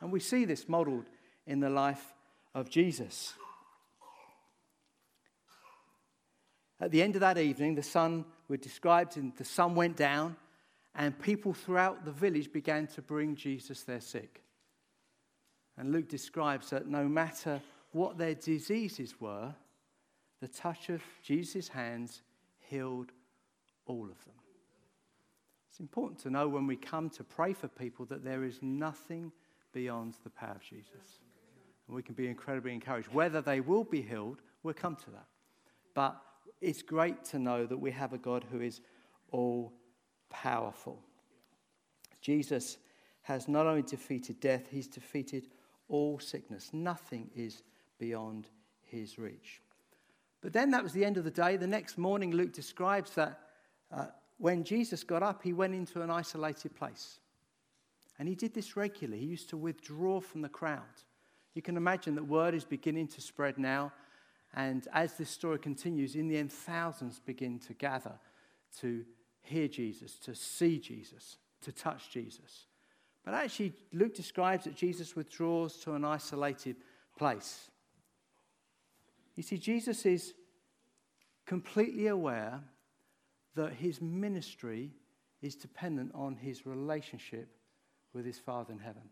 And 0.00 0.12
we 0.12 0.20
see 0.20 0.44
this 0.44 0.68
modeled 0.68 1.06
in 1.46 1.60
the 1.60 1.70
life 1.70 2.14
of 2.54 2.68
Jesus. 2.68 3.34
At 6.80 6.90
the 6.90 7.02
end 7.02 7.14
of 7.14 7.20
that 7.20 7.38
evening, 7.38 7.76
the 7.76 7.82
sun, 7.82 8.24
we're 8.48 8.56
described, 8.56 9.16
and 9.16 9.32
the 9.36 9.44
sun 9.44 9.74
went 9.76 9.96
down, 9.96 10.36
and 10.94 11.18
people 11.20 11.52
throughout 11.52 12.04
the 12.04 12.12
village 12.12 12.52
began 12.52 12.86
to 12.88 13.02
bring 13.02 13.34
Jesus 13.34 13.82
their 13.82 14.00
sick. 14.00 14.42
And 15.78 15.90
Luke 15.92 16.08
describes 16.08 16.70
that 16.70 16.86
no 16.86 17.08
matter 17.08 17.60
what 17.92 18.18
their 18.18 18.34
diseases 18.34 19.20
were, 19.20 19.54
the 20.40 20.48
touch 20.48 20.90
of 20.90 21.02
Jesus' 21.22 21.68
hands 21.68 22.22
healed 22.58 23.12
all 23.86 24.04
of 24.04 24.24
them. 24.24 24.34
It's 25.70 25.80
important 25.80 26.20
to 26.20 26.30
know 26.30 26.48
when 26.48 26.66
we 26.66 26.76
come 26.76 27.08
to 27.10 27.24
pray 27.24 27.54
for 27.54 27.68
people 27.68 28.04
that 28.06 28.24
there 28.24 28.44
is 28.44 28.58
nothing 28.60 29.32
beyond 29.72 30.16
the 30.22 30.30
power 30.30 30.56
of 30.56 30.62
Jesus. 30.62 31.20
And 31.86 31.96
we 31.96 32.02
can 32.02 32.14
be 32.14 32.26
incredibly 32.26 32.74
encouraged. 32.74 33.08
Whether 33.08 33.40
they 33.40 33.60
will 33.60 33.84
be 33.84 34.02
healed, 34.02 34.42
we'll 34.62 34.74
come 34.74 34.96
to 34.96 35.10
that. 35.10 35.26
But 35.94 36.20
it's 36.60 36.82
great 36.82 37.24
to 37.26 37.38
know 37.38 37.64
that 37.64 37.78
we 37.78 37.90
have 37.90 38.12
a 38.12 38.18
God 38.18 38.44
who 38.50 38.60
is 38.60 38.82
all 39.30 39.72
powerful. 40.32 40.98
Jesus 42.20 42.78
has 43.22 43.48
not 43.48 43.66
only 43.66 43.82
defeated 43.82 44.40
death, 44.40 44.68
he's 44.70 44.88
defeated 44.88 45.48
all 45.88 46.18
sickness. 46.18 46.70
Nothing 46.72 47.30
is 47.36 47.62
beyond 47.98 48.48
his 48.84 49.18
reach. 49.18 49.60
But 50.40 50.52
then 50.52 50.70
that 50.72 50.82
was 50.82 50.92
the 50.92 51.04
end 51.04 51.18
of 51.18 51.24
the 51.24 51.30
day. 51.30 51.56
The 51.56 51.66
next 51.66 51.98
morning, 51.98 52.32
Luke 52.32 52.52
describes 52.52 53.14
that 53.14 53.38
uh, 53.92 54.06
when 54.38 54.64
Jesus 54.64 55.04
got 55.04 55.22
up, 55.22 55.42
he 55.42 55.52
went 55.52 55.74
into 55.74 56.02
an 56.02 56.10
isolated 56.10 56.74
place. 56.74 57.20
And 58.18 58.28
he 58.28 58.34
did 58.34 58.54
this 58.54 58.76
regularly. 58.76 59.20
He 59.20 59.26
used 59.26 59.50
to 59.50 59.56
withdraw 59.56 60.20
from 60.20 60.42
the 60.42 60.48
crowd. 60.48 60.82
You 61.54 61.62
can 61.62 61.76
imagine 61.76 62.14
that 62.16 62.24
word 62.24 62.54
is 62.54 62.64
beginning 62.64 63.08
to 63.08 63.20
spread 63.20 63.58
now. 63.58 63.92
And 64.54 64.86
as 64.92 65.14
this 65.14 65.30
story 65.30 65.58
continues, 65.58 66.16
in 66.16 66.28
the 66.28 66.36
end, 66.36 66.52
thousands 66.52 67.20
begin 67.20 67.58
to 67.60 67.74
gather 67.74 68.14
to 68.80 69.04
hear 69.42 69.68
Jesus, 69.68 70.16
to 70.20 70.34
see 70.34 70.78
Jesus, 70.78 71.36
to 71.62 71.72
touch 71.72 72.10
Jesus. 72.10 72.66
But 73.24 73.34
actually, 73.34 73.72
Luke 73.92 74.14
describes 74.14 74.64
that 74.64 74.74
Jesus 74.74 75.14
withdraws 75.14 75.76
to 75.78 75.94
an 75.94 76.04
isolated 76.04 76.76
place. 77.16 77.70
You 79.36 79.42
see, 79.42 79.58
Jesus 79.58 80.04
is 80.04 80.34
completely 81.46 82.08
aware 82.08 82.60
that 83.54 83.74
his 83.74 84.00
ministry 84.00 84.90
is 85.40 85.54
dependent 85.54 86.12
on 86.14 86.36
his 86.36 86.66
relationship 86.66 87.48
with 88.12 88.24
his 88.24 88.38
Father 88.38 88.72
in 88.72 88.78
heaven. 88.78 89.02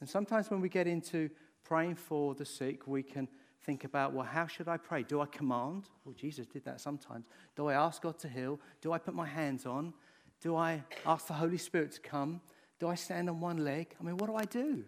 And 0.00 0.08
sometimes 0.08 0.50
when 0.50 0.60
we 0.60 0.68
get 0.68 0.86
into 0.86 1.30
praying 1.64 1.94
for 1.94 2.34
the 2.34 2.44
sick, 2.44 2.86
we 2.86 3.02
can 3.02 3.28
think 3.64 3.84
about, 3.84 4.12
well, 4.12 4.26
how 4.26 4.46
should 4.46 4.68
I 4.68 4.76
pray? 4.76 5.02
Do 5.02 5.20
I 5.20 5.26
command? 5.26 5.84
Well, 6.04 6.14
Jesus 6.14 6.46
did 6.46 6.64
that 6.64 6.80
sometimes. 6.80 7.26
Do 7.56 7.68
I 7.68 7.74
ask 7.74 8.02
God 8.02 8.18
to 8.20 8.28
heal? 8.28 8.60
Do 8.80 8.92
I 8.92 8.98
put 8.98 9.14
my 9.14 9.26
hands 9.26 9.66
on? 9.66 9.94
Do 10.40 10.56
I 10.56 10.82
ask 11.06 11.26
the 11.26 11.34
Holy 11.34 11.58
Spirit 11.58 11.92
to 11.92 12.00
come? 12.00 12.40
Do 12.78 12.88
I 12.88 12.96
stand 12.96 13.30
on 13.30 13.40
one 13.40 13.64
leg? 13.64 13.94
I 14.00 14.02
mean, 14.02 14.16
what 14.16 14.26
do 14.26 14.34
I 14.34 14.44
do? 14.44 14.84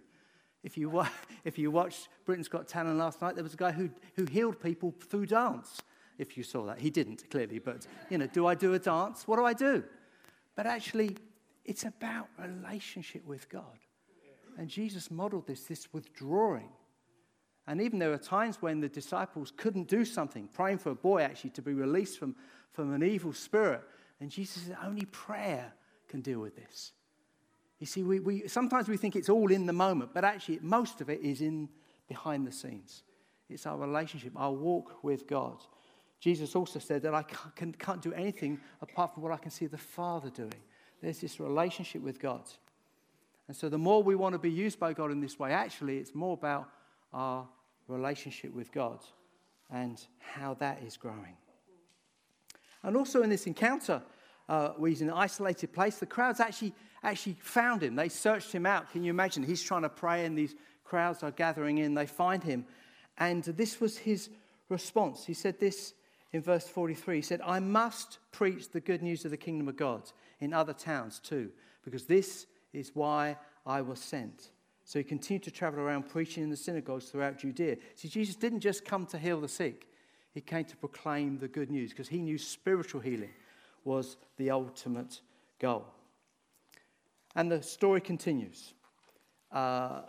If 0.65 0.77
you, 0.77 1.05
if 1.45 1.59
you 1.59 1.71
watched 1.71 2.09
Britain's 2.25 2.49
Got 2.49 2.67
Talent 2.67 2.99
last 2.99 3.23
night, 3.23 3.35
there 3.37 3.45
was 3.45 3.55
a 3.55 3.59
guy 3.59 3.71
who, 3.71 3.91
who 4.17 4.25
healed 4.25 4.61
people 4.61 4.93
through 5.09 5.27
dance. 5.27 5.81
If 6.19 6.37
you 6.37 6.43
saw 6.43 6.65
that, 6.67 6.81
he 6.81 6.91
didn't 6.91 7.29
clearly, 7.31 7.59
but 7.59 7.87
you 8.09 8.19
know, 8.19 8.27
do 8.27 8.47
I 8.47 8.55
do 8.55 8.75
a 8.75 8.79
dance? 8.79 9.27
What 9.27 9.37
do 9.37 9.45
I 9.45 9.53
do? 9.53 9.83
But 10.55 10.67
actually, 10.67 11.17
it's 11.65 11.85
about 11.85 12.29
relationship 12.39 13.25
with 13.27 13.49
God. 13.49 13.79
And 14.57 14.69
Jesus 14.69 15.11
modeled 15.11 15.47
this, 15.47 15.65
this 15.65 15.93
withdrawing. 15.93 16.69
And 17.67 17.81
even 17.81 17.99
there 17.99 18.13
are 18.13 18.19
times 18.19 18.61
when 18.61 18.81
the 18.81 18.89
disciples 18.89 19.53
couldn't 19.57 19.89
do 19.89 20.05
something, 20.05 20.49
praying 20.53 20.79
for 20.79 20.91
a 20.91 20.95
boy 20.95 21.23
actually 21.23 21.51
to 21.51 21.63
be 21.63 21.73
released 21.73 22.19
from, 22.19 22.37
from 22.73 22.93
an 22.93 23.03
evil 23.03 23.33
spirit. 23.33 23.83
And 24.21 24.31
Jesus 24.31 24.65
said, 24.65 24.77
only 24.85 25.07
prayer 25.07 25.73
can 26.09 26.21
deal 26.21 26.41
with 26.41 26.57
this. 26.57 26.93
You 27.79 27.87
see, 27.87 28.03
we, 28.03 28.21
we, 28.21 28.49
sometimes 28.49 28.89
we 28.89 28.97
think 28.97 29.17
it's 29.17 29.29
all 29.29 29.51
in 29.51 29.67
the 29.67 29.73
moment, 29.73 30.13
but 30.15 30.25
actually, 30.25 30.59
most 30.63 31.01
of 31.01 31.11
it 31.11 31.21
is 31.21 31.41
in 31.41 31.69
behind 32.07 32.47
the 32.47 32.53
scenes. 32.53 33.03
It's 33.49 33.67
our 33.67 33.77
relationship, 33.77 34.33
our 34.37 34.53
walk 34.53 35.03
with 35.03 35.27
God. 35.27 35.59
Jesus 36.21 36.55
also 36.55 36.79
said 36.79 37.03
that 37.03 37.15
I 37.15 37.23
can't, 37.23 37.57
can, 37.57 37.73
can't 37.73 38.03
do 38.03 38.13
anything 38.13 38.61
apart 38.81 39.13
from 39.13 39.23
what 39.23 39.33
I 39.33 39.37
can 39.37 39.51
see 39.51 39.67
the 39.67 39.77
Father 39.77 40.31
doing. 40.31 40.55
There's 41.03 41.19
this 41.19 41.39
relationship 41.39 42.01
with 42.01 42.19
God. 42.19 42.49
And 43.49 43.57
so, 43.57 43.69
the 43.69 43.77
more 43.77 44.03
we 44.03 44.15
want 44.15 44.33
to 44.35 44.39
be 44.39 44.51
used 44.51 44.79
by 44.79 44.95
God 44.95 45.11
in 45.11 45.21
this 45.21 45.39
way, 45.39 45.53
actually, 45.53 45.99
it's 45.99 46.15
more 46.15 46.33
about 46.33 46.71
our 47.15 47.47
relationship 47.89 48.53
with 48.53 48.71
God 48.73 48.99
and 49.71 50.05
how 50.19 50.55
that 50.55 50.83
is 50.83 50.99
growing. 50.99 51.37
And 52.83 52.97
also, 52.97 53.23
in 53.23 53.31
this 53.31 53.47
encounter, 53.47 54.03
uh, 54.49 54.71
where 54.71 54.91
he's 54.91 55.01
in 55.01 55.09
an 55.09 55.15
isolated 55.15 55.73
place, 55.73 55.97
the 55.97 56.07
crowds 56.07 56.41
actually, 56.41 56.75
actually 57.03 57.37
found 57.41 57.83
him. 57.83 57.97
They 57.97 58.11
searched 58.11 58.53
him 58.53 58.67
out. 58.67 58.91
Can 58.91 59.03
you 59.03 59.11
imagine? 59.11 59.43
He's 59.43 59.63
trying 59.63 59.83
to 59.83 59.89
pray, 59.89 60.27
and 60.27 60.37
these 60.37 60.55
crowds 60.85 61.23
are 61.23 61.31
gathering 61.31 61.79
in. 61.79 61.95
They 61.95 62.07
find 62.07 62.45
him. 62.45 62.67
And 63.17 63.43
this 63.45 63.81
was 63.81 63.97
his 63.97 64.29
response. 64.69 65.25
He 65.25 65.33
said 65.35 65.59
this 65.59 65.95
in 66.33 66.43
verse 66.43 66.67
43. 66.69 67.17
He 67.17 67.23
said, 67.23 67.41
I 67.43 67.61
must 67.61 68.19
preach 68.33 68.71
the 68.71 68.81
good 68.81 69.03
news 69.03 69.25
of 69.25 69.31
the 69.31 69.37
kingdom 69.37 69.69
of 69.69 69.77
God 69.77 70.03
in 70.41 70.53
other 70.53 70.75
towns 70.75 71.21
too, 71.21 71.51
because 71.85 72.05
this 72.05 72.47
is 72.73 72.91
why 72.93 73.37
I 73.65 73.81
was 73.81 74.01
sent. 74.01 74.51
So 74.85 74.99
he 74.99 75.05
continued 75.05 75.43
to 75.45 75.51
travel 75.51 75.81
around 75.81 76.09
preaching 76.09 76.43
in 76.43 76.51
the 76.51 76.57
synagogues 76.57 77.07
throughout 77.07 77.39
Judea. 77.39 77.77
See, 77.95 78.09
Jesus 78.09 78.37
didn't 78.37 78.61
just 78.61 78.85
come 78.85 79.07
to 79.07 79.19
heal 79.19 79.41
the 79.41 79.49
sick, 79.49 79.89
he 80.33 80.41
came 80.41 80.65
to 80.65 80.77
proclaim 80.77 81.39
the 81.39 81.49
good 81.49 81.71
news 81.71 81.91
because 81.91 82.09
he 82.09 82.21
knew 82.21 82.39
spiritual 82.39 83.01
healing 83.01 83.31
was 83.85 84.17
the 84.37 84.51
ultimate 84.51 85.21
goal. 85.59 85.87
And 87.37 87.51
the 87.51 87.63
story 87.63 88.01
continues. 88.01 88.75
Uh, 89.53 90.03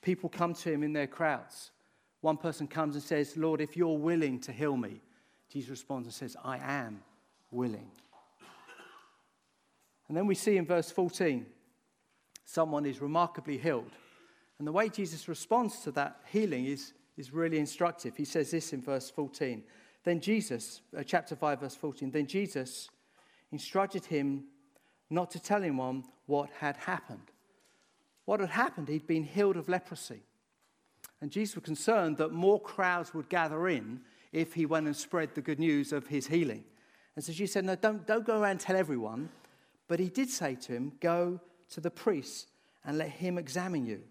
people 0.00 0.28
come 0.28 0.54
to 0.54 0.72
him 0.72 0.82
in 0.82 0.92
their 0.92 1.06
crowds. 1.06 1.72
One 2.20 2.36
person 2.38 2.66
comes 2.66 2.94
and 2.94 3.04
says, 3.04 3.36
Lord, 3.36 3.60
if 3.60 3.76
you're 3.76 3.98
willing 3.98 4.40
to 4.40 4.52
heal 4.52 4.76
me, 4.76 5.02
Jesus 5.50 5.70
responds 5.70 6.06
and 6.06 6.14
says, 6.14 6.36
I 6.42 6.58
am 6.58 7.02
willing. 7.50 7.90
And 10.08 10.16
then 10.16 10.26
we 10.26 10.34
see 10.34 10.56
in 10.56 10.66
verse 10.66 10.90
14, 10.90 11.46
someone 12.44 12.86
is 12.86 13.00
remarkably 13.00 13.58
healed. 13.58 13.92
And 14.58 14.66
the 14.66 14.72
way 14.72 14.88
Jesus 14.88 15.28
responds 15.28 15.80
to 15.80 15.90
that 15.92 16.20
healing 16.30 16.66
is, 16.66 16.92
is 17.16 17.32
really 17.32 17.58
instructive. 17.58 18.16
He 18.16 18.24
says 18.24 18.50
this 18.50 18.72
in 18.72 18.80
verse 18.80 19.10
14 19.10 19.62
then 20.04 20.20
Jesus, 20.20 20.82
uh, 20.96 21.02
chapter 21.02 21.34
5, 21.34 21.60
verse 21.60 21.74
14, 21.74 22.10
then 22.10 22.26
Jesus 22.26 22.90
instructed 23.50 24.04
him 24.04 24.44
not 25.10 25.30
to 25.30 25.40
tell 25.40 25.62
anyone 25.62 26.04
what 26.26 26.50
had 26.58 26.76
happened. 26.76 27.32
What 28.26 28.40
had 28.40 28.50
happened, 28.50 28.88
he'd 28.88 29.06
been 29.06 29.24
healed 29.24 29.56
of 29.56 29.68
leprosy. 29.68 30.22
And 31.20 31.30
Jesus 31.30 31.56
was 31.56 31.64
concerned 31.64 32.18
that 32.18 32.32
more 32.32 32.60
crowds 32.60 33.14
would 33.14 33.30
gather 33.30 33.66
in 33.68 34.00
if 34.32 34.52
he 34.52 34.66
went 34.66 34.86
and 34.86 34.96
spread 34.96 35.34
the 35.34 35.40
good 35.40 35.58
news 35.58 35.92
of 35.92 36.06
his 36.06 36.26
healing. 36.26 36.64
And 37.16 37.24
so 37.24 37.32
Jesus 37.32 37.54
said, 37.54 37.64
No, 37.64 37.76
don't, 37.76 38.06
don't 38.06 38.26
go 38.26 38.40
around 38.40 38.52
and 38.52 38.60
tell 38.60 38.76
everyone. 38.76 39.30
But 39.88 40.00
he 40.00 40.08
did 40.08 40.28
say 40.28 40.54
to 40.54 40.72
him, 40.72 40.92
Go 41.00 41.40
to 41.70 41.80
the 41.80 41.90
priest 41.90 42.48
and 42.84 42.98
let 42.98 43.10
him 43.10 43.38
examine 43.38 43.86
you. 43.86 44.02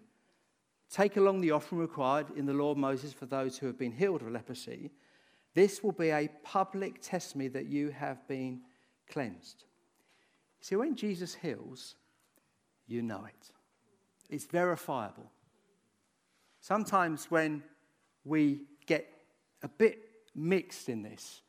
Take 0.90 1.16
along 1.16 1.40
the 1.40 1.50
offering 1.50 1.80
required 1.80 2.26
in 2.36 2.46
the 2.46 2.52
law 2.52 2.70
of 2.70 2.78
Moses 2.78 3.12
for 3.12 3.26
those 3.26 3.58
who 3.58 3.66
have 3.66 3.78
been 3.78 3.92
healed 3.92 4.22
of 4.22 4.30
leprosy 4.30 4.90
this 5.54 5.84
will 5.84 5.92
be 5.92 6.10
a 6.10 6.28
public 6.42 7.00
testimony 7.00 7.48
that 7.48 7.66
you 7.66 7.90
have 7.90 8.26
been 8.26 8.60
cleansed. 9.08 9.64
See, 10.60 10.76
when 10.76 10.96
Jesus 10.96 11.34
heals, 11.34 11.94
you 12.86 13.02
know 13.02 13.24
it, 13.24 13.50
it's 14.28 14.46
verifiable. 14.46 15.30
Sometimes 16.60 17.30
when 17.30 17.62
we 18.24 18.62
get 18.86 19.08
a 19.62 19.68
bit 19.68 20.00
mixed 20.34 20.88
in 20.88 21.02
this, 21.02 21.40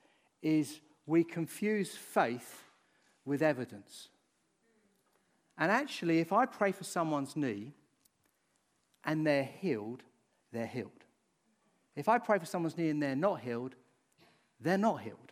is 0.43 0.79
we 1.07 1.23
confuse 1.23 1.95
faith 1.95 2.63
with 3.25 3.41
evidence. 3.41 4.09
And 5.57 5.71
actually, 5.71 6.19
if 6.19 6.33
I 6.33 6.45
pray 6.45 6.71
for 6.71 6.83
someone's 6.83 7.35
knee 7.35 7.73
and 9.03 9.25
they're 9.25 9.49
healed, 9.59 10.03
they're 10.51 10.65
healed. 10.65 10.91
If 11.95 12.09
I 12.09 12.17
pray 12.17 12.39
for 12.39 12.45
someone's 12.45 12.77
knee 12.77 12.89
and 12.89 13.01
they're 13.01 13.15
not 13.15 13.39
healed, 13.39 13.75
they're 14.59 14.77
not 14.77 15.01
healed. 15.01 15.31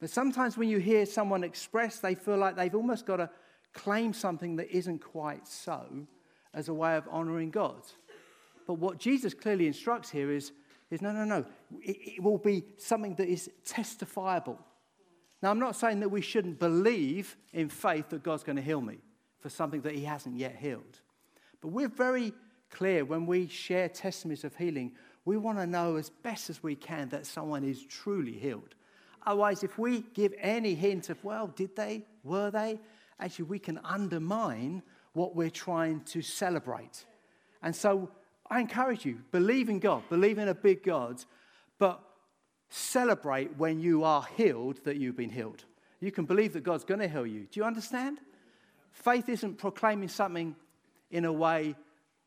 But 0.00 0.10
sometimes 0.10 0.58
when 0.58 0.68
you 0.68 0.78
hear 0.78 1.06
someone 1.06 1.44
express, 1.44 1.98
they 1.98 2.14
feel 2.14 2.36
like 2.36 2.56
they've 2.56 2.74
almost 2.74 3.06
got 3.06 3.16
to 3.16 3.30
claim 3.72 4.12
something 4.12 4.56
that 4.56 4.70
isn't 4.70 4.98
quite 4.98 5.48
so 5.48 6.06
as 6.52 6.68
a 6.68 6.74
way 6.74 6.96
of 6.96 7.08
honoring 7.10 7.50
God. 7.50 7.80
But 8.66 8.74
what 8.74 8.98
Jesus 8.98 9.32
clearly 9.32 9.66
instructs 9.66 10.10
here 10.10 10.30
is, 10.30 10.52
is 10.90 11.00
no, 11.00 11.12
no, 11.12 11.24
no. 11.24 11.46
It, 11.80 12.16
it 12.16 12.22
will 12.22 12.38
be 12.38 12.64
something 12.76 13.14
that 13.14 13.28
is 13.28 13.50
testifiable. 13.64 14.58
Now, 15.40 15.50
I'm 15.50 15.58
not 15.58 15.74
saying 15.74 16.00
that 16.00 16.10
we 16.10 16.20
shouldn't 16.20 16.58
believe 16.58 17.36
in 17.52 17.68
faith 17.68 18.10
that 18.10 18.22
God's 18.22 18.44
going 18.44 18.56
to 18.56 18.62
heal 18.62 18.80
me 18.80 18.98
for 19.42 19.50
something 19.50 19.82
that 19.82 19.94
He 19.94 20.04
hasn't 20.04 20.36
yet 20.36 20.56
healed. 20.56 21.00
But 21.60 21.68
we're 21.68 21.88
very 21.88 22.32
clear 22.70 23.04
when 23.04 23.26
we 23.26 23.46
share 23.48 23.88
testimonies 23.88 24.44
of 24.44 24.56
healing, 24.56 24.92
we 25.24 25.36
want 25.36 25.58
to 25.58 25.66
know 25.66 25.96
as 25.96 26.10
best 26.10 26.50
as 26.50 26.62
we 26.62 26.74
can 26.74 27.08
that 27.10 27.26
someone 27.26 27.64
is 27.64 27.84
truly 27.84 28.32
healed. 28.32 28.74
Otherwise, 29.24 29.62
if 29.62 29.78
we 29.78 30.00
give 30.14 30.34
any 30.38 30.74
hint 30.74 31.10
of, 31.10 31.22
well, 31.22 31.48
did 31.48 31.76
they? 31.76 32.04
Were 32.24 32.50
they? 32.50 32.80
Actually, 33.20 33.44
we 33.44 33.58
can 33.58 33.78
undermine 33.84 34.82
what 35.12 35.36
we're 35.36 35.50
trying 35.50 36.00
to 36.00 36.22
celebrate. 36.22 37.04
And 37.62 37.74
so 37.74 38.10
I 38.50 38.60
encourage 38.60 39.04
you 39.04 39.20
believe 39.30 39.68
in 39.68 39.78
God, 39.78 40.02
believe 40.08 40.38
in 40.38 40.48
a 40.48 40.54
big 40.54 40.82
God, 40.82 41.22
but 41.78 42.02
celebrate 42.68 43.56
when 43.56 43.80
you 43.80 44.02
are 44.02 44.26
healed 44.36 44.82
that 44.84 44.96
you've 44.96 45.16
been 45.16 45.30
healed. 45.30 45.64
You 46.00 46.10
can 46.10 46.24
believe 46.24 46.52
that 46.54 46.64
God's 46.64 46.84
going 46.84 47.00
to 47.00 47.08
heal 47.08 47.26
you. 47.26 47.46
Do 47.50 47.60
you 47.60 47.64
understand? 47.64 48.18
Faith 48.92 49.28
isn't 49.28 49.58
proclaiming 49.58 50.08
something 50.08 50.54
in 51.10 51.24
a 51.24 51.32
way 51.32 51.74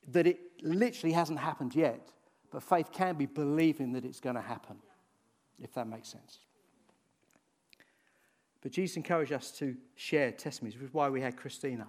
that 0.10 0.28
it 0.28 0.40
literally 0.62 1.14
hasn't 1.14 1.40
happened 1.40 1.76
yet, 1.76 2.10
but 2.52 2.64
faith 2.64 2.92
can 2.92 3.16
be 3.16 3.26
believing 3.26 3.94
that 3.94 4.06
it's 4.06 4.20
going 4.20 4.36
to 4.36 4.42
happen, 4.42 4.78
if 5.62 5.74
that 5.74 5.88
makes 5.88 6.10
sense. 6.10 6.40
But 8.62 8.72
Jesus 8.72 8.98
encouraged 8.98 9.32
us 9.32 9.52
to 9.60 9.76
share 9.96 10.32
testimonies, 10.32 10.76
which 10.76 10.90
is 10.90 10.94
why 10.94 11.10
we 11.10 11.22
had 11.22 11.38
Christina, 11.38 11.88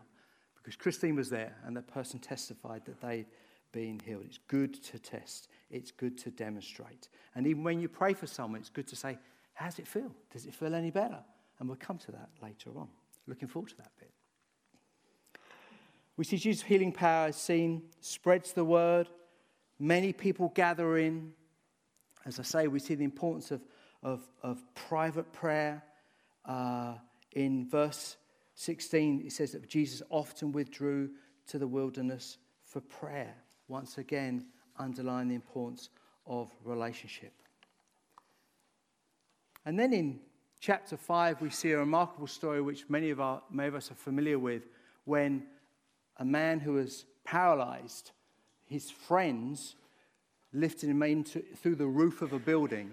because 0.56 0.76
Christine 0.76 1.16
was 1.16 1.30
there 1.30 1.56
and 1.64 1.76
that 1.76 1.86
person 1.86 2.18
testified 2.18 2.84
that 2.84 3.00
they'd 3.00 3.26
been 3.72 4.00
healed. 4.04 4.24
It's 4.26 4.38
good 4.46 4.82
to 4.84 4.98
test, 4.98 5.48
it's 5.70 5.90
good 5.90 6.18
to 6.18 6.30
demonstrate. 6.30 7.08
And 7.34 7.46
even 7.46 7.64
when 7.64 7.80
you 7.80 7.88
pray 7.88 8.14
for 8.14 8.26
someone, 8.26 8.60
it's 8.60 8.70
good 8.70 8.88
to 8.88 8.96
say, 8.96 9.18
How 9.54 9.66
does 9.66 9.78
it 9.78 9.86
feel? 9.86 10.12
Does 10.32 10.46
it 10.46 10.54
feel 10.54 10.74
any 10.74 10.90
better? 10.90 11.18
And 11.58 11.68
we'll 11.68 11.78
come 11.78 11.98
to 11.98 12.12
that 12.12 12.28
later 12.42 12.70
on. 12.76 12.88
Looking 13.26 13.48
forward 13.48 13.70
to 13.70 13.76
that 13.78 13.92
bit. 13.98 14.10
We 16.16 16.24
see 16.24 16.38
Jesus' 16.38 16.62
healing 16.62 16.92
power 16.92 17.28
is 17.28 17.36
seen, 17.36 17.82
spreads 18.00 18.52
the 18.52 18.64
word, 18.64 19.08
many 19.78 20.12
people 20.12 20.50
gather 20.54 20.96
in. 20.96 21.32
As 22.24 22.40
I 22.40 22.42
say, 22.42 22.66
we 22.68 22.78
see 22.78 22.94
the 22.94 23.04
importance 23.04 23.50
of, 23.50 23.62
of, 24.02 24.22
of 24.42 24.62
private 24.74 25.32
prayer. 25.32 25.82
Uh, 26.44 26.94
in 27.32 27.68
verse 27.68 28.16
16, 28.54 29.24
it 29.26 29.32
says 29.32 29.52
that 29.52 29.68
Jesus 29.68 30.02
often 30.08 30.52
withdrew 30.52 31.10
to 31.48 31.58
the 31.58 31.68
wilderness 31.68 32.38
for 32.64 32.80
prayer. 32.80 33.34
Once 33.68 33.98
again, 33.98 34.46
underline 34.78 35.28
the 35.28 35.34
importance 35.34 35.90
of 36.26 36.50
relationship. 36.64 37.32
And 39.66 39.78
then 39.78 39.92
in 39.92 40.20
chapter 40.60 40.96
5, 40.96 41.42
we 41.42 41.50
see 41.50 41.72
a 41.72 41.78
remarkable 41.78 42.26
story 42.26 42.62
which 42.62 42.88
many 42.88 43.10
of, 43.10 43.20
our, 43.20 43.42
many 43.50 43.68
of 43.68 43.74
us 43.74 43.90
are 43.90 43.96
familiar 43.96 44.38
with 44.38 44.62
when 45.04 45.42
a 46.18 46.24
man 46.24 46.60
who 46.60 46.72
was 46.74 47.04
paralyzed, 47.24 48.12
his 48.64 48.90
friends 48.90 49.76
lifted 50.52 50.88
him 50.88 51.02
into, 51.02 51.42
through 51.56 51.74
the 51.74 51.86
roof 51.86 52.22
of 52.22 52.32
a 52.32 52.38
building 52.38 52.90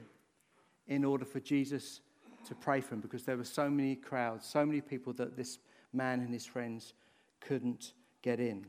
in 0.88 1.06
order 1.06 1.26
for 1.26 1.40
Jesus 1.40 2.02
to 2.48 2.56
pray 2.56 2.82
for 2.82 2.96
him 2.96 3.00
because 3.00 3.24
there 3.24 3.38
were 3.38 3.44
so 3.44 3.70
many 3.70 3.96
crowds, 3.96 4.46
so 4.46 4.66
many 4.66 4.82
people 4.82 5.14
that 5.14 5.38
this 5.38 5.60
man 5.94 6.20
and 6.20 6.34
his 6.34 6.46
friends 6.46 6.94
couldn't 7.40 7.94
get 8.22 8.40
in. 8.40 8.66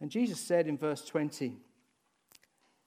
And 0.00 0.10
Jesus 0.10 0.40
said 0.40 0.66
in 0.66 0.76
verse 0.76 1.04
20, 1.04 1.56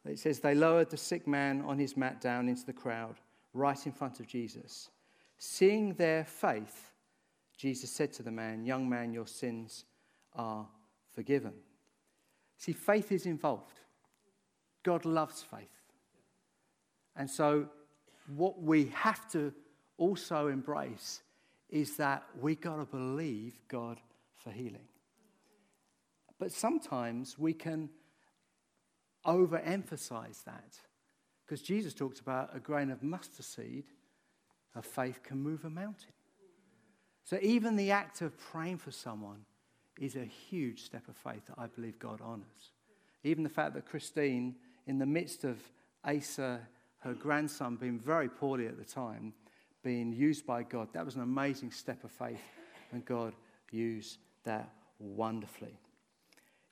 it 0.05 0.19
says, 0.19 0.39
They 0.39 0.55
lowered 0.55 0.89
the 0.89 0.97
sick 0.97 1.27
man 1.27 1.61
on 1.61 1.77
his 1.77 1.95
mat 1.95 2.19
down 2.19 2.49
into 2.49 2.65
the 2.65 2.73
crowd, 2.73 3.15
right 3.53 3.85
in 3.85 3.91
front 3.91 4.19
of 4.19 4.27
Jesus. 4.27 4.89
Seeing 5.37 5.93
their 5.93 6.25
faith, 6.25 6.91
Jesus 7.57 7.91
said 7.91 8.11
to 8.13 8.23
the 8.23 8.31
man, 8.31 8.65
Young 8.65 8.89
man, 8.89 9.13
your 9.13 9.27
sins 9.27 9.85
are 10.33 10.67
forgiven. 11.13 11.53
See, 12.57 12.73
faith 12.73 13.11
is 13.11 13.25
involved. 13.25 13.79
God 14.83 15.05
loves 15.05 15.41
faith. 15.41 15.69
And 17.15 17.29
so, 17.29 17.67
what 18.35 18.61
we 18.61 18.91
have 18.93 19.29
to 19.31 19.53
also 19.97 20.47
embrace 20.47 21.21
is 21.69 21.97
that 21.97 22.23
we 22.39 22.55
got 22.55 22.77
to 22.77 22.85
believe 22.85 23.59
God 23.67 23.99
for 24.35 24.51
healing. 24.51 24.87
But 26.39 26.51
sometimes 26.51 27.37
we 27.37 27.53
can 27.53 27.89
overemphasize 29.25 30.43
that 30.45 30.79
because 31.45 31.61
Jesus 31.61 31.93
talks 31.93 32.19
about 32.19 32.55
a 32.55 32.59
grain 32.59 32.89
of 32.89 33.03
mustard 33.03 33.45
seed 33.45 33.83
of 34.75 34.85
faith 34.85 35.21
can 35.23 35.37
move 35.37 35.65
a 35.65 35.69
mountain. 35.69 36.13
So 37.23 37.37
even 37.41 37.75
the 37.75 37.91
act 37.91 38.21
of 38.21 38.37
praying 38.37 38.77
for 38.77 38.91
someone 38.91 39.45
is 40.01 40.15
a 40.15 40.25
huge 40.25 40.83
step 40.83 41.07
of 41.07 41.15
faith 41.15 41.45
that 41.45 41.55
I 41.59 41.67
believe 41.67 41.99
God 41.99 42.19
honors. 42.23 42.71
Even 43.23 43.43
the 43.43 43.49
fact 43.49 43.75
that 43.75 43.85
Christine, 43.85 44.55
in 44.87 44.97
the 44.97 45.05
midst 45.05 45.43
of 45.43 45.61
Asa, 46.03 46.59
her 46.99 47.13
grandson, 47.13 47.75
being 47.75 47.99
very 47.99 48.27
poorly 48.27 48.65
at 48.65 48.77
the 48.77 48.83
time, 48.83 49.33
being 49.83 50.11
used 50.11 50.45
by 50.45 50.63
God, 50.63 50.87
that 50.93 51.05
was 51.05 51.15
an 51.15 51.21
amazing 51.21 51.71
step 51.71 52.03
of 52.03 52.11
faith, 52.11 52.41
and 52.91 53.05
God 53.05 53.33
used 53.71 54.17
that 54.43 54.71
wonderfully. 54.97 55.77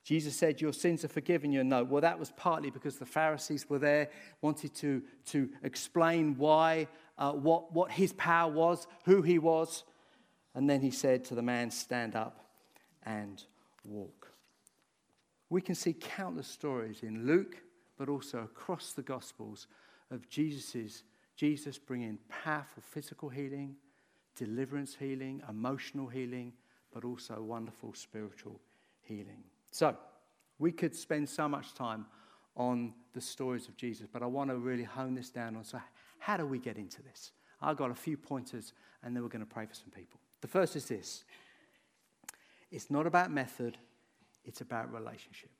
Jesus 0.04 0.36
said, 0.36 0.60
Your 0.60 0.74
sins 0.74 1.06
are 1.06 1.10
forgiven 1.10 1.52
you. 1.52 1.64
No. 1.64 1.84
Well, 1.84 2.02
that 2.02 2.18
was 2.18 2.32
partly 2.32 2.72
because 2.72 2.98
the 2.98 3.06
Pharisees 3.06 3.70
were 3.70 3.78
there, 3.78 4.10
wanted 4.42 4.74
to, 4.76 5.04
to 5.28 5.50
explain 5.62 6.36
why, 6.36 6.88
uh, 7.20 7.34
what, 7.34 7.72
what 7.74 7.92
his 7.92 8.12
power 8.14 8.52
was, 8.52 8.88
who 9.06 9.22
he 9.22 9.38
was. 9.38 9.84
And 10.56 10.68
then 10.68 10.82
he 10.82 10.90
said 10.90 11.26
to 11.26 11.36
the 11.36 11.44
man, 11.44 11.70
Stand 11.70 12.16
up 12.16 12.49
and 13.06 13.44
walk. 13.84 14.32
We 15.50 15.62
can 15.62 15.76
see 15.76 15.94
countless 15.94 16.48
stories 16.48 17.04
in 17.04 17.26
Luke, 17.26 17.58
but 17.98 18.10
also 18.10 18.40
across 18.40 18.94
the 18.94 19.02
Gospels 19.02 19.68
of 20.12 20.30
Jesus's, 20.30 21.04
Jesus 21.36 21.78
bringing 21.78 22.18
powerful 22.30 22.84
physical 22.86 23.30
healing, 23.30 23.76
deliverance 24.36 24.96
healing, 25.00 25.42
emotional 25.50 26.08
healing, 26.08 26.54
but 26.94 27.04
also 27.04 27.42
wonderful 27.42 27.94
spiritual 27.94 28.60
healing. 29.02 29.44
So, 29.72 29.96
we 30.60 30.72
could 30.72 30.96
spend 30.96 31.30
so 31.30 31.48
much 31.48 31.74
time 31.74 32.06
on 32.56 32.94
the 33.14 33.22
stories 33.22 33.68
of 33.68 33.78
Jesus, 33.78 34.08
but 34.12 34.22
I 34.22 34.26
want 34.26 34.50
to 34.50 34.58
really 34.58 34.84
hone 34.84 35.16
this 35.16 35.30
down 35.30 35.56
on 35.56 35.64
so 35.64 35.80
how 36.20 36.38
do 36.38 36.46
we 36.46 36.60
get 36.60 36.78
into 36.78 37.02
this? 37.02 37.32
I've 37.62 37.78
got 37.78 37.92
a 37.92 37.96
few 37.96 38.18
pointers 38.18 38.74
and 39.04 39.16
then 39.16 39.24
we're 39.24 39.30
going 39.30 39.46
to 39.46 39.52
pray 39.52 39.66
for 39.66 39.74
some 39.74 39.90
people. 39.90 40.20
The 40.42 40.48
first 40.48 40.76
is 40.76 40.86
this 40.86 41.24
it's 42.72 42.90
not 42.90 43.08
about 43.08 43.32
method, 43.32 43.78
it's 44.46 44.62
about 44.62 44.94
relationship. 44.94 45.52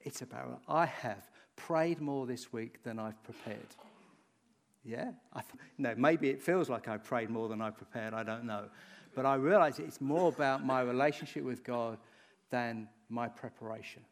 It's 0.00 0.22
about, 0.22 0.62
I 0.68 0.86
have 0.86 1.30
prayed 1.56 2.00
more 2.00 2.26
this 2.26 2.52
week 2.52 2.82
than 2.82 2.98
I've 2.98 3.22
prepared. 3.22 3.76
Yeah? 4.84 5.12
I 5.32 5.40
th- 5.42 5.54
no, 5.78 5.94
maybe 5.96 6.28
it 6.30 6.42
feels 6.42 6.68
like 6.68 6.88
I 6.88 6.96
prayed 6.96 7.30
more 7.30 7.48
than 7.48 7.60
I 7.60 7.70
prepared, 7.70 8.14
I 8.14 8.24
don't 8.24 8.44
know. 8.44 8.64
But 9.14 9.26
I 9.26 9.34
realize 9.34 9.78
it's 9.78 10.00
more 10.00 10.28
about 10.28 10.64
my 10.64 10.80
relationship 10.80 11.44
with 11.44 11.62
God 11.62 11.98
than 12.50 12.88
my 13.08 13.28
preparation. 13.28 14.02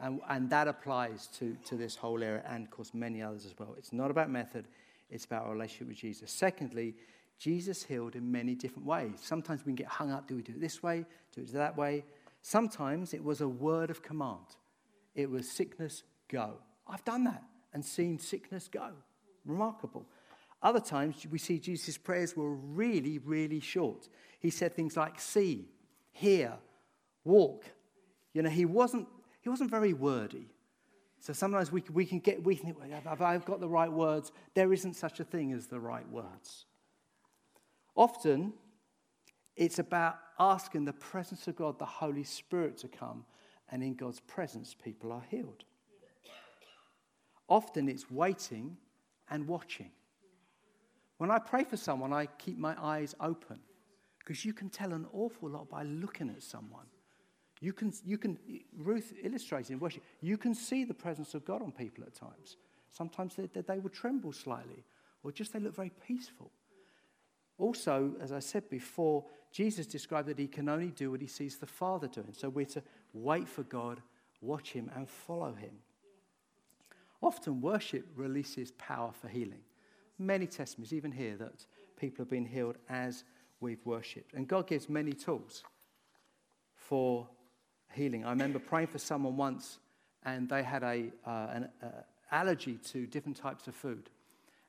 And, 0.00 0.20
and 0.28 0.50
that 0.50 0.66
applies 0.66 1.28
to, 1.38 1.56
to 1.66 1.76
this 1.76 1.94
whole 1.94 2.22
area 2.22 2.42
and, 2.48 2.64
of 2.64 2.70
course, 2.70 2.92
many 2.94 3.22
others 3.22 3.46
as 3.46 3.54
well. 3.58 3.74
It's 3.78 3.92
not 3.92 4.10
about 4.10 4.30
method, 4.30 4.66
it's 5.10 5.24
about 5.24 5.44
our 5.44 5.52
relationship 5.52 5.88
with 5.88 5.98
Jesus. 5.98 6.32
Secondly, 6.32 6.94
Jesus 7.38 7.82
healed 7.82 8.16
in 8.16 8.30
many 8.30 8.54
different 8.54 8.86
ways. 8.86 9.12
Sometimes 9.20 9.60
we 9.60 9.70
can 9.70 9.76
get 9.76 9.86
hung 9.86 10.10
up 10.10 10.26
do 10.26 10.36
we 10.36 10.42
do 10.42 10.52
it 10.52 10.60
this 10.60 10.82
way, 10.82 11.04
do 11.34 11.42
it 11.42 11.52
that 11.52 11.76
way? 11.76 12.04
Sometimes 12.42 13.14
it 13.14 13.22
was 13.22 13.40
a 13.40 13.48
word 13.48 13.90
of 13.90 14.02
command. 14.02 14.56
It 15.14 15.30
was 15.30 15.48
sickness, 15.48 16.02
go. 16.28 16.54
I've 16.86 17.04
done 17.04 17.24
that 17.24 17.42
and 17.72 17.84
seen 17.84 18.18
sickness 18.18 18.68
go. 18.68 18.90
Remarkable. 19.44 20.06
Other 20.62 20.80
times 20.80 21.26
we 21.30 21.38
see 21.38 21.58
Jesus' 21.58 21.98
prayers 21.98 22.36
were 22.36 22.54
really, 22.54 23.18
really 23.18 23.60
short. 23.60 24.08
He 24.40 24.50
said 24.50 24.74
things 24.74 24.96
like 24.96 25.20
see, 25.20 25.68
hear, 26.12 26.54
walk. 27.24 27.64
You 28.32 28.42
know, 28.42 28.50
he 28.50 28.64
wasn't, 28.64 29.06
he 29.40 29.48
wasn't 29.48 29.70
very 29.70 29.92
wordy. 29.92 30.48
So 31.20 31.32
sometimes 31.32 31.72
we, 31.72 31.82
we 31.92 32.04
can 32.04 32.18
get, 32.18 32.44
we 32.44 32.54
think, 32.54 32.76
have 33.04 33.22
I 33.22 33.38
got 33.38 33.60
the 33.60 33.68
right 33.68 33.90
words? 33.90 34.32
There 34.54 34.72
isn't 34.72 34.94
such 34.94 35.20
a 35.20 35.24
thing 35.24 35.52
as 35.52 35.66
the 35.66 35.80
right 35.80 36.06
words. 36.10 36.66
Often, 37.96 38.52
it's 39.56 39.78
about 39.78 40.18
asking 40.38 40.84
the 40.84 40.92
presence 40.92 41.46
of 41.46 41.56
God, 41.56 41.78
the 41.78 41.84
Holy 41.84 42.24
Spirit, 42.24 42.76
to 42.78 42.88
come, 42.88 43.24
and 43.70 43.82
in 43.82 43.94
God's 43.94 44.20
presence, 44.20 44.74
people 44.74 45.12
are 45.12 45.24
healed. 45.30 45.64
Often, 47.48 47.88
it's 47.88 48.10
waiting 48.10 48.76
and 49.30 49.46
watching. 49.46 49.90
When 51.18 51.30
I 51.30 51.38
pray 51.38 51.64
for 51.64 51.76
someone, 51.76 52.12
I 52.12 52.26
keep 52.26 52.58
my 52.58 52.74
eyes 52.82 53.14
open 53.20 53.60
because 54.18 54.44
you 54.44 54.52
can 54.52 54.70
tell 54.70 54.92
an 54.92 55.06
awful 55.12 55.50
lot 55.50 55.68
by 55.68 55.82
looking 55.84 56.30
at 56.30 56.42
someone. 56.42 56.86
You 57.60 57.72
can, 57.72 57.92
you 58.04 58.18
can 58.18 58.38
Ruth 58.76 59.12
illustrates 59.22 59.70
in 59.70 59.78
worship, 59.78 60.02
you 60.20 60.36
can 60.36 60.54
see 60.54 60.84
the 60.84 60.94
presence 60.94 61.34
of 61.34 61.44
God 61.44 61.62
on 61.62 61.72
people 61.72 62.04
at 62.04 62.14
times. 62.14 62.56
Sometimes 62.90 63.36
they, 63.36 63.46
they 63.46 63.78
will 63.78 63.90
tremble 63.90 64.32
slightly, 64.32 64.84
or 65.22 65.32
just 65.32 65.52
they 65.52 65.60
look 65.60 65.74
very 65.74 65.92
peaceful. 66.06 66.50
Also, 67.58 68.14
as 68.20 68.32
I 68.32 68.40
said 68.40 68.68
before, 68.68 69.24
Jesus 69.52 69.86
described 69.86 70.28
that 70.28 70.38
he 70.38 70.48
can 70.48 70.68
only 70.68 70.90
do 70.90 71.10
what 71.10 71.20
he 71.20 71.26
sees 71.26 71.56
the 71.56 71.66
Father 71.66 72.08
doing. 72.08 72.32
So 72.32 72.48
we're 72.48 72.66
to 72.66 72.82
wait 73.12 73.48
for 73.48 73.62
God, 73.62 74.00
watch 74.40 74.72
him, 74.72 74.90
and 74.96 75.08
follow 75.08 75.54
him. 75.54 75.78
Often, 77.22 77.60
worship 77.60 78.06
releases 78.16 78.72
power 78.72 79.12
for 79.12 79.28
healing. 79.28 79.62
Many 80.18 80.46
testimonies, 80.46 80.92
even 80.92 81.12
here, 81.12 81.36
that 81.36 81.64
people 81.96 82.22
have 82.24 82.30
been 82.30 82.44
healed 82.44 82.76
as 82.88 83.24
we've 83.60 83.84
worshipped. 83.84 84.34
And 84.34 84.46
God 84.46 84.66
gives 84.66 84.88
many 84.88 85.12
tools 85.12 85.62
for 86.74 87.28
healing. 87.92 88.24
I 88.24 88.30
remember 88.30 88.58
praying 88.58 88.88
for 88.88 88.98
someone 88.98 89.36
once, 89.36 89.78
and 90.24 90.48
they 90.48 90.62
had 90.62 90.82
a, 90.82 91.10
uh, 91.26 91.46
an 91.52 91.68
uh, 91.82 91.86
allergy 92.30 92.78
to 92.92 93.06
different 93.06 93.36
types 93.36 93.68
of 93.68 93.74
food. 93.74 94.10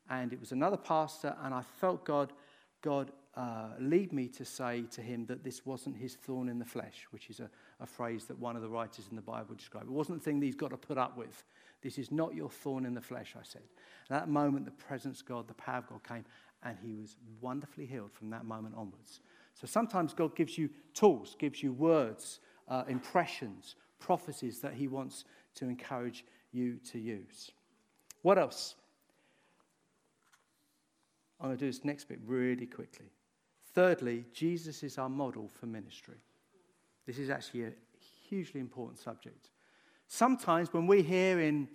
And 0.10 0.32
it 0.32 0.40
was 0.40 0.52
another 0.52 0.78
pastor, 0.78 1.36
and 1.44 1.54
I 1.54 1.62
felt 1.62 2.06
God, 2.06 2.32
God 2.86 3.12
uh, 3.36 3.70
lead 3.80 4.14
me 4.14 4.28
to 4.28 4.46
say 4.46 4.84
to 4.92 5.02
him 5.02 5.26
that 5.26 5.44
this 5.44 5.66
wasn't 5.66 5.98
his 5.98 6.14
thorn 6.14 6.48
in 6.48 6.60
the 6.60 6.66
flesh, 6.66 7.08
which 7.10 7.32
is 7.32 7.40
a, 7.40 7.50
a 7.80 7.86
phrase 7.88 8.26
that 8.26 8.38
one 8.38 8.56
of 8.56 8.62
the 8.62 8.70
writers 8.70 9.08
in 9.10 9.16
the 9.16 9.24
Bible 9.24 9.56
described. 9.56 9.88
It 9.88 9.92
wasn't 9.92 10.20
the 10.20 10.24
thing 10.24 10.40
that 10.40 10.46
he's 10.46 10.56
got 10.56 10.70
to 10.70 10.78
put 10.78 11.00
up 11.00 11.18
with. 11.18 11.44
This 11.82 11.98
is 11.98 12.12
not 12.12 12.36
your 12.36 12.50
thorn 12.50 12.86
in 12.86 12.94
the 12.94 13.02
flesh, 13.02 13.34
I 13.36 13.44
said. 13.44 13.64
At 14.04 14.20
that 14.20 14.30
moment, 14.30 14.66
the 14.66 14.72
presence 14.72 15.22
of 15.22 15.26
God, 15.26 15.48
the 15.48 15.56
power 15.56 15.80
of 15.80 15.88
God 15.88 16.04
came, 16.04 16.26
and 16.62 16.78
he 16.80 16.94
was 16.94 17.18
wonderfully 17.42 17.88
healed 17.88 18.14
from 18.14 18.30
that 18.30 18.46
moment 18.46 18.76
onwards. 18.78 19.20
So 19.56 19.66
sometimes 19.66 20.14
God 20.14 20.36
gives 20.36 20.56
you 20.56 20.70
tools, 20.94 21.36
gives 21.40 21.64
you 21.64 21.74
words, 21.74 22.40
uh, 22.68 22.84
impressions, 22.88 23.76
prophecies 24.00 24.60
that 24.60 24.76
he 24.76 24.88
wants 24.88 25.26
to 25.56 25.66
encourage 25.66 26.24
you 26.52 26.78
to 26.92 27.00
use. 27.00 27.52
What 28.22 28.38
else? 28.38 28.76
I'm 31.46 31.52
going 31.52 31.60
to 31.60 31.66
do 31.66 31.72
this 31.72 31.86
next 31.86 32.06
bit 32.06 32.18
really 32.26 32.66
quickly. 32.66 33.06
Thirdly, 33.76 34.26
Jesus 34.34 34.82
is 34.82 34.98
our 34.98 35.10
model 35.10 35.48
for 35.48 35.68
ministry. 35.68 36.16
This 37.06 37.20
is 37.20 37.30
actually 37.30 37.66
a 37.66 37.72
hugely 38.28 38.60
important 38.60 38.98
subject. 38.98 39.52
Sometimes 40.08 40.74
when 40.74 40.88
we 40.88 41.04
hear 41.04 41.40
in 41.40 41.68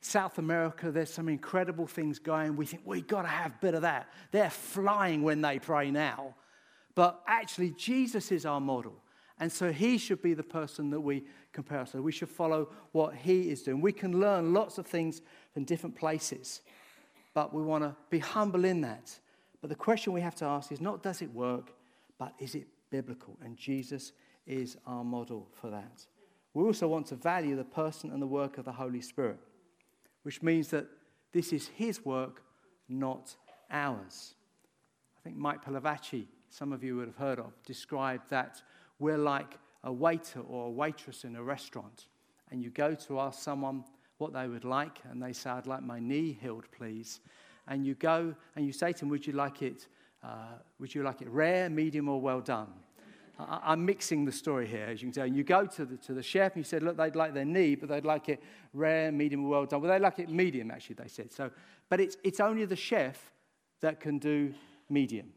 South 0.00 0.38
America 0.38 0.92
there's 0.92 1.12
some 1.12 1.28
incredible 1.28 1.88
things 1.88 2.20
going, 2.20 2.54
we 2.54 2.66
think 2.66 2.82
we've 2.84 3.08
got 3.08 3.22
to 3.22 3.28
have 3.28 3.50
a 3.50 3.58
bit 3.60 3.74
of 3.74 3.82
that. 3.82 4.10
They're 4.30 4.48
flying 4.48 5.24
when 5.24 5.40
they 5.40 5.58
pray 5.58 5.90
now. 5.90 6.36
But 6.94 7.20
actually, 7.26 7.70
Jesus 7.70 8.30
is 8.30 8.46
our 8.46 8.60
model. 8.60 8.94
And 9.40 9.50
so 9.50 9.72
he 9.72 9.98
should 9.98 10.22
be 10.22 10.34
the 10.34 10.44
person 10.44 10.90
that 10.90 11.00
we 11.00 11.24
compare 11.52 11.78
ourselves. 11.78 11.94
To. 11.94 12.02
We 12.02 12.12
should 12.12 12.28
follow 12.28 12.68
what 12.92 13.16
he 13.16 13.50
is 13.50 13.64
doing. 13.64 13.80
We 13.80 13.92
can 13.92 14.20
learn 14.20 14.52
lots 14.52 14.78
of 14.78 14.86
things 14.86 15.20
from 15.52 15.64
different 15.64 15.96
places, 15.96 16.60
but 17.34 17.54
we 17.54 17.62
want 17.62 17.84
to 17.84 17.94
be 18.10 18.18
humble 18.18 18.64
in 18.64 18.80
that. 18.82 19.18
But 19.60 19.70
the 19.70 19.76
question 19.76 20.12
we 20.12 20.20
have 20.20 20.34
to 20.36 20.44
ask 20.44 20.72
is 20.72 20.80
not 20.80 21.02
does 21.02 21.22
it 21.22 21.32
work, 21.32 21.72
but 22.18 22.34
is 22.38 22.54
it 22.54 22.66
biblical? 22.90 23.36
And 23.42 23.56
Jesus 23.56 24.12
is 24.46 24.76
our 24.86 25.04
model 25.04 25.48
for 25.60 25.70
that. 25.70 26.06
We 26.54 26.64
also 26.64 26.88
want 26.88 27.06
to 27.06 27.14
value 27.14 27.56
the 27.56 27.64
person 27.64 28.10
and 28.10 28.20
the 28.20 28.26
work 28.26 28.58
of 28.58 28.64
the 28.64 28.72
Holy 28.72 29.00
Spirit, 29.00 29.38
which 30.22 30.42
means 30.42 30.68
that 30.68 30.86
this 31.32 31.52
is 31.52 31.68
his 31.68 32.04
work, 32.04 32.42
not 32.88 33.36
ours. 33.70 34.34
I 35.18 35.22
think 35.22 35.36
Mike 35.36 35.64
Pilavachi, 35.64 36.26
some 36.48 36.72
of 36.72 36.82
you 36.82 36.96
would 36.96 37.06
have 37.06 37.16
heard 37.16 37.38
of, 37.38 37.52
described 37.64 38.30
that 38.30 38.62
we're 38.98 39.18
like 39.18 39.58
a 39.84 39.92
waiter 39.92 40.40
or 40.40 40.66
a 40.66 40.70
waitress 40.70 41.24
in 41.24 41.36
a 41.36 41.42
restaurant, 41.42 42.06
and 42.50 42.62
you 42.62 42.70
go 42.70 42.94
to 42.94 43.20
ask 43.20 43.40
someone 43.40 43.84
what 44.20 44.32
they 44.32 44.46
would 44.46 44.64
like, 44.64 44.98
and 45.10 45.22
they 45.22 45.32
say, 45.32 45.50
I'd 45.50 45.66
like 45.66 45.82
my 45.82 45.98
knee 45.98 46.38
healed, 46.40 46.64
please. 46.76 47.20
And 47.66 47.86
you 47.86 47.94
go 47.94 48.34
and 48.56 48.66
you 48.66 48.72
say 48.72 48.92
to 48.92 49.00
them, 49.00 49.08
Would 49.08 49.26
you 49.26 49.32
like 49.32 49.62
it, 49.62 49.86
uh, 50.22 50.58
would 50.78 50.94
you 50.94 51.02
like 51.02 51.22
it 51.22 51.28
rare, 51.28 51.70
medium, 51.70 52.08
or 52.08 52.20
well 52.20 52.40
done? 52.40 52.68
I, 53.38 53.72
am 53.72 53.86
mixing 53.86 54.24
the 54.24 54.32
story 54.32 54.66
here, 54.66 54.86
as 54.86 55.00
you 55.00 55.06
can 55.08 55.14
tell. 55.14 55.24
And 55.24 55.36
you 55.36 55.44
go 55.44 55.64
to 55.64 55.84
the, 55.84 55.96
to 55.98 56.12
the 56.12 56.22
chef 56.22 56.54
and 56.54 56.58
you 56.58 56.64
said, 56.64 56.82
Look, 56.82 56.96
they'd 56.96 57.16
like 57.16 57.34
their 57.34 57.44
knee, 57.44 57.74
but 57.74 57.88
they'd 57.88 58.04
like 58.04 58.28
it 58.28 58.42
rare, 58.74 59.10
medium, 59.12 59.44
or 59.44 59.50
well 59.50 59.66
done. 59.66 59.80
Well, 59.80 59.90
they 59.90 59.98
like 59.98 60.18
it 60.18 60.28
medium, 60.28 60.70
actually, 60.70 60.96
they 60.96 61.08
said. 61.08 61.32
So, 61.32 61.50
but 61.88 62.00
it's, 62.00 62.16
it's 62.22 62.40
only 62.40 62.64
the 62.64 62.76
chef 62.76 63.32
that 63.80 64.00
can 64.00 64.18
do 64.18 64.52
medium. 64.88 65.32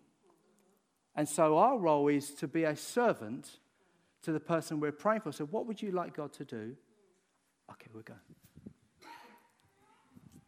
And 1.16 1.30
so 1.30 1.58
our 1.58 1.78
role 1.78 2.08
is 2.08 2.32
to 2.36 2.48
be 2.48 2.64
a 2.64 2.76
servant 2.76 3.60
to 4.24 4.32
the 4.32 4.40
person 4.40 4.80
we're 4.80 4.92
praying 4.92 5.22
for. 5.22 5.32
So, 5.32 5.46
what 5.46 5.68
would 5.68 5.82
you 5.82 5.92
like 5.92 6.16
God 6.16 6.34
to 6.34 6.46
do? 6.46 6.76
Okay, 7.72 7.88
we're 7.94 8.02
go. 8.02 8.16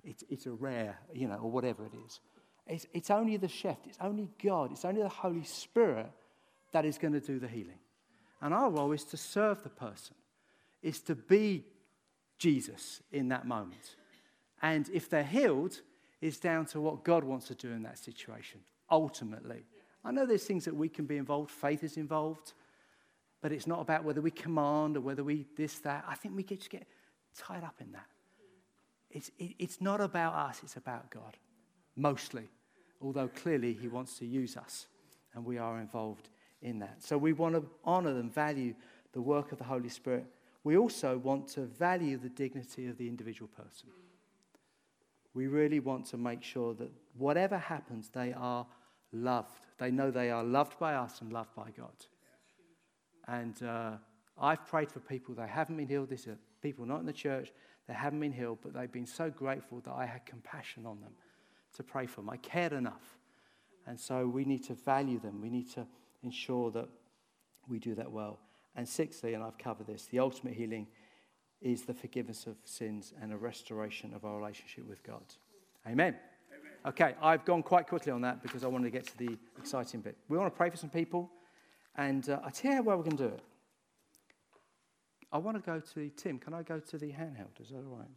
It's, 0.06 0.24
it's 0.30 0.46
a 0.46 0.52
rare, 0.52 1.00
you 1.14 1.28
know, 1.28 1.36
or 1.36 1.52
whatever 1.52 1.86
it 1.86 1.94
is. 2.06 2.20
It's, 2.68 2.88
it's 2.94 3.12
only 3.12 3.38
the 3.38 3.48
chef, 3.48 3.78
it's 3.86 3.98
only 4.02 4.30
God, 4.44 4.72
it's 4.72 4.86
only 4.86 5.02
the 5.02 5.10
Holy 5.10 5.44
Spirit 5.44 6.10
that 6.72 6.86
is 6.86 6.98
going 6.98 7.14
to 7.14 7.20
do 7.20 7.40
the 7.40 7.48
healing. 7.48 7.80
And 8.42 8.54
our 8.54 8.70
role 8.70 8.92
is 8.92 9.04
to 9.06 9.18
serve 9.18 9.64
the 9.64 9.70
person, 9.70 10.16
is 10.82 11.00
to 11.02 11.16
be 11.16 11.66
Jesus 12.38 13.02
in 13.12 13.30
that 13.30 13.46
moment. 13.46 13.96
And 14.62 14.90
if 14.94 15.10
they're 15.10 15.24
healed, 15.24 15.82
it's 16.22 16.38
down 16.38 16.66
to 16.68 16.82
what 16.82 17.04
God 17.04 17.24
wants 17.24 17.48
to 17.48 17.56
do 17.56 17.72
in 17.72 17.84
that 17.84 17.98
situation, 17.98 18.62
ultimately. 18.90 19.66
I 20.04 20.12
know 20.12 20.26
there's 20.26 20.44
things 20.44 20.66
that 20.66 20.76
we 20.76 20.90
can 20.90 21.06
be 21.06 21.18
involved, 21.18 21.52
faith 21.52 21.84
is 21.84 21.98
involved, 21.98 22.54
but 23.42 23.52
it's 23.52 23.68
not 23.68 23.80
about 23.80 24.04
whether 24.04 24.22
we 24.22 24.32
command 24.32 24.98
or 24.98 25.02
whether 25.02 25.24
we 25.24 25.46
this, 25.56 25.80
that. 25.80 26.04
I 26.08 26.16
think 26.16 26.36
we 26.36 26.44
just 26.44 26.70
get 26.70 26.88
tied 27.38 27.64
up 27.64 27.76
in 27.80 27.92
that. 27.92 28.08
It's, 29.16 29.32
it, 29.40 29.56
it's 29.58 29.80
not 29.80 30.02
about 30.02 30.34
us, 30.34 30.60
it's 30.62 30.76
about 30.76 31.10
God, 31.10 31.38
mostly. 31.96 32.50
Although 33.02 33.30
clearly 33.30 33.72
He 33.72 33.88
wants 33.88 34.20
to 34.20 34.26
use 34.26 34.58
us, 34.58 34.88
and 35.34 35.46
we 35.46 35.58
are 35.58 35.80
involved 35.80 36.30
in 36.62 36.80
that. 36.80 37.02
So 37.02 37.18
we 37.18 37.32
want 37.32 37.56
to 37.56 37.66
honor 37.86 38.20
and 38.20 38.34
value 38.34 38.76
the 39.14 39.22
work 39.22 39.54
of 39.54 39.58
the 39.58 39.64
Holy 39.64 39.88
Spirit. 39.88 40.26
We 40.66 40.78
also 40.78 41.18
want 41.18 41.48
to 41.50 41.62
value 41.62 42.18
the 42.18 42.28
dignity 42.28 42.88
of 42.88 42.98
the 42.98 43.08
individual 43.08 43.48
person. 43.48 43.90
We 45.34 45.48
really 45.48 45.80
want 45.80 46.08
to 46.08 46.18
make 46.18 46.44
sure 46.44 46.74
that 46.74 46.92
whatever 47.18 47.58
happens, 47.58 48.10
they 48.10 48.34
are 48.34 48.66
loved. 49.14 49.66
They 49.78 49.92
know 49.92 50.12
they 50.12 50.30
are 50.30 50.44
loved 50.44 50.78
by 50.78 50.96
us 50.96 51.22
and 51.22 51.32
loved 51.32 51.56
by 51.56 51.72
God. 51.78 52.06
And 53.28 53.64
uh, 53.64 53.92
I've 54.38 54.66
prayed 54.68 54.92
for 54.92 55.00
people 55.00 55.36
that 55.36 55.48
haven't 55.48 55.78
been 55.78 55.88
healed. 55.88 56.10
These 56.10 56.28
are 56.28 56.38
people 56.62 56.86
not 56.86 57.00
in 57.00 57.06
the 57.06 57.14
church 57.14 57.54
that 57.88 57.96
haven't 57.96 58.20
been 58.20 58.32
healed, 58.32 58.60
but 58.62 58.74
they've 58.74 58.92
been 58.92 59.06
so 59.06 59.30
grateful 59.30 59.80
that 59.82 59.94
I 59.94 60.06
had 60.06 60.26
compassion 60.26 60.86
on 60.86 61.02
them 61.02 61.14
to 61.76 61.84
pray 61.84 62.06
for 62.06 62.22
them. 62.22 62.30
I 62.30 62.38
cared 62.38 62.74
enough. 62.74 63.18
And 63.88 64.00
so 64.00 64.26
we 64.28 64.46
need 64.46 64.64
to 64.66 64.74
value 64.74 65.20
them. 65.20 65.42
We 65.42 65.50
need 65.50 65.72
to 65.74 65.86
ensure 66.24 66.72
that 66.72 66.88
we 67.68 67.80
do 67.80 67.94
that 67.96 68.12
well. 68.12 68.40
And 68.76 68.88
sixthly, 68.88 69.34
and 69.34 69.44
I've 69.44 69.58
covered 69.58 69.88
this, 69.88 70.06
the 70.06 70.20
ultimate 70.20 70.54
healing 70.54 70.88
is 71.62 71.84
the 71.84 71.94
forgiveness 71.94 72.48
of 72.48 72.56
sins 72.66 73.14
and 73.22 73.32
a 73.32 73.38
restoration 73.38 74.14
of 74.14 74.26
our 74.26 74.38
relationship 74.38 74.88
with 74.88 75.04
God. 75.04 75.24
Amen. 75.88 76.16
Okay, 76.86 77.16
I've 77.22 77.46
gone 77.46 77.64
quite 77.64 77.88
quickly 77.88 78.12
on 78.12 78.22
that 78.22 78.44
because 78.44 78.64
I 78.64 78.68
wanted 78.68 78.86
to 78.86 78.92
get 78.92 79.08
to 79.08 79.18
the 79.18 79.38
exciting 79.58 80.02
bit. 80.02 80.18
We 80.30 80.38
want 80.38 80.54
to 80.54 80.56
pray 80.56 80.70
for 80.70 80.78
some 80.78 80.90
people, 80.90 81.32
and 81.96 82.30
uh, 82.30 82.40
I 82.44 82.52
tell 82.52 82.74
you 82.74 82.84
where 82.84 82.96
we're 82.96 83.04
going 83.04 83.18
to 83.18 83.30
do 83.30 83.34
it. 83.34 83.42
I 85.36 85.38
want 85.38 85.58
to 85.58 85.70
go 85.70 85.82
to 85.82 86.10
Tim, 86.12 86.40
can 86.40 86.54
I 86.54 86.64
go 86.64 86.80
to 86.80 86.98
the 86.98 87.08
handheld? 87.12 87.60
Is 87.60 87.68
that 87.68 87.76
all 87.76 87.98
right? 87.98 88.08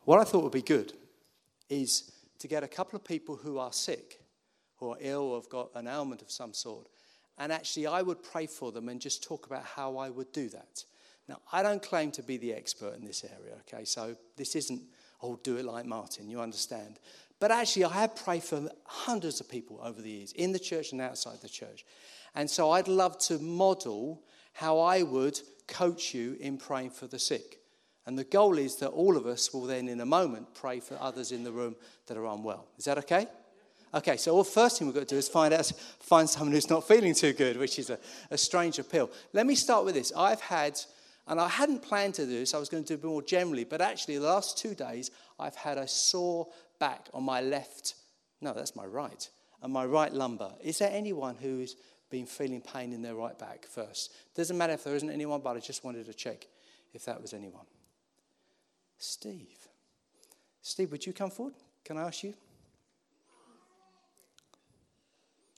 What 0.00 0.18
I 0.18 0.24
thought 0.24 0.42
would 0.42 0.50
be 0.50 0.60
good 0.60 0.92
is 1.68 2.10
to 2.40 2.48
get 2.48 2.64
a 2.64 2.68
couple 2.68 2.96
of 2.96 3.04
people 3.04 3.36
who 3.36 3.58
are 3.58 3.72
sick, 3.72 4.18
who 4.78 4.90
are 4.90 4.98
ill 4.98 5.20
or 5.20 5.40
have 5.40 5.48
got 5.48 5.70
an 5.76 5.86
ailment 5.86 6.20
of 6.20 6.32
some 6.32 6.52
sort. 6.52 6.88
And 7.38 7.52
actually, 7.52 7.86
I 7.86 8.02
would 8.02 8.24
pray 8.24 8.48
for 8.48 8.72
them 8.72 8.88
and 8.88 9.00
just 9.00 9.22
talk 9.22 9.46
about 9.46 9.64
how 9.64 9.98
I 9.98 10.10
would 10.10 10.32
do 10.32 10.48
that. 10.48 10.84
Now, 11.28 11.40
I 11.52 11.62
don't 11.62 11.82
claim 11.82 12.10
to 12.12 12.22
be 12.22 12.36
the 12.36 12.52
expert 12.52 12.96
in 12.96 13.04
this 13.04 13.24
area, 13.24 13.54
okay? 13.60 13.84
So 13.84 14.16
this 14.36 14.54
isn't, 14.54 14.82
oh, 15.22 15.38
do 15.42 15.56
it 15.56 15.64
like 15.64 15.86
Martin, 15.86 16.28
you 16.28 16.40
understand. 16.40 16.98
But 17.40 17.50
actually, 17.50 17.84
I 17.84 17.92
have 17.92 18.16
prayed 18.16 18.44
for 18.44 18.70
hundreds 18.84 19.40
of 19.40 19.48
people 19.48 19.80
over 19.82 20.00
the 20.00 20.10
years, 20.10 20.32
in 20.32 20.52
the 20.52 20.58
church 20.58 20.92
and 20.92 21.00
outside 21.00 21.40
the 21.40 21.48
church. 21.48 21.84
And 22.34 22.48
so 22.48 22.72
I'd 22.72 22.88
love 22.88 23.18
to 23.18 23.38
model 23.38 24.22
how 24.52 24.80
I 24.80 25.02
would 25.02 25.40
coach 25.66 26.14
you 26.14 26.36
in 26.40 26.58
praying 26.58 26.90
for 26.90 27.06
the 27.06 27.18
sick. 27.18 27.58
And 28.06 28.18
the 28.18 28.24
goal 28.24 28.58
is 28.58 28.76
that 28.76 28.88
all 28.88 29.16
of 29.16 29.26
us 29.26 29.52
will 29.52 29.64
then, 29.64 29.88
in 29.88 30.00
a 30.00 30.06
moment, 30.06 30.54
pray 30.54 30.78
for 30.80 30.98
others 31.00 31.32
in 31.32 31.42
the 31.42 31.52
room 31.52 31.74
that 32.06 32.18
are 32.18 32.26
unwell. 32.26 32.66
Is 32.76 32.84
that 32.84 32.98
okay? 32.98 33.26
Okay, 33.94 34.16
so 34.16 34.36
the 34.36 34.44
first 34.44 34.78
thing 34.78 34.88
we've 34.88 34.94
got 34.94 35.08
to 35.08 35.14
do 35.14 35.16
is 35.16 35.28
find 35.28 35.54
out, 35.54 35.66
find 36.00 36.28
someone 36.28 36.52
who's 36.52 36.68
not 36.68 36.86
feeling 36.86 37.14
too 37.14 37.32
good, 37.32 37.56
which 37.56 37.78
is 37.78 37.90
a, 37.90 37.98
a 38.30 38.36
strange 38.36 38.78
appeal. 38.78 39.10
Let 39.32 39.46
me 39.46 39.54
start 39.54 39.84
with 39.84 39.94
this. 39.94 40.12
I've 40.16 40.40
had, 40.40 40.78
and 41.26 41.40
I 41.40 41.48
hadn't 41.48 41.82
planned 41.82 42.14
to 42.14 42.26
do 42.26 42.38
this, 42.38 42.54
I 42.54 42.58
was 42.58 42.68
going 42.68 42.84
to 42.84 42.96
do 42.96 43.00
it 43.00 43.06
more 43.06 43.22
generally, 43.22 43.64
but 43.64 43.80
actually, 43.80 44.18
the 44.18 44.26
last 44.26 44.58
two 44.58 44.74
days, 44.74 45.10
I've 45.38 45.56
had 45.56 45.78
a 45.78 45.88
sore 45.88 46.48
back 46.78 47.08
on 47.14 47.22
my 47.22 47.40
left, 47.40 47.94
no, 48.40 48.52
that's 48.52 48.76
my 48.76 48.84
right, 48.84 49.28
and 49.62 49.72
my 49.72 49.86
right 49.86 50.12
lumbar. 50.12 50.54
Is 50.62 50.78
there 50.78 50.90
anyone 50.92 51.36
who's 51.36 51.76
been 52.10 52.26
feeling 52.26 52.60
pain 52.60 52.92
in 52.92 53.02
their 53.02 53.14
right 53.14 53.38
back 53.38 53.66
first? 53.66 54.12
Doesn't 54.34 54.58
matter 54.58 54.74
if 54.74 54.84
there 54.84 54.94
isn't 54.94 55.10
anyone, 55.10 55.40
but 55.40 55.56
I 55.56 55.60
just 55.60 55.84
wanted 55.84 56.06
to 56.06 56.14
check 56.14 56.46
if 56.92 57.04
that 57.06 57.20
was 57.20 57.32
anyone. 57.32 57.66
Steve. 58.98 59.68
Steve, 60.62 60.92
would 60.92 61.04
you 61.04 61.12
come 61.12 61.30
forward? 61.30 61.54
Can 61.84 61.98
I 61.98 62.02
ask 62.02 62.22
you? 62.22 62.34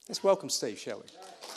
Let's 0.07 0.23
welcome 0.23 0.49
Steve, 0.49 0.79
shall 0.79 0.99
we? 0.99 1.56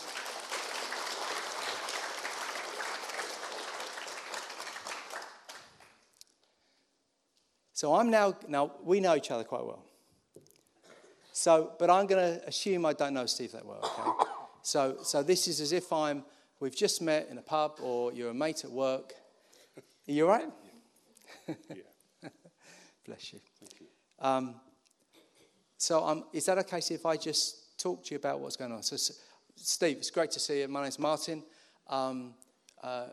So 7.81 7.95
I'm 7.95 8.11
now, 8.11 8.35
now 8.47 8.73
we 8.85 9.01
know 9.01 9.17
each 9.17 9.31
other 9.31 9.43
quite 9.43 9.65
well. 9.65 9.83
So, 11.33 11.73
but 11.79 11.89
I'm 11.89 12.07
going 12.07 12.23
to 12.39 12.47
assume 12.47 12.85
I 12.85 12.93
don't 12.93 13.15
know 13.15 13.25
Steve 13.25 13.53
that 13.53 13.65
well, 13.65 13.81
okay? 13.83 14.31
So, 14.63 14.99
so 15.03 15.23
this 15.23 15.49
is 15.49 15.63
as 15.63 15.73
if 15.73 15.91
I'm, 15.91 16.23
we've 16.61 16.77
just 16.77 17.01
met 17.01 17.29
in 17.31 17.39
a 17.39 17.41
pub 17.41 17.79
or 17.81 18.13
you're 18.13 18.29
a 18.29 18.35
mate 18.35 18.65
at 18.65 18.71
work. 18.71 19.15
Are 19.79 20.13
you 20.13 20.29
all 20.29 20.37
right? 20.37 20.51
Yeah. 21.71 22.29
Bless 23.07 23.33
you. 23.33 23.41
Um, 24.19 24.57
so 25.79 26.05
um, 26.05 26.25
is 26.35 26.45
that 26.45 26.59
okay 26.59 26.83
so 26.83 26.93
if 26.93 27.07
I 27.07 27.17
just 27.17 27.79
talk 27.79 28.05
to 28.05 28.11
you 28.11 28.19
about 28.19 28.41
what's 28.41 28.57
going 28.57 28.73
on? 28.73 28.83
So, 28.83 28.97
S- 28.97 29.23
Steve, 29.57 29.97
it's 29.97 30.11
great 30.11 30.33
to 30.33 30.39
see 30.39 30.61
you. 30.61 30.69
My 30.69 30.83
name's 30.83 30.99
Martin. 30.99 31.43
Um, 31.89 32.35
uh, 32.83 33.07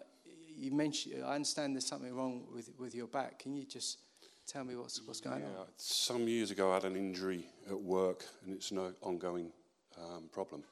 you 0.57 0.73
mentioned, 0.73 1.23
I 1.23 1.35
understand 1.35 1.73
there's 1.73 1.87
something 1.87 2.13
wrong 2.13 2.43
with, 2.53 2.69
with 2.77 2.93
your 2.93 3.07
back. 3.07 3.39
Can 3.39 3.55
you 3.55 3.63
just 3.63 3.99
tell 4.47 4.63
me 4.63 4.75
what's, 4.75 5.01
what's 5.05 5.19
going 5.21 5.41
Yeah, 5.41 5.59
on? 5.59 5.65
some 5.77 6.27
years 6.27 6.51
ago, 6.51 6.71
I 6.71 6.75
had 6.75 6.85
an 6.85 6.95
injury 6.95 7.45
at 7.69 7.79
work, 7.79 8.25
and 8.45 8.53
it's 8.53 8.71
an 8.71 8.79
ongoing 9.01 9.51
um, 9.97 10.29
problem. 10.31 10.63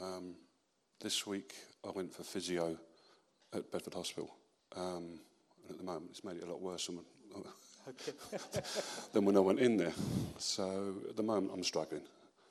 Um, 0.00 0.34
this 1.00 1.26
week, 1.26 1.54
I 1.86 1.90
went 1.90 2.12
for 2.14 2.22
physio 2.22 2.76
at 3.54 3.70
Bedford 3.72 3.94
Hospital, 3.94 4.30
um, 4.76 5.18
and 5.62 5.70
at 5.70 5.78
the 5.78 5.84
moment, 5.84 6.08
it's 6.10 6.24
made 6.24 6.36
it 6.36 6.42
a 6.42 6.46
lot 6.46 6.60
worse 6.60 6.86
than 6.86 6.96
when, 6.96 7.04
Okay. 7.88 8.12
than 9.12 9.24
when 9.24 9.36
I 9.36 9.40
went 9.40 9.58
in 9.58 9.76
there. 9.78 9.92
So 10.38 10.94
at 11.08 11.16
the 11.16 11.22
moment, 11.22 11.52
I'm 11.54 11.64
struggling. 11.64 12.02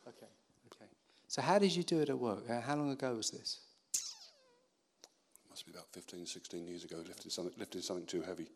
okay. 0.07 0.25
Okay. 0.73 0.85
So 1.27 1.41
how 1.41 1.59
did 1.59 1.75
you 1.75 1.83
do 1.83 1.99
it 2.01 2.09
at 2.09 2.17
work? 2.17 2.49
Uh, 2.49 2.59
How 2.59 2.75
long 2.75 2.89
ago 2.91 3.13
was 3.13 3.29
this? 3.29 3.59
It 3.93 5.49
Must 5.51 5.65
be 5.65 5.71
about 5.71 5.85
15, 5.91 6.25
16 6.25 6.67
years 6.67 6.83
ago, 6.83 6.97
lifting 7.07 7.29
something, 7.29 7.53
lifting 7.59 7.81
something 7.81 8.07
too 8.07 8.21
heavy. 8.21 8.49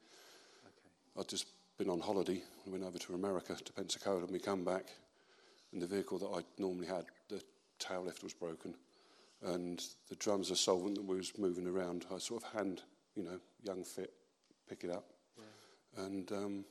Okay. 0.66 1.20
I'd 1.20 1.28
just 1.28 1.46
been 1.78 1.90
on 1.90 2.00
holiday. 2.00 2.42
We 2.66 2.72
went 2.72 2.84
over 2.84 2.98
to 2.98 3.14
America, 3.14 3.56
to 3.56 3.74
Pensacola, 3.74 4.20
and 4.20 4.32
we 4.32 4.40
come 4.40 4.64
back, 4.64 4.86
and 5.72 5.82
the 5.82 5.88
vehicle 5.88 6.20
that 6.20 6.28
I 6.28 6.42
normally 6.58 6.88
had, 6.88 7.06
the 7.30 7.42
tail 7.80 8.04
lift 8.04 8.24
was 8.24 8.34
broken, 8.34 8.76
and 9.42 9.84
the 10.10 10.16
drums 10.16 10.52
of 10.52 10.58
solvent 10.58 10.96
that 10.96 11.06
was 11.06 11.34
moving 11.38 11.68
around, 11.68 12.06
I 12.14 12.20
sort 12.20 12.44
of 12.44 12.52
hand, 12.54 12.84
you 13.16 13.24
know, 13.24 13.40
young 13.64 13.84
fit, 13.84 14.14
pick 14.70 14.84
it 14.84 14.92
up, 14.92 15.06
and 15.98 16.32
um, 16.32 16.66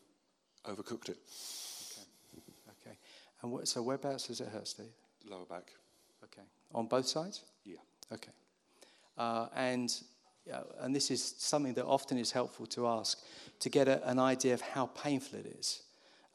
overcooked 0.66 1.08
it. 1.08 1.18
Okay. 1.92 2.86
Okay. 2.86 2.96
And 3.42 3.52
what, 3.52 3.68
so 3.68 3.82
whereabouts 3.82 4.28
does 4.28 4.40
it 4.40 4.48
hurt, 4.48 4.68
Steve? 4.68 4.86
Lower 5.28 5.44
back. 5.44 5.72
Okay. 6.24 6.42
On 6.74 6.86
both 6.86 7.06
sides? 7.06 7.42
Yeah. 7.64 7.76
Okay. 8.12 8.32
Uh, 9.18 9.48
and, 9.54 9.92
and 10.80 10.94
this 10.94 11.10
is 11.10 11.34
something 11.38 11.74
that 11.74 11.84
often 11.84 12.18
is 12.18 12.32
helpful 12.32 12.66
to 12.66 12.86
ask 12.86 13.18
to 13.60 13.68
get 13.68 13.88
a, 13.88 14.06
an 14.08 14.18
idea 14.18 14.54
of 14.54 14.60
how 14.60 14.86
painful 14.86 15.38
it 15.38 15.46
is. 15.46 15.82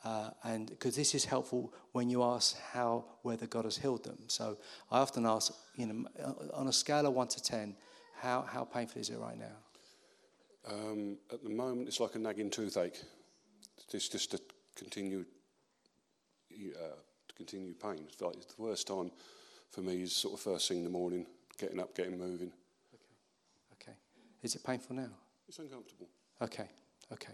Uh, 0.03 0.29
and 0.43 0.69
because 0.69 0.95
this 0.95 1.13
is 1.15 1.25
helpful 1.25 1.73
when 1.91 2.09
you 2.09 2.23
ask 2.23 2.55
how 2.71 3.03
whether 3.23 3.47
God 3.47 3.65
has 3.65 3.77
healed 3.77 4.03
them. 4.03 4.17
So 4.27 4.57
I 4.91 4.99
often 4.99 5.25
ask, 5.25 5.51
you 5.75 5.87
know, 5.87 6.05
on 6.53 6.67
a 6.67 6.73
scale 6.73 7.05
of 7.05 7.13
one 7.13 7.27
to 7.29 7.43
ten, 7.43 7.75
how, 8.21 8.43
how 8.43 8.63
painful 8.63 9.01
is 9.01 9.09
it 9.09 9.17
right 9.17 9.37
now? 9.37 9.55
Um, 10.69 11.17
at 11.31 11.43
the 11.43 11.49
moment, 11.49 11.87
it's 11.87 11.99
like 11.99 12.15
a 12.15 12.19
nagging 12.19 12.49
toothache. 12.49 13.01
It's 13.91 14.07
just 14.07 14.33
a 14.33 14.39
continued, 14.75 15.25
uh, 16.53 16.95
continue 17.35 17.73
pain. 17.73 18.05
It's 18.07 18.21
like 18.21 18.33
the 18.33 18.61
worst 18.61 18.87
time 18.87 19.11
for 19.71 19.81
me 19.81 20.03
is 20.03 20.15
sort 20.15 20.35
of 20.35 20.39
first 20.39 20.67
thing 20.67 20.77
in 20.77 20.83
the 20.83 20.89
morning, 20.89 21.25
getting 21.57 21.79
up, 21.79 21.95
getting 21.95 22.17
moving. 22.17 22.51
Is 24.47 24.55
it 24.55 24.63
painful 24.63 24.95
now? 24.95 25.09
It's 25.49 25.59
uncomfortable. 25.59 26.07
Okay. 26.41 26.69
Okay. 27.11 27.33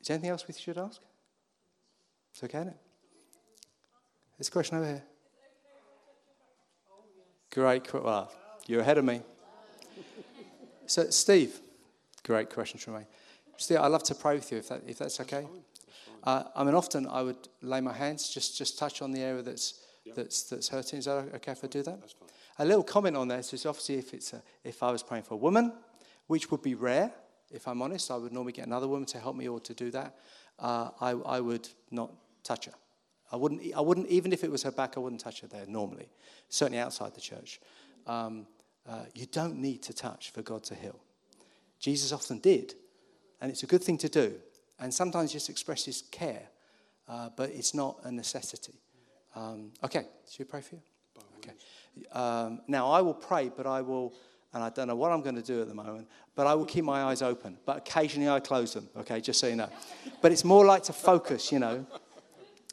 Is 0.00 0.08
there 0.08 0.16
anything 0.16 0.30
else 0.30 0.48
we 0.48 0.54
should 0.54 0.78
ask? 0.78 1.00
It's 2.32 2.42
okay, 2.42 2.58
isn't 2.58 2.70
it? 2.70 2.76
There's 4.36 4.48
a 4.48 4.50
question 4.50 4.78
over 4.78 4.86
here. 4.86 5.02
Great. 7.52 7.94
Well, 7.94 8.32
you're 8.66 8.80
ahead 8.80 8.98
of 8.98 9.04
me. 9.04 9.22
So, 10.86 11.08
Steve, 11.10 11.60
great 12.24 12.50
question, 12.50 12.80
Tremaine. 12.80 13.06
Steve, 13.58 13.78
I'd 13.78 13.92
love 13.92 14.02
to 14.02 14.16
pray 14.16 14.34
with 14.34 14.50
you 14.50 14.58
if, 14.58 14.70
that, 14.70 14.82
if 14.88 14.98
that's 14.98 15.20
okay. 15.20 15.46
Uh, 16.24 16.42
I 16.56 16.64
mean, 16.64 16.74
often 16.74 17.06
I 17.06 17.22
would 17.22 17.48
lay 17.62 17.80
my 17.80 17.92
hands, 17.92 18.28
just, 18.28 18.58
just 18.58 18.76
touch 18.76 19.02
on 19.02 19.12
the 19.12 19.20
area 19.20 19.42
that's, 19.42 19.84
that's, 20.16 20.42
that's 20.50 20.68
hurting. 20.68 20.98
Is 20.98 21.04
that 21.04 21.28
okay 21.36 21.52
if 21.52 21.62
I 21.62 21.68
do 21.68 21.84
that? 21.84 22.00
That's 22.00 22.14
fine. 22.14 22.28
A 22.60 22.64
little 22.64 22.82
comment 22.82 23.16
on 23.16 23.26
this 23.26 23.54
is 23.54 23.64
obviously 23.64 23.94
if, 23.94 24.12
it's 24.12 24.34
a, 24.34 24.42
if 24.64 24.82
I 24.82 24.92
was 24.92 25.02
praying 25.02 25.22
for 25.22 25.32
a 25.32 25.38
woman, 25.38 25.72
which 26.26 26.50
would 26.50 26.60
be 26.60 26.74
rare, 26.74 27.10
if 27.50 27.66
I'm 27.66 27.80
honest, 27.80 28.10
I 28.10 28.16
would 28.16 28.32
normally 28.32 28.52
get 28.52 28.66
another 28.66 28.86
woman 28.86 29.06
to 29.06 29.18
help 29.18 29.34
me 29.34 29.48
or 29.48 29.60
to 29.60 29.72
do 29.72 29.90
that. 29.92 30.14
Uh, 30.58 30.90
I, 31.00 31.10
I 31.12 31.40
would 31.40 31.66
not 31.90 32.12
touch 32.44 32.66
her. 32.66 32.74
I 33.32 33.36
wouldn't, 33.36 33.62
I 33.74 33.80
wouldn't, 33.80 34.08
even 34.08 34.30
if 34.30 34.44
it 34.44 34.50
was 34.50 34.62
her 34.64 34.70
back, 34.70 34.98
I 34.98 35.00
wouldn't 35.00 35.22
touch 35.22 35.40
her 35.40 35.46
there 35.46 35.64
normally, 35.66 36.10
certainly 36.50 36.78
outside 36.78 37.14
the 37.14 37.20
church. 37.22 37.60
Um, 38.06 38.46
uh, 38.86 39.04
you 39.14 39.24
don't 39.24 39.56
need 39.56 39.82
to 39.84 39.94
touch 39.94 40.30
for 40.30 40.42
God 40.42 40.62
to 40.64 40.74
heal. 40.74 41.00
Jesus 41.78 42.12
often 42.12 42.40
did, 42.40 42.74
and 43.40 43.50
it's 43.50 43.62
a 43.62 43.66
good 43.66 43.82
thing 43.82 43.96
to 43.96 44.10
do. 44.10 44.34
And 44.78 44.92
sometimes 44.92 45.32
just 45.32 45.48
expresses 45.48 46.02
care, 46.10 46.48
uh, 47.08 47.30
but 47.34 47.48
it's 47.50 47.72
not 47.72 48.00
a 48.04 48.12
necessity. 48.12 48.74
Um, 49.34 49.72
okay, 49.82 50.04
should 50.30 50.40
we 50.40 50.44
pray 50.44 50.60
for 50.60 50.74
you? 50.74 50.82
Okay. 51.40 51.52
Um, 52.12 52.60
now, 52.68 52.90
I 52.90 53.00
will 53.00 53.14
pray, 53.14 53.50
but 53.54 53.66
I 53.66 53.80
will, 53.80 54.14
and 54.52 54.62
I 54.62 54.70
don't 54.70 54.88
know 54.88 54.96
what 54.96 55.10
I'm 55.12 55.22
going 55.22 55.36
to 55.36 55.42
do 55.42 55.60
at 55.60 55.68
the 55.68 55.74
moment, 55.74 56.08
but 56.34 56.46
I 56.46 56.54
will 56.54 56.64
keep 56.64 56.84
my 56.84 57.02
eyes 57.04 57.22
open. 57.22 57.56
But 57.64 57.78
occasionally 57.78 58.28
I 58.28 58.40
close 58.40 58.74
them, 58.74 58.88
okay, 58.96 59.20
just 59.20 59.40
so 59.40 59.46
you 59.46 59.56
know. 59.56 59.68
But 60.20 60.32
it's 60.32 60.44
more 60.44 60.64
like 60.64 60.84
to 60.84 60.92
focus, 60.92 61.50
you 61.50 61.58
know. 61.58 61.86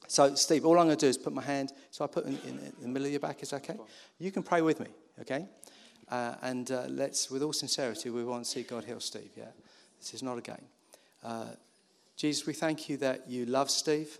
So, 0.08 0.36
Steve, 0.36 0.65
all 0.65 0.80
I'm 0.80 0.86
going 0.86 0.97
to 0.97 1.06
do 1.06 1.10
is 1.10 1.17
put 1.17 1.34
my 1.34 1.41
hand, 1.43 1.73
so 1.91 2.06
I 2.06 2.08
put 2.08 2.25
in, 2.25 2.38
in, 2.45 2.60
in 2.60 2.73
the 2.82 2.88
middle 2.88 3.06
of 3.06 3.12
your 3.12 3.19
back, 3.19 3.41
is 3.43 3.49
that 3.49 3.58
okay? 3.69 3.77
You 4.19 4.32
can 4.32 4.43
pray 4.43 4.62
with 4.62 4.80
me, 4.80 4.88
okay? 5.21 5.47
Uh, 6.10 6.36
and 6.41 6.71
uh, 6.71 6.84
let's, 6.88 7.30
with 7.30 7.43
all 7.43 7.51
sincerity, 7.51 8.10
we 8.10 8.23
want 8.23 8.45
to 8.45 8.49
see 8.49 8.63
God 8.63 8.86
heal 8.86 9.01
Steve, 9.01 9.32
yeah? 9.36 9.51
This 9.99 10.13
is 10.13 10.23
not 10.23 10.38
a 10.38 10.41
game. 10.41 10.65
Uh, 11.23 11.47
Jesus, 12.15 12.47
we 12.47 12.53
thank 12.53 12.88
you 12.88 12.97
that 12.97 13.30
you 13.30 13.45
love 13.45 13.69
Steve. 13.69 14.17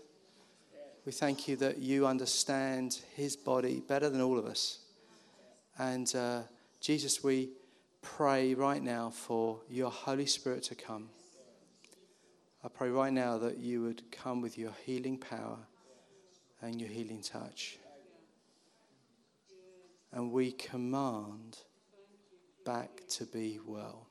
We 1.08 1.12
thank 1.12 1.48
you 1.48 1.56
that 1.56 1.78
you 1.78 2.06
understand 2.06 3.00
his 3.14 3.34
body 3.34 3.80
better 3.80 4.10
than 4.10 4.20
all 4.20 4.38
of 4.38 4.44
us. 4.44 4.80
And 5.78 6.14
uh, 6.14 6.42
Jesus, 6.82 7.24
we 7.24 7.48
pray 8.02 8.52
right 8.52 8.82
now 8.82 9.08
for 9.08 9.60
your 9.70 9.90
Holy 9.90 10.26
Spirit 10.26 10.64
to 10.64 10.74
come. 10.74 11.08
I 12.62 12.68
pray 12.68 12.90
right 12.90 13.10
now 13.10 13.38
that 13.38 13.56
you 13.56 13.84
would 13.84 14.02
come 14.12 14.42
with 14.42 14.58
your 14.58 14.72
healing 14.84 15.16
power 15.16 15.56
and 16.60 16.78
your 16.78 16.90
healing 16.90 17.22
touch. 17.22 17.78
And 20.12 20.30
we 20.30 20.52
command 20.52 21.56
back 22.66 23.00
to 23.12 23.24
be 23.24 23.60
well. 23.64 24.08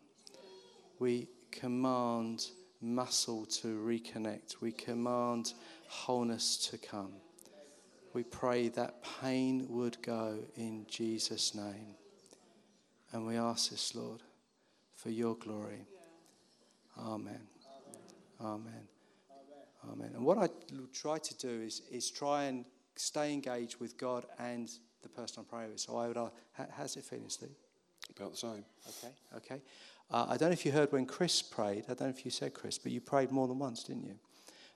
We 0.98 1.28
command 1.52 2.48
muscle 2.82 3.46
to 3.46 3.68
reconnect. 3.68 4.62
We 4.62 4.72
command 4.72 5.54
wholeness 5.88 6.58
to 6.70 6.78
come. 6.78 7.14
We 8.14 8.24
pray 8.24 8.70
that 8.70 9.04
pain 9.22 9.68
would 9.70 10.02
go 10.02 10.40
in 10.56 10.86
Jesus' 10.88 11.54
name. 11.54 11.96
And 13.12 13.26
we 13.26 13.38
ask 13.38 13.70
this, 13.70 13.96
Lord, 13.96 14.22
for 14.96 15.10
your 15.10 15.36
glory. 15.36 15.86
Amen. 17.00 17.42
Amen. 18.42 18.88
Amen. 19.92 20.12
And 20.16 20.26
what 20.26 20.38
I 20.38 20.50
try 20.94 21.18
to 21.20 21.38
do 21.38 21.62
is, 21.62 21.82
is 21.92 22.10
try 22.10 22.46
and 22.46 22.66
stay 22.96 23.34
engaged 23.34 23.80
with 23.80 23.98
God 23.98 24.26
and 24.40 24.70
the 25.04 25.10
person 25.10 25.40
I'm 25.40 25.46
praying 25.46 25.72
with. 25.72 25.80
So 25.80 25.98
I 25.98 26.08
would 26.08 26.18
ask, 26.18 26.34
"How- 26.54 26.68
how's 26.72 26.98
it 26.98 27.06
feeling, 27.06 27.30
Steve? 27.30 27.56
About 28.16 28.32
the 28.32 28.38
same. 28.38 28.66
Okay, 28.88 29.14
okay. 29.36 29.62
Uh, 30.10 30.26
I 30.30 30.38
don't 30.38 30.50
know 30.50 30.54
if 30.54 30.66
you 30.66 30.72
heard 30.72 30.92
when 30.92 31.06
Chris 31.06 31.42
prayed. 31.42 31.84
I 31.86 31.94
don't 31.94 32.02
know 32.02 32.10
if 32.10 32.24
you 32.26 32.32
said 32.32 32.54
Chris, 32.54 32.78
but 32.78 32.92
you 32.92 33.02
prayed 33.02 33.32
more 33.32 33.48
than 33.48 33.60
once, 33.60 33.84
didn't 33.84 34.06
you? 34.06 34.20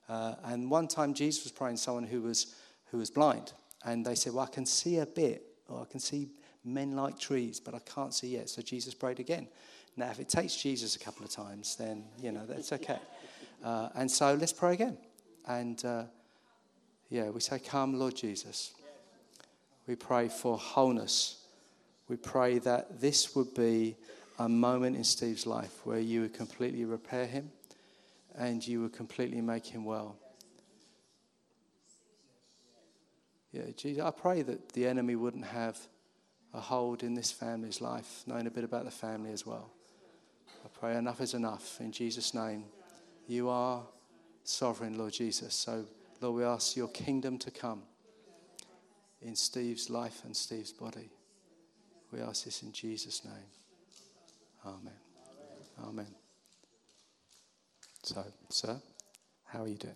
Uh, 0.10 0.36
and 0.46 0.70
one 0.70 0.88
time 0.88 1.14
Jesus 1.14 1.44
was 1.44 1.52
praying 1.52 1.78
someone 1.78 2.04
who 2.04 2.22
was 2.22 2.56
who 2.92 2.98
was 2.98 3.10
blind, 3.10 3.54
and 3.86 4.06
they 4.06 4.16
said, 4.16 4.34
"Well, 4.34 4.46
I 4.46 4.54
can 4.54 4.66
see 4.66 4.98
a 4.98 5.06
bit, 5.06 5.44
or 5.68 5.82
I 5.82 5.86
can 5.86 6.00
see 6.00 6.30
men 6.64 6.96
like 6.96 7.18
trees, 7.18 7.60
but 7.60 7.74
I 7.74 7.80
can't 7.80 8.14
see 8.14 8.30
yet." 8.30 8.50
So 8.50 8.62
Jesus 8.62 8.94
prayed 8.94 9.20
again. 9.20 9.48
Now, 9.96 10.10
if 10.10 10.20
it 10.20 10.30
takes 10.30 10.56
Jesus 10.56 10.96
a 10.96 11.00
couple 11.00 11.26
of 11.26 11.32
times, 11.32 11.76
then 11.76 12.06
you 12.20 12.32
know 12.32 12.46
that's 12.46 12.74
okay. 12.74 13.00
Uh, 13.64 13.90
and 13.94 14.10
so 14.10 14.34
let's 14.34 14.54
pray 14.54 14.74
again. 14.74 14.98
And 15.46 15.86
uh, 15.86 16.06
Yeah, 17.12 17.30
we 17.30 17.42
say, 17.42 17.60
Come, 17.60 18.00
Lord 18.00 18.16
Jesus. 18.16 18.72
We 19.86 19.96
pray 19.96 20.30
for 20.30 20.58
wholeness. 20.58 21.44
We 22.08 22.16
pray 22.16 22.60
that 22.60 23.02
this 23.02 23.36
would 23.36 23.54
be 23.54 23.98
a 24.40 24.48
moment 24.48 24.96
in 24.96 25.04
Steve's 25.04 25.46
life 25.46 25.86
where 25.86 26.00
you 26.00 26.22
would 26.22 26.34
completely 26.34 26.86
repair 26.86 27.26
him 27.26 27.52
and 28.38 28.66
you 28.66 28.82
would 28.82 28.94
completely 28.94 29.42
make 29.42 29.66
him 29.66 29.86
well. 29.86 30.16
Yeah, 33.52 33.64
Jesus, 33.76 34.02
I 34.04 34.12
pray 34.12 34.42
that 34.44 34.70
the 34.74 34.88
enemy 34.88 35.16
wouldn't 35.16 35.46
have 35.46 35.78
a 36.54 36.60
hold 36.60 37.04
in 37.04 37.14
this 37.14 37.32
family's 37.32 37.82
life, 37.82 38.24
knowing 38.26 38.48
a 38.48 38.52
bit 38.52 38.64
about 38.64 38.86
the 38.86 38.92
family 38.92 39.32
as 39.32 39.46
well. 39.46 39.72
I 40.64 40.68
pray 40.68 40.96
enough 40.96 41.22
is 41.22 41.34
enough. 41.34 41.80
In 41.82 41.92
Jesus' 41.92 42.34
name, 42.34 42.66
you 43.28 43.50
are 43.50 43.84
sovereign, 44.44 44.98
Lord 44.98 45.14
Jesus. 45.14 45.54
So, 45.54 45.86
Lord, 46.22 46.36
we 46.36 46.44
ask 46.44 46.76
your 46.76 46.90
kingdom 46.90 47.38
to 47.40 47.52
come 47.52 47.84
in 49.22 49.36
Steve's 49.36 49.90
life 49.90 50.22
and 50.24 50.36
Steve's 50.36 50.72
body. 50.72 51.10
We 52.12 52.20
ask 52.20 52.46
this 52.46 52.64
in 52.64 52.72
Jesus' 52.72 53.24
name. 53.24 53.34
Amen. 54.66 54.94
Amen. 55.84 56.21
So, 58.04 58.24
sir, 58.50 58.82
how 59.46 59.64
are 59.64 59.68
you 59.68 59.76
doing? 59.78 59.96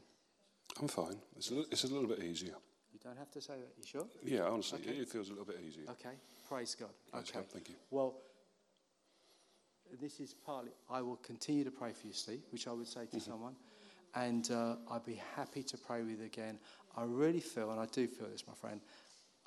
I'm 0.82 0.88
fine. 0.88 1.18
It's 1.38 1.50
a, 1.50 1.56
li- 1.56 1.66
it's 1.72 1.84
a 1.84 1.88
little 1.88 2.08
bit 2.08 2.20
easier. 2.24 2.54
You 2.94 3.00
don't 3.04 3.18
have 3.18 3.32
to 3.32 3.42
say 3.42 3.54
that. 3.54 3.74
You 3.78 3.84
sure? 3.86 4.06
Yeah, 4.24 4.44
honestly, 4.44 4.80
Okay. 4.80 4.98
it 4.98 5.10
feels 5.10 5.28
a 5.30 5.32
little 5.32 5.46
bit 5.46 5.60
easier. 5.66 5.86
Okay. 5.90 6.16
Praise 6.48 6.76
God. 6.80 6.90
Praise 7.12 7.30
okay. 7.30 7.40
God, 7.40 7.50
thank 7.50 7.70
you. 7.70 7.76
Well, 7.90 8.16
this 10.00 10.20
is 10.20 10.34
partly, 10.34 10.72
I 10.90 11.02
will 11.02 11.18
continue 11.18 11.64
to 11.64 11.72
pray 11.72 11.94
for 11.94 12.08
you, 12.08 12.14
Steve, 12.14 12.42
which 12.52 12.68
I 12.68 12.72
would 12.74 12.88
say 12.88 13.06
to 13.12 13.20
someone. 13.20 13.56
And 14.14 14.50
uh, 14.52 14.76
I'd 14.92 15.06
be 15.06 15.20
happy 15.36 15.64
to 15.64 15.78
pray 15.78 16.02
with 16.02 16.20
you 16.20 16.26
again. 16.26 16.60
I 16.96 17.04
really 17.04 17.42
feel, 17.42 17.72
and 17.72 17.80
I 17.80 17.86
do 17.88 18.08
feel 18.08 18.28
this, 18.30 18.46
my 18.48 18.54
friend, 18.54 18.82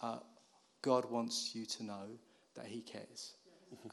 uh, 0.02 0.18
God 0.82 1.10
wants 1.10 1.54
you 1.54 1.64
to 1.66 1.84
know 1.84 2.06
that 2.54 2.66
He 2.66 2.80
cares. 2.80 3.34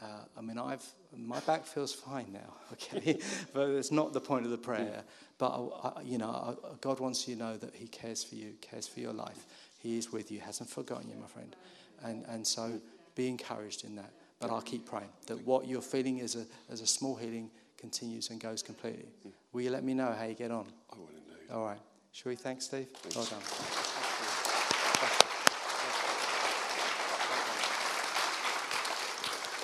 Uh, 0.02 0.06
I 0.38 0.42
mean, 0.42 0.58
I've 0.58 0.84
my 1.16 1.40
back 1.42 1.66
feels 1.66 1.94
fine 1.94 2.28
now, 2.34 2.54
okay, 2.74 3.20
but 3.54 3.70
it's 3.70 3.92
not 3.92 4.14
the 4.14 4.22
point 4.22 4.46
of 4.46 4.52
the 4.52 4.58
prayer. 4.58 5.04
But 5.38 5.48
I, 5.48 5.88
I, 5.88 6.02
you 6.02 6.18
know, 6.18 6.30
I, 6.30 6.76
God 6.82 7.00
wants 7.00 7.28
you 7.28 7.36
to 7.36 7.42
know 7.42 7.58
that 7.58 7.76
He 7.76 7.88
cares 7.88 8.24
for 8.24 8.36
you, 8.36 8.54
cares 8.62 8.88
for 8.88 9.00
your 9.00 9.14
life. 9.14 9.46
He 9.80 9.98
is 9.98 10.12
with 10.12 10.32
you, 10.32 10.40
hasn't 10.40 10.70
forgotten 10.70 11.10
you, 11.10 11.16
my 11.16 11.28
friend, 11.28 11.56
and 12.04 12.26
and 12.28 12.46
so 12.46 12.80
be 13.16 13.28
encouraged 13.28 13.86
in 13.86 13.96
that. 13.96 14.12
But 14.40 14.50
I'll 14.50 14.62
keep 14.62 14.86
praying 14.86 15.10
that 15.28 15.46
what 15.46 15.68
you're 15.68 15.82
feeling 15.82 16.22
as 16.22 16.36
a 16.36 16.46
as 16.70 16.82
a 16.82 16.88
small 16.88 17.16
healing 17.16 17.50
continues 17.78 18.30
and 18.30 18.40
goes 18.40 18.62
completely. 18.64 19.06
Will 19.54 19.62
you 19.62 19.70
let 19.70 19.84
me 19.84 19.94
know 19.94 20.14
how 20.18 20.26
you 20.26 20.34
get 20.34 20.52
on? 20.52 20.66
I 20.92 20.98
will 20.98 21.08
indeed. 21.08 21.52
All 21.52 21.66
right. 21.66 21.80
Shall 22.12 22.30
we 22.30 22.36
thank 22.36 22.62
Steve? 22.62 22.88
Well 23.16 23.26
done. 23.26 23.75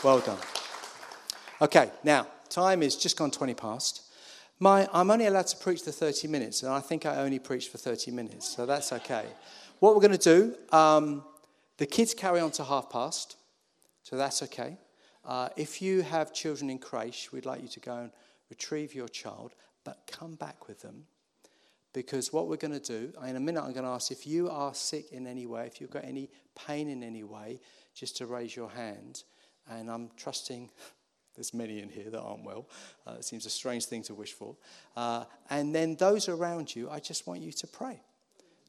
Well 0.04 0.20
done. 0.20 0.40
Okay, 1.62 1.92
now, 2.04 2.26
time 2.50 2.82
is 2.82 2.96
just 2.96 3.18
gone 3.18 3.30
20 3.30 3.54
past. 3.54 4.02
My, 4.60 4.90
I'm 4.92 5.12
only 5.12 5.28
allowed 5.28 5.46
to 5.48 5.58
preach 5.58 5.82
for 5.82 5.92
30 5.92 6.28
minutes, 6.28 6.64
and 6.64 6.72
I 6.72 6.80
think 6.80 7.06
I 7.06 7.18
only 7.18 7.38
preached 7.38 7.72
for 7.72 7.78
30 7.78 8.10
minutes, 8.10 8.48
so 8.48 8.66
that's 8.66 8.92
okay. 8.94 9.26
What 9.80 9.94
we're 9.94 10.02
going 10.02 10.18
to 10.18 10.18
do, 10.18 10.76
um, 10.76 11.24
the 11.78 11.86
kids 11.86 12.16
carry 12.16 12.40
on 12.40 12.50
to 12.52 12.64
half 12.64 12.90
past, 12.90 13.38
so 14.02 14.18
that's 14.18 14.42
okay. 14.42 14.78
Uh, 15.24 15.50
if 15.56 15.84
you 15.84 16.02
have 16.02 16.34
children 16.34 16.72
in 16.72 16.80
creche, 16.80 17.32
we'd 17.32 17.46
like 17.46 17.62
you 17.62 17.68
to 17.68 17.80
go 17.80 17.96
and 17.96 18.12
retrieve 18.50 18.96
your 18.96 19.08
child, 19.08 19.54
but 19.84 20.10
come 20.12 20.34
back 20.34 20.68
with 20.68 20.82
them 20.82 21.06
because 21.94 22.32
what 22.32 22.48
we're 22.48 22.58
going 22.58 22.78
to 22.78 22.80
do, 22.80 23.14
in 23.28 23.36
a 23.36 23.40
minute, 23.40 23.62
I'm 23.62 23.74
going 23.74 23.86
to 23.86 23.92
ask 23.92 24.12
if 24.12 24.26
you 24.26 24.50
are 24.50 24.74
sick 24.74 25.12
in 25.12 25.28
any 25.28 25.46
way, 25.46 25.68
if 25.68 25.82
you've 25.82 25.92
got 25.92 26.06
any 26.06 26.30
pain 26.56 26.90
in 26.90 27.04
any 27.04 27.24
way, 27.24 27.60
just 27.94 28.18
to 28.18 28.26
raise 28.26 28.56
your 28.56 28.70
hand. 28.70 29.24
And 29.70 29.90
I'm 29.90 30.10
trusting 30.18 30.70
there's 31.36 31.54
many 31.54 31.80
in 31.80 31.90
here 31.90 32.10
that 32.10 32.20
aren't 32.20 32.44
well. 32.44 32.68
Uh, 33.08 33.16
it 33.20 33.26
seems 33.26 33.46
a 33.46 33.50
strange 33.50 33.86
thing 33.86 34.04
to 34.04 34.14
wish 34.14 34.34
for. 34.34 34.56
Uh, 34.96 35.26
and 35.50 35.74
then 35.74 35.96
those 35.96 36.28
around 36.28 36.76
you, 36.76 36.90
I 36.90 37.00
just 37.00 37.26
want 37.26 37.42
you 37.42 37.52
to 37.54 37.68
pray. 37.68 38.02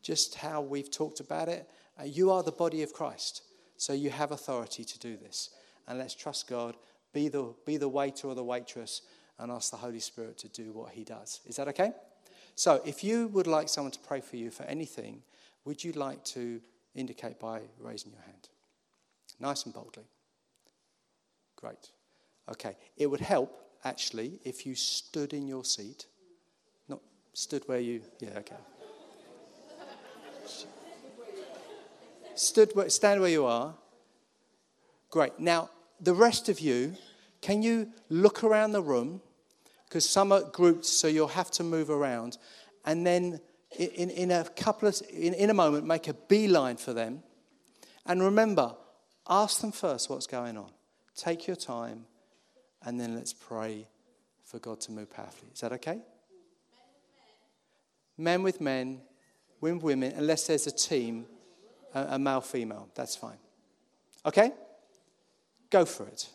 Just 0.03 0.37
how 0.37 0.61
we've 0.61 0.91
talked 0.91 1.21
about 1.21 1.49
it. 1.49 1.69
Uh, 1.99 2.05
you 2.05 2.31
are 2.31 2.43
the 2.43 2.53
body 2.53 2.83
of 2.83 2.93
Christ, 2.93 3.43
so 3.77 3.93
you 3.93 4.11
have 4.11 4.31
authority 4.31 4.85
to 4.85 4.99
do 4.99 5.17
this. 5.17 5.51
And 5.89 5.99
let's 5.99 6.15
trust 6.15 6.49
God. 6.49 6.77
Be 7.13 7.29
the, 7.29 7.53
be 7.67 7.77
the 7.77 7.89
waiter 7.89 8.29
or 8.29 8.35
the 8.35 8.45
waitress 8.45 9.03
and 9.39 9.51
ask 9.51 9.71
the 9.71 9.77
Holy 9.77 10.01
Spirit 10.01 10.39
to 10.39 10.49
do 10.49 10.73
what 10.73 10.93
He 10.93 11.05
does. 11.05 11.41
Is 11.47 11.57
that 11.57 11.69
okay? 11.69 11.93
So, 12.55 12.81
if 12.85 13.03
you 13.03 13.29
would 13.29 13.47
like 13.47 13.69
someone 13.69 13.93
to 13.93 13.99
pray 13.99 14.21
for 14.21 14.37
you 14.37 14.51
for 14.51 14.63
anything, 14.65 15.23
would 15.65 15.83
you 15.83 15.93
like 15.93 16.23
to 16.25 16.61
indicate 16.95 17.41
by 17.41 17.61
raising 17.79 18.13
your 18.13 18.23
hand? 18.23 18.49
Nice 19.41 19.65
and 19.65 19.75
boldly. 19.75 20.05
Great. 21.63 21.93
Okay. 22.51 22.77
It 22.97 23.07
would 23.07 23.21
help, 23.21 23.57
actually, 23.85 24.41
if 24.45 24.67
you 24.67 24.75
stood 24.75 25.33
in 25.33 25.47
your 25.47 25.65
seat. 25.65 26.07
Not 26.89 27.01
stood 27.35 27.63
where 27.69 27.79
you. 27.79 28.03
Yeah, 28.19 28.39
okay. 28.39 28.57
Stood 32.35 32.75
where, 32.75 32.91
stand 32.91 33.21
where 33.21 33.31
you 33.31 33.47
are. 33.47 33.75
Great. 35.11 35.39
Now, 35.39 35.71
the 36.01 36.15
rest 36.15 36.49
of 36.49 36.59
you, 36.59 36.97
can 37.41 37.63
you 37.63 37.93
look 38.09 38.43
around 38.43 38.73
the 38.73 38.83
room? 38.83 39.21
Because 39.85 40.09
some 40.09 40.33
are 40.33 40.43
grouped, 40.43 40.85
so 40.85 41.07
you'll 41.07 41.29
have 41.29 41.51
to 41.53 41.63
move 41.63 41.91
around. 41.91 42.39
And 42.85 43.07
then 43.07 43.39
in, 43.79 44.11
in 44.11 44.31
a 44.33 44.45
couple 44.57 44.89
of, 44.89 45.01
in, 45.13 45.35
in 45.35 45.51
a 45.51 45.55
moment, 45.55 45.87
make 45.87 46.09
a 46.09 46.15
beeline 46.15 46.77
for 46.77 46.93
them. 46.93 47.23
And 48.05 48.21
remember, 48.21 48.75
ask 49.29 49.61
them 49.61 49.71
first 49.71 50.11
what's 50.11 50.27
going 50.27 50.57
on. 50.57 50.73
Take 51.17 51.47
your 51.47 51.57
time, 51.57 52.07
and 52.85 53.01
then 53.01 53.15
let's 53.15 53.33
pray 53.33 53.87
for 54.45 54.59
God 54.59 54.81
to 54.83 54.93
move 54.93 55.11
powerfully. 55.11 55.51
Is 55.53 55.61
that 55.61 55.73
okay? 55.73 56.01
Men 58.19 58.43
with 58.43 58.61
men, 58.61 59.01
women 59.61 59.77
with 59.79 59.85
women, 59.85 60.13
unless 60.17 60.47
there's 60.47 60.67
a 60.67 60.71
team, 60.71 61.27
a, 61.95 62.03
a 62.11 62.19
male 62.19 62.41
female. 62.41 62.89
That's 62.95 63.17
fine. 63.17 63.39
Okay? 64.25 64.53
Go 65.71 65.85
for 65.85 66.07
it. 66.07 66.29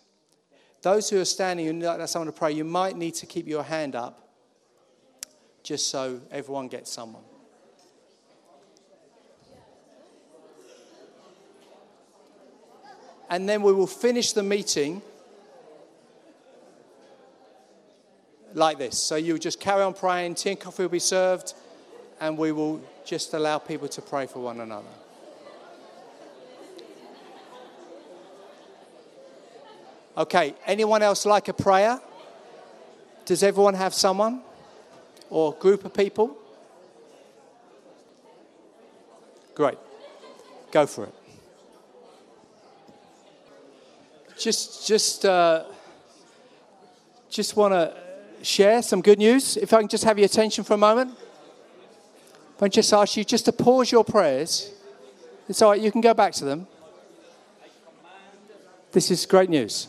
Those 0.81 1.09
who 1.09 1.19
are 1.19 1.25
standing 1.25 1.67
and 1.67 1.81
like 1.81 2.07
someone 2.07 2.27
to 2.27 2.31
pray, 2.31 2.51
you 2.51 2.63
might 2.63 2.95
need 2.95 3.15
to 3.15 3.25
keep 3.25 3.47
your 3.47 3.63
hand 3.63 3.95
up 3.95 4.29
just 5.63 5.89
so 5.89 6.21
everyone 6.31 6.67
gets 6.67 6.91
someone. 6.91 7.23
And 13.29 13.47
then 13.47 13.61
we 13.61 13.73
will 13.73 13.87
finish 13.87 14.31
the 14.31 14.43
meeting 14.43 15.01
like 18.53 18.77
this. 18.77 18.97
So 18.97 19.15
you 19.15 19.37
just 19.37 19.59
carry 19.59 19.83
on 19.83 19.93
praying, 19.93 20.35
tea 20.35 20.51
and 20.51 20.59
coffee 20.59 20.83
will 20.83 20.89
be 20.89 20.99
served, 20.99 21.53
and 22.19 22.37
we 22.37 22.51
will 22.51 22.81
just 23.05 23.33
allow 23.33 23.57
people 23.57 23.87
to 23.89 24.01
pray 24.01 24.25
for 24.25 24.39
one 24.39 24.61
another. 24.61 24.87
Okay, 30.17 30.55
anyone 30.65 31.03
else 31.03 31.25
like 31.25 31.47
a 31.47 31.53
prayer? 31.53 32.01
Does 33.25 33.43
everyone 33.43 33.75
have 33.75 33.93
someone 33.93 34.41
or 35.29 35.53
group 35.53 35.85
of 35.85 35.93
people? 35.93 36.35
Great. 39.53 39.77
Go 40.71 40.87
for 40.87 41.03
it. 41.03 41.13
Just, 44.39 44.87
just, 44.87 45.25
uh, 45.25 45.63
just 47.29 47.55
want 47.55 47.73
to 47.73 47.95
share 48.43 48.81
some 48.81 49.01
good 49.01 49.17
news. 49.17 49.57
If 49.57 49.73
I 49.73 49.79
can 49.79 49.87
just 49.87 50.03
have 50.03 50.19
your 50.19 50.25
attention 50.25 50.63
for 50.63 50.75
a 50.75 50.77
moment. 50.77 51.17
If 52.55 52.63
I 52.63 52.65
can 52.65 52.71
just 52.71 52.93
ask 52.93 53.17
you 53.17 53.23
just 53.23 53.45
to 53.45 53.51
pause 53.51 53.91
your 53.91 54.03
prayers. 54.03 54.71
It's 55.49 55.61
all 55.61 55.71
right, 55.71 55.81
you 55.81 55.91
can 55.91 56.01
go 56.01 56.13
back 56.13 56.33
to 56.33 56.45
them. 56.45 56.67
This 58.91 59.11
is 59.11 59.25
great 59.25 59.49
news. 59.49 59.87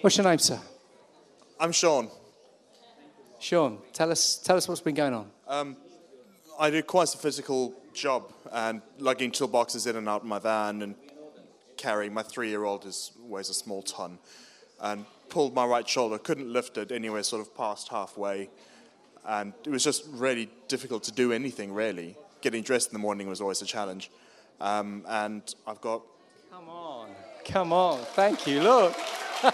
What's 0.00 0.16
your 0.16 0.24
name, 0.26 0.38
sir? 0.38 0.60
I'm 1.58 1.72
Sean. 1.72 2.08
Sean, 3.40 3.78
tell 3.92 4.10
us, 4.10 4.36
tell 4.36 4.56
us 4.56 4.68
what's 4.68 4.80
been 4.80 4.94
going 4.94 5.14
on. 5.14 5.76
I 6.58 6.70
do 6.70 6.82
quite 6.82 7.14
a 7.14 7.18
physical 7.18 7.74
job 7.94 8.32
and 8.50 8.82
lugging 8.98 9.30
toolboxes 9.30 9.86
in 9.88 9.96
and 9.96 10.08
out 10.08 10.22
of 10.22 10.26
my 10.26 10.40
van 10.40 10.82
and 10.82 10.94
carrying 11.76 12.12
my 12.12 12.22
three-year-old 12.22 12.84
is 12.84 13.12
weighs 13.28 13.48
a 13.48 13.54
small 13.54 13.82
ton 13.82 14.18
and 14.80 15.04
pulled 15.28 15.54
my 15.54 15.64
right 15.64 15.88
shoulder, 15.88 16.18
couldn't 16.18 16.52
lift 16.52 16.78
it 16.78 16.90
anywhere 16.92 17.22
sort 17.22 17.42
of 17.42 17.54
past 17.54 17.88
halfway 17.88 18.48
and 19.28 19.52
it 19.64 19.70
was 19.70 19.84
just 19.84 20.04
really 20.12 20.48
difficult 20.68 21.02
to 21.04 21.12
do 21.12 21.32
anything 21.32 21.72
really. 21.72 22.16
Getting 22.40 22.62
dressed 22.62 22.88
in 22.88 22.92
the 22.94 22.98
morning 22.98 23.28
was 23.28 23.40
always 23.40 23.60
a 23.62 23.66
challenge. 23.66 24.10
Um, 24.60 25.04
and 25.08 25.42
I've 25.66 25.80
got 25.80 26.02
Come 26.50 26.68
on. 26.68 27.10
Come 27.44 27.72
on. 27.72 27.98
Thank 28.14 28.46
you. 28.46 28.60
Look. 28.62 28.94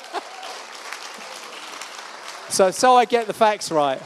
so, 2.48 2.70
so 2.70 2.94
I 2.96 3.04
get 3.04 3.26
the 3.26 3.32
facts 3.32 3.70
right. 3.70 4.00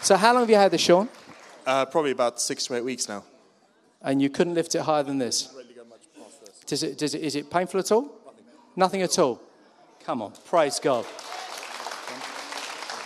So, 0.00 0.16
how 0.16 0.32
long 0.32 0.42
have 0.42 0.50
you 0.50 0.56
had 0.56 0.72
this, 0.72 0.80
Sean? 0.80 1.08
uh, 1.66 1.86
probably 1.86 2.10
about 2.10 2.40
six 2.40 2.66
to 2.66 2.74
eight 2.74 2.84
weeks 2.84 3.08
now. 3.08 3.24
And 4.02 4.20
you 4.20 4.28
couldn't 4.28 4.54
lift 4.54 4.74
it 4.74 4.82
higher 4.82 5.04
than 5.04 5.18
this? 5.18 5.54
Does 6.66 6.82
it, 6.82 6.98
does 6.98 7.14
it, 7.14 7.22
is 7.22 7.36
it 7.36 7.50
painful 7.50 7.78
at 7.80 7.92
all? 7.92 8.10
Nothing 8.74 9.02
at 9.02 9.18
all. 9.18 9.40
Come 10.04 10.22
on, 10.22 10.32
praise 10.46 10.78
God. 10.78 11.04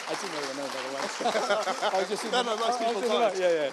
I 0.09 0.15
didn't 0.15 0.33
know 0.33 0.63
know, 0.63 0.69
by 0.69 0.81
the 0.83 0.91
way. 0.95 1.91
I 1.93 1.99
was 1.99 2.09
just 2.09 2.31
no, 2.31 2.43
no, 2.43 2.57
most 2.57 2.79
people 2.79 3.03
can't. 3.03 3.37
Yeah, 3.37 3.51
yeah. 3.51 3.71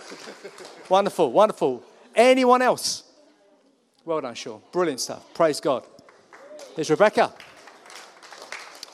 wonderful, 0.90 1.32
wonderful. 1.32 1.84
Anyone 2.16 2.62
else? 2.62 3.04
Well 4.06 4.20
done, 4.20 4.36
Sean. 4.36 4.62
Brilliant 4.72 5.00
stuff. 5.00 5.34
Praise 5.34 5.60
God. 5.60 5.86
There's 6.76 6.90
Rebecca. 6.90 7.32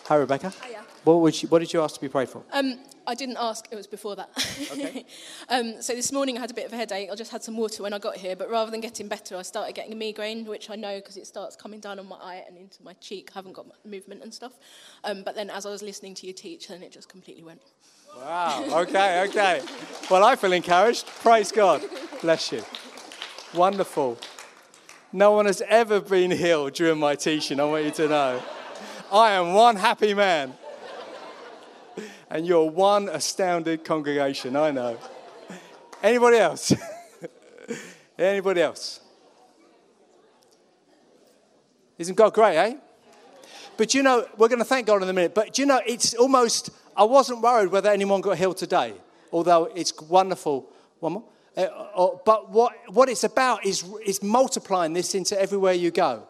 Hi, 0.06 0.16
Rebecca. 0.16 0.54
Hiya. 0.66 0.84
What, 1.04 1.42
you, 1.42 1.50
what 1.50 1.60
did 1.60 1.72
you 1.72 1.82
ask 1.82 1.96
to 1.96 2.02
be 2.02 2.10
prayed 2.10 2.30
for? 2.30 2.44
Um, 2.52 2.80
I 3.10 3.16
didn't 3.16 3.38
ask, 3.40 3.68
it 3.72 3.76
was 3.76 3.88
before 3.88 4.16
that. 4.18 4.30
Okay. 4.72 5.04
um, 5.50 5.82
so 5.82 5.96
this 5.96 6.12
morning 6.12 6.38
I 6.38 6.42
had 6.42 6.52
a 6.52 6.54
bit 6.54 6.68
of 6.68 6.74
a 6.74 6.76
headache. 6.76 7.10
I 7.12 7.16
just 7.16 7.32
had 7.32 7.44
some 7.44 7.58
water 7.58 7.82
when 7.82 7.92
I 7.92 7.98
got 7.98 8.16
here, 8.16 8.36
but 8.36 8.52
rather 8.52 8.70
than 8.70 8.82
getting 8.82 9.08
better, 9.08 9.36
I 9.36 9.42
started 9.42 9.74
getting 9.74 9.94
a 9.94 9.96
migraine, 9.96 10.46
which 10.46 10.70
I 10.70 10.76
know 10.76 10.96
because 10.98 11.18
it 11.18 11.26
starts 11.26 11.56
coming 11.56 11.80
down 11.80 11.98
on 11.98 12.08
my 12.08 12.18
eye 12.18 12.44
and 12.48 12.56
into 12.56 12.84
my 12.84 12.94
cheek. 12.94 13.32
I 13.34 13.40
haven't 13.40 13.54
got 13.54 13.66
movement 13.84 14.22
and 14.22 14.32
stuff. 14.32 14.54
Um, 15.04 15.24
but 15.24 15.34
then 15.34 15.50
as 15.50 15.66
I 15.66 15.72
was 15.72 15.82
listening 15.82 16.14
to 16.16 16.28
you 16.28 16.34
teach, 16.34 16.68
then 16.68 16.84
it 16.84 16.92
just 16.92 17.10
completely 17.10 17.42
went. 17.42 17.62
Wow, 18.16 18.64
okay, 18.82 19.24
okay. 19.28 19.64
Well, 20.12 20.24
I 20.24 20.36
feel 20.36 20.54
encouraged. 20.54 21.08
Praise 21.08 21.52
God. 21.52 21.82
Bless 22.22 22.52
you. 22.52 22.62
Wonderful. 23.56 24.20
No 25.12 25.32
one 25.32 25.48
has 25.48 25.64
ever 25.68 26.00
been 26.00 26.30
healed 26.30 26.74
during 26.74 27.00
my 27.00 27.16
teaching, 27.16 27.60
I 27.60 27.64
want 27.64 27.86
you 27.86 27.92
to 27.92 28.08
know. 28.08 28.44
I 29.12 29.32
am 29.32 29.56
one 29.56 29.78
happy 29.78 30.14
man 30.14 30.54
and 32.30 32.46
you're 32.46 32.70
one 32.70 33.10
astounded 33.10 33.84
congregation, 33.84 34.56
I 34.56 34.72
know. 34.72 34.98
Anybody 36.04 36.38
else? 36.38 36.74
Anybody 38.18 38.62
else? 38.62 39.00
Isn't 41.98 42.16
God 42.16 42.34
great, 42.34 42.58
eh? 42.58 42.76
But 43.76 43.94
you 43.94 44.04
know, 44.04 44.26
we're 44.38 44.48
going 44.48 44.60
to 44.60 44.66
thank 44.66 44.88
God 44.88 45.02
in 45.04 45.10
a 45.10 45.14
minute, 45.14 45.34
but 45.34 45.58
you 45.58 45.66
know, 45.66 45.82
it's 45.86 46.14
almost, 46.14 46.70
I 46.96 47.04
wasn't 47.04 47.42
worried 47.42 47.72
whether 47.72 47.90
anyone 47.90 48.22
got 48.22 48.38
healed 48.38 48.58
today, 48.58 48.94
although 49.32 49.66
it's 49.76 50.00
wonderful. 50.02 50.70
One 51.00 51.14
more. 51.14 51.24
Uh, 51.58 51.62
uh, 51.62 52.18
but 52.26 52.50
what, 52.52 52.74
what 52.90 53.10
it's 53.10 53.24
about 53.24 53.66
is, 53.66 53.84
is 54.06 54.22
multiplying 54.22 54.94
this 54.94 55.16
into 55.16 55.40
everywhere 55.40 55.74
you 55.74 55.92
go. 55.92 56.24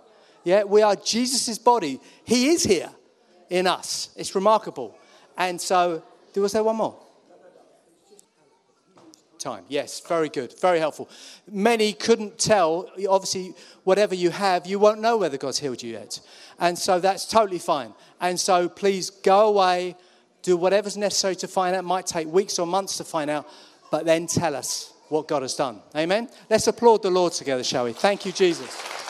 Yeah, 0.44 0.64
we 0.64 0.82
are 0.82 0.96
Jesus' 0.96 1.58
body. 1.58 2.00
He 2.24 2.48
is 2.50 2.64
here 2.64 2.90
in 3.50 3.68
us. 3.68 4.10
It's 4.16 4.34
remarkable. 4.34 4.96
And 5.40 5.60
so, 5.60 6.04
do 6.34 6.42
was 6.42 6.52
there 6.52 6.64
one 6.64 6.76
more? 6.76 6.98
Time. 9.40 9.64
Yes, 9.70 10.02
very 10.02 10.28
good, 10.28 10.54
very 10.60 10.80
helpful. 10.80 11.10
Many 11.50 11.94
couldn't 11.94 12.38
tell. 12.38 12.92
Obviously, 13.08 13.54
whatever 13.86 14.14
you 14.14 14.32
have, 14.32 14.68
you 14.68 14.78
won't 14.80 15.00
know 15.00 15.16
whether 15.16 15.38
God's 15.38 15.60
healed 15.60 15.82
you 15.82 15.94
yet. 15.94 16.20
And 16.60 16.78
so 16.78 17.00
that's 17.00 17.26
totally 17.26 17.58
fine. 17.58 17.94
And 18.20 18.38
so 18.38 18.68
please 18.68 19.10
go 19.10 19.48
away, 19.48 19.96
do 20.42 20.58
whatever's 20.58 20.98
necessary 20.98 21.38
to 21.38 21.48
find 21.48 21.74
out. 21.74 21.80
It 21.80 21.88
might 21.88 22.06
take 22.06 22.28
weeks 22.28 22.60
or 22.60 22.68
months 22.68 22.98
to 22.98 23.06
find 23.06 23.30
out, 23.30 23.48
but 23.92 24.04
then 24.04 24.28
tell 24.28 24.58
us 24.58 24.92
what 25.08 25.30
God 25.30 25.42
has 25.44 25.56
done. 25.56 25.80
Amen? 25.96 26.28
Let's 26.50 26.68
applaud 26.68 27.02
the 27.02 27.10
Lord 27.10 27.32
together, 27.32 27.64
shall 27.64 27.86
we? 27.86 27.94
Thank 27.94 28.26
you, 28.26 28.34
Jesus. 28.34 29.09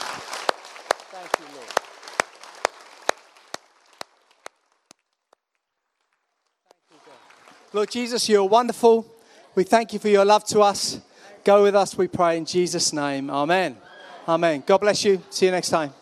Lord 7.71 7.91
Jesus, 7.91 8.27
you're 8.27 8.45
wonderful. 8.45 9.05
We 9.53 9.63
thank 9.63 9.93
you 9.93 9.99
for 9.99 10.09
your 10.09 10.25
love 10.25 10.43
to 10.45 10.61
us. 10.61 10.99
Go 11.43 11.63
with 11.63 11.75
us, 11.75 11.95
we 11.95 12.07
pray, 12.07 12.37
in 12.37 12.45
Jesus' 12.45 12.91
name. 12.91 13.29
Amen. 13.29 13.77
Amen. 14.27 14.63
God 14.65 14.79
bless 14.79 15.05
you. 15.05 15.21
See 15.29 15.45
you 15.45 15.51
next 15.51 15.69
time. 15.69 15.98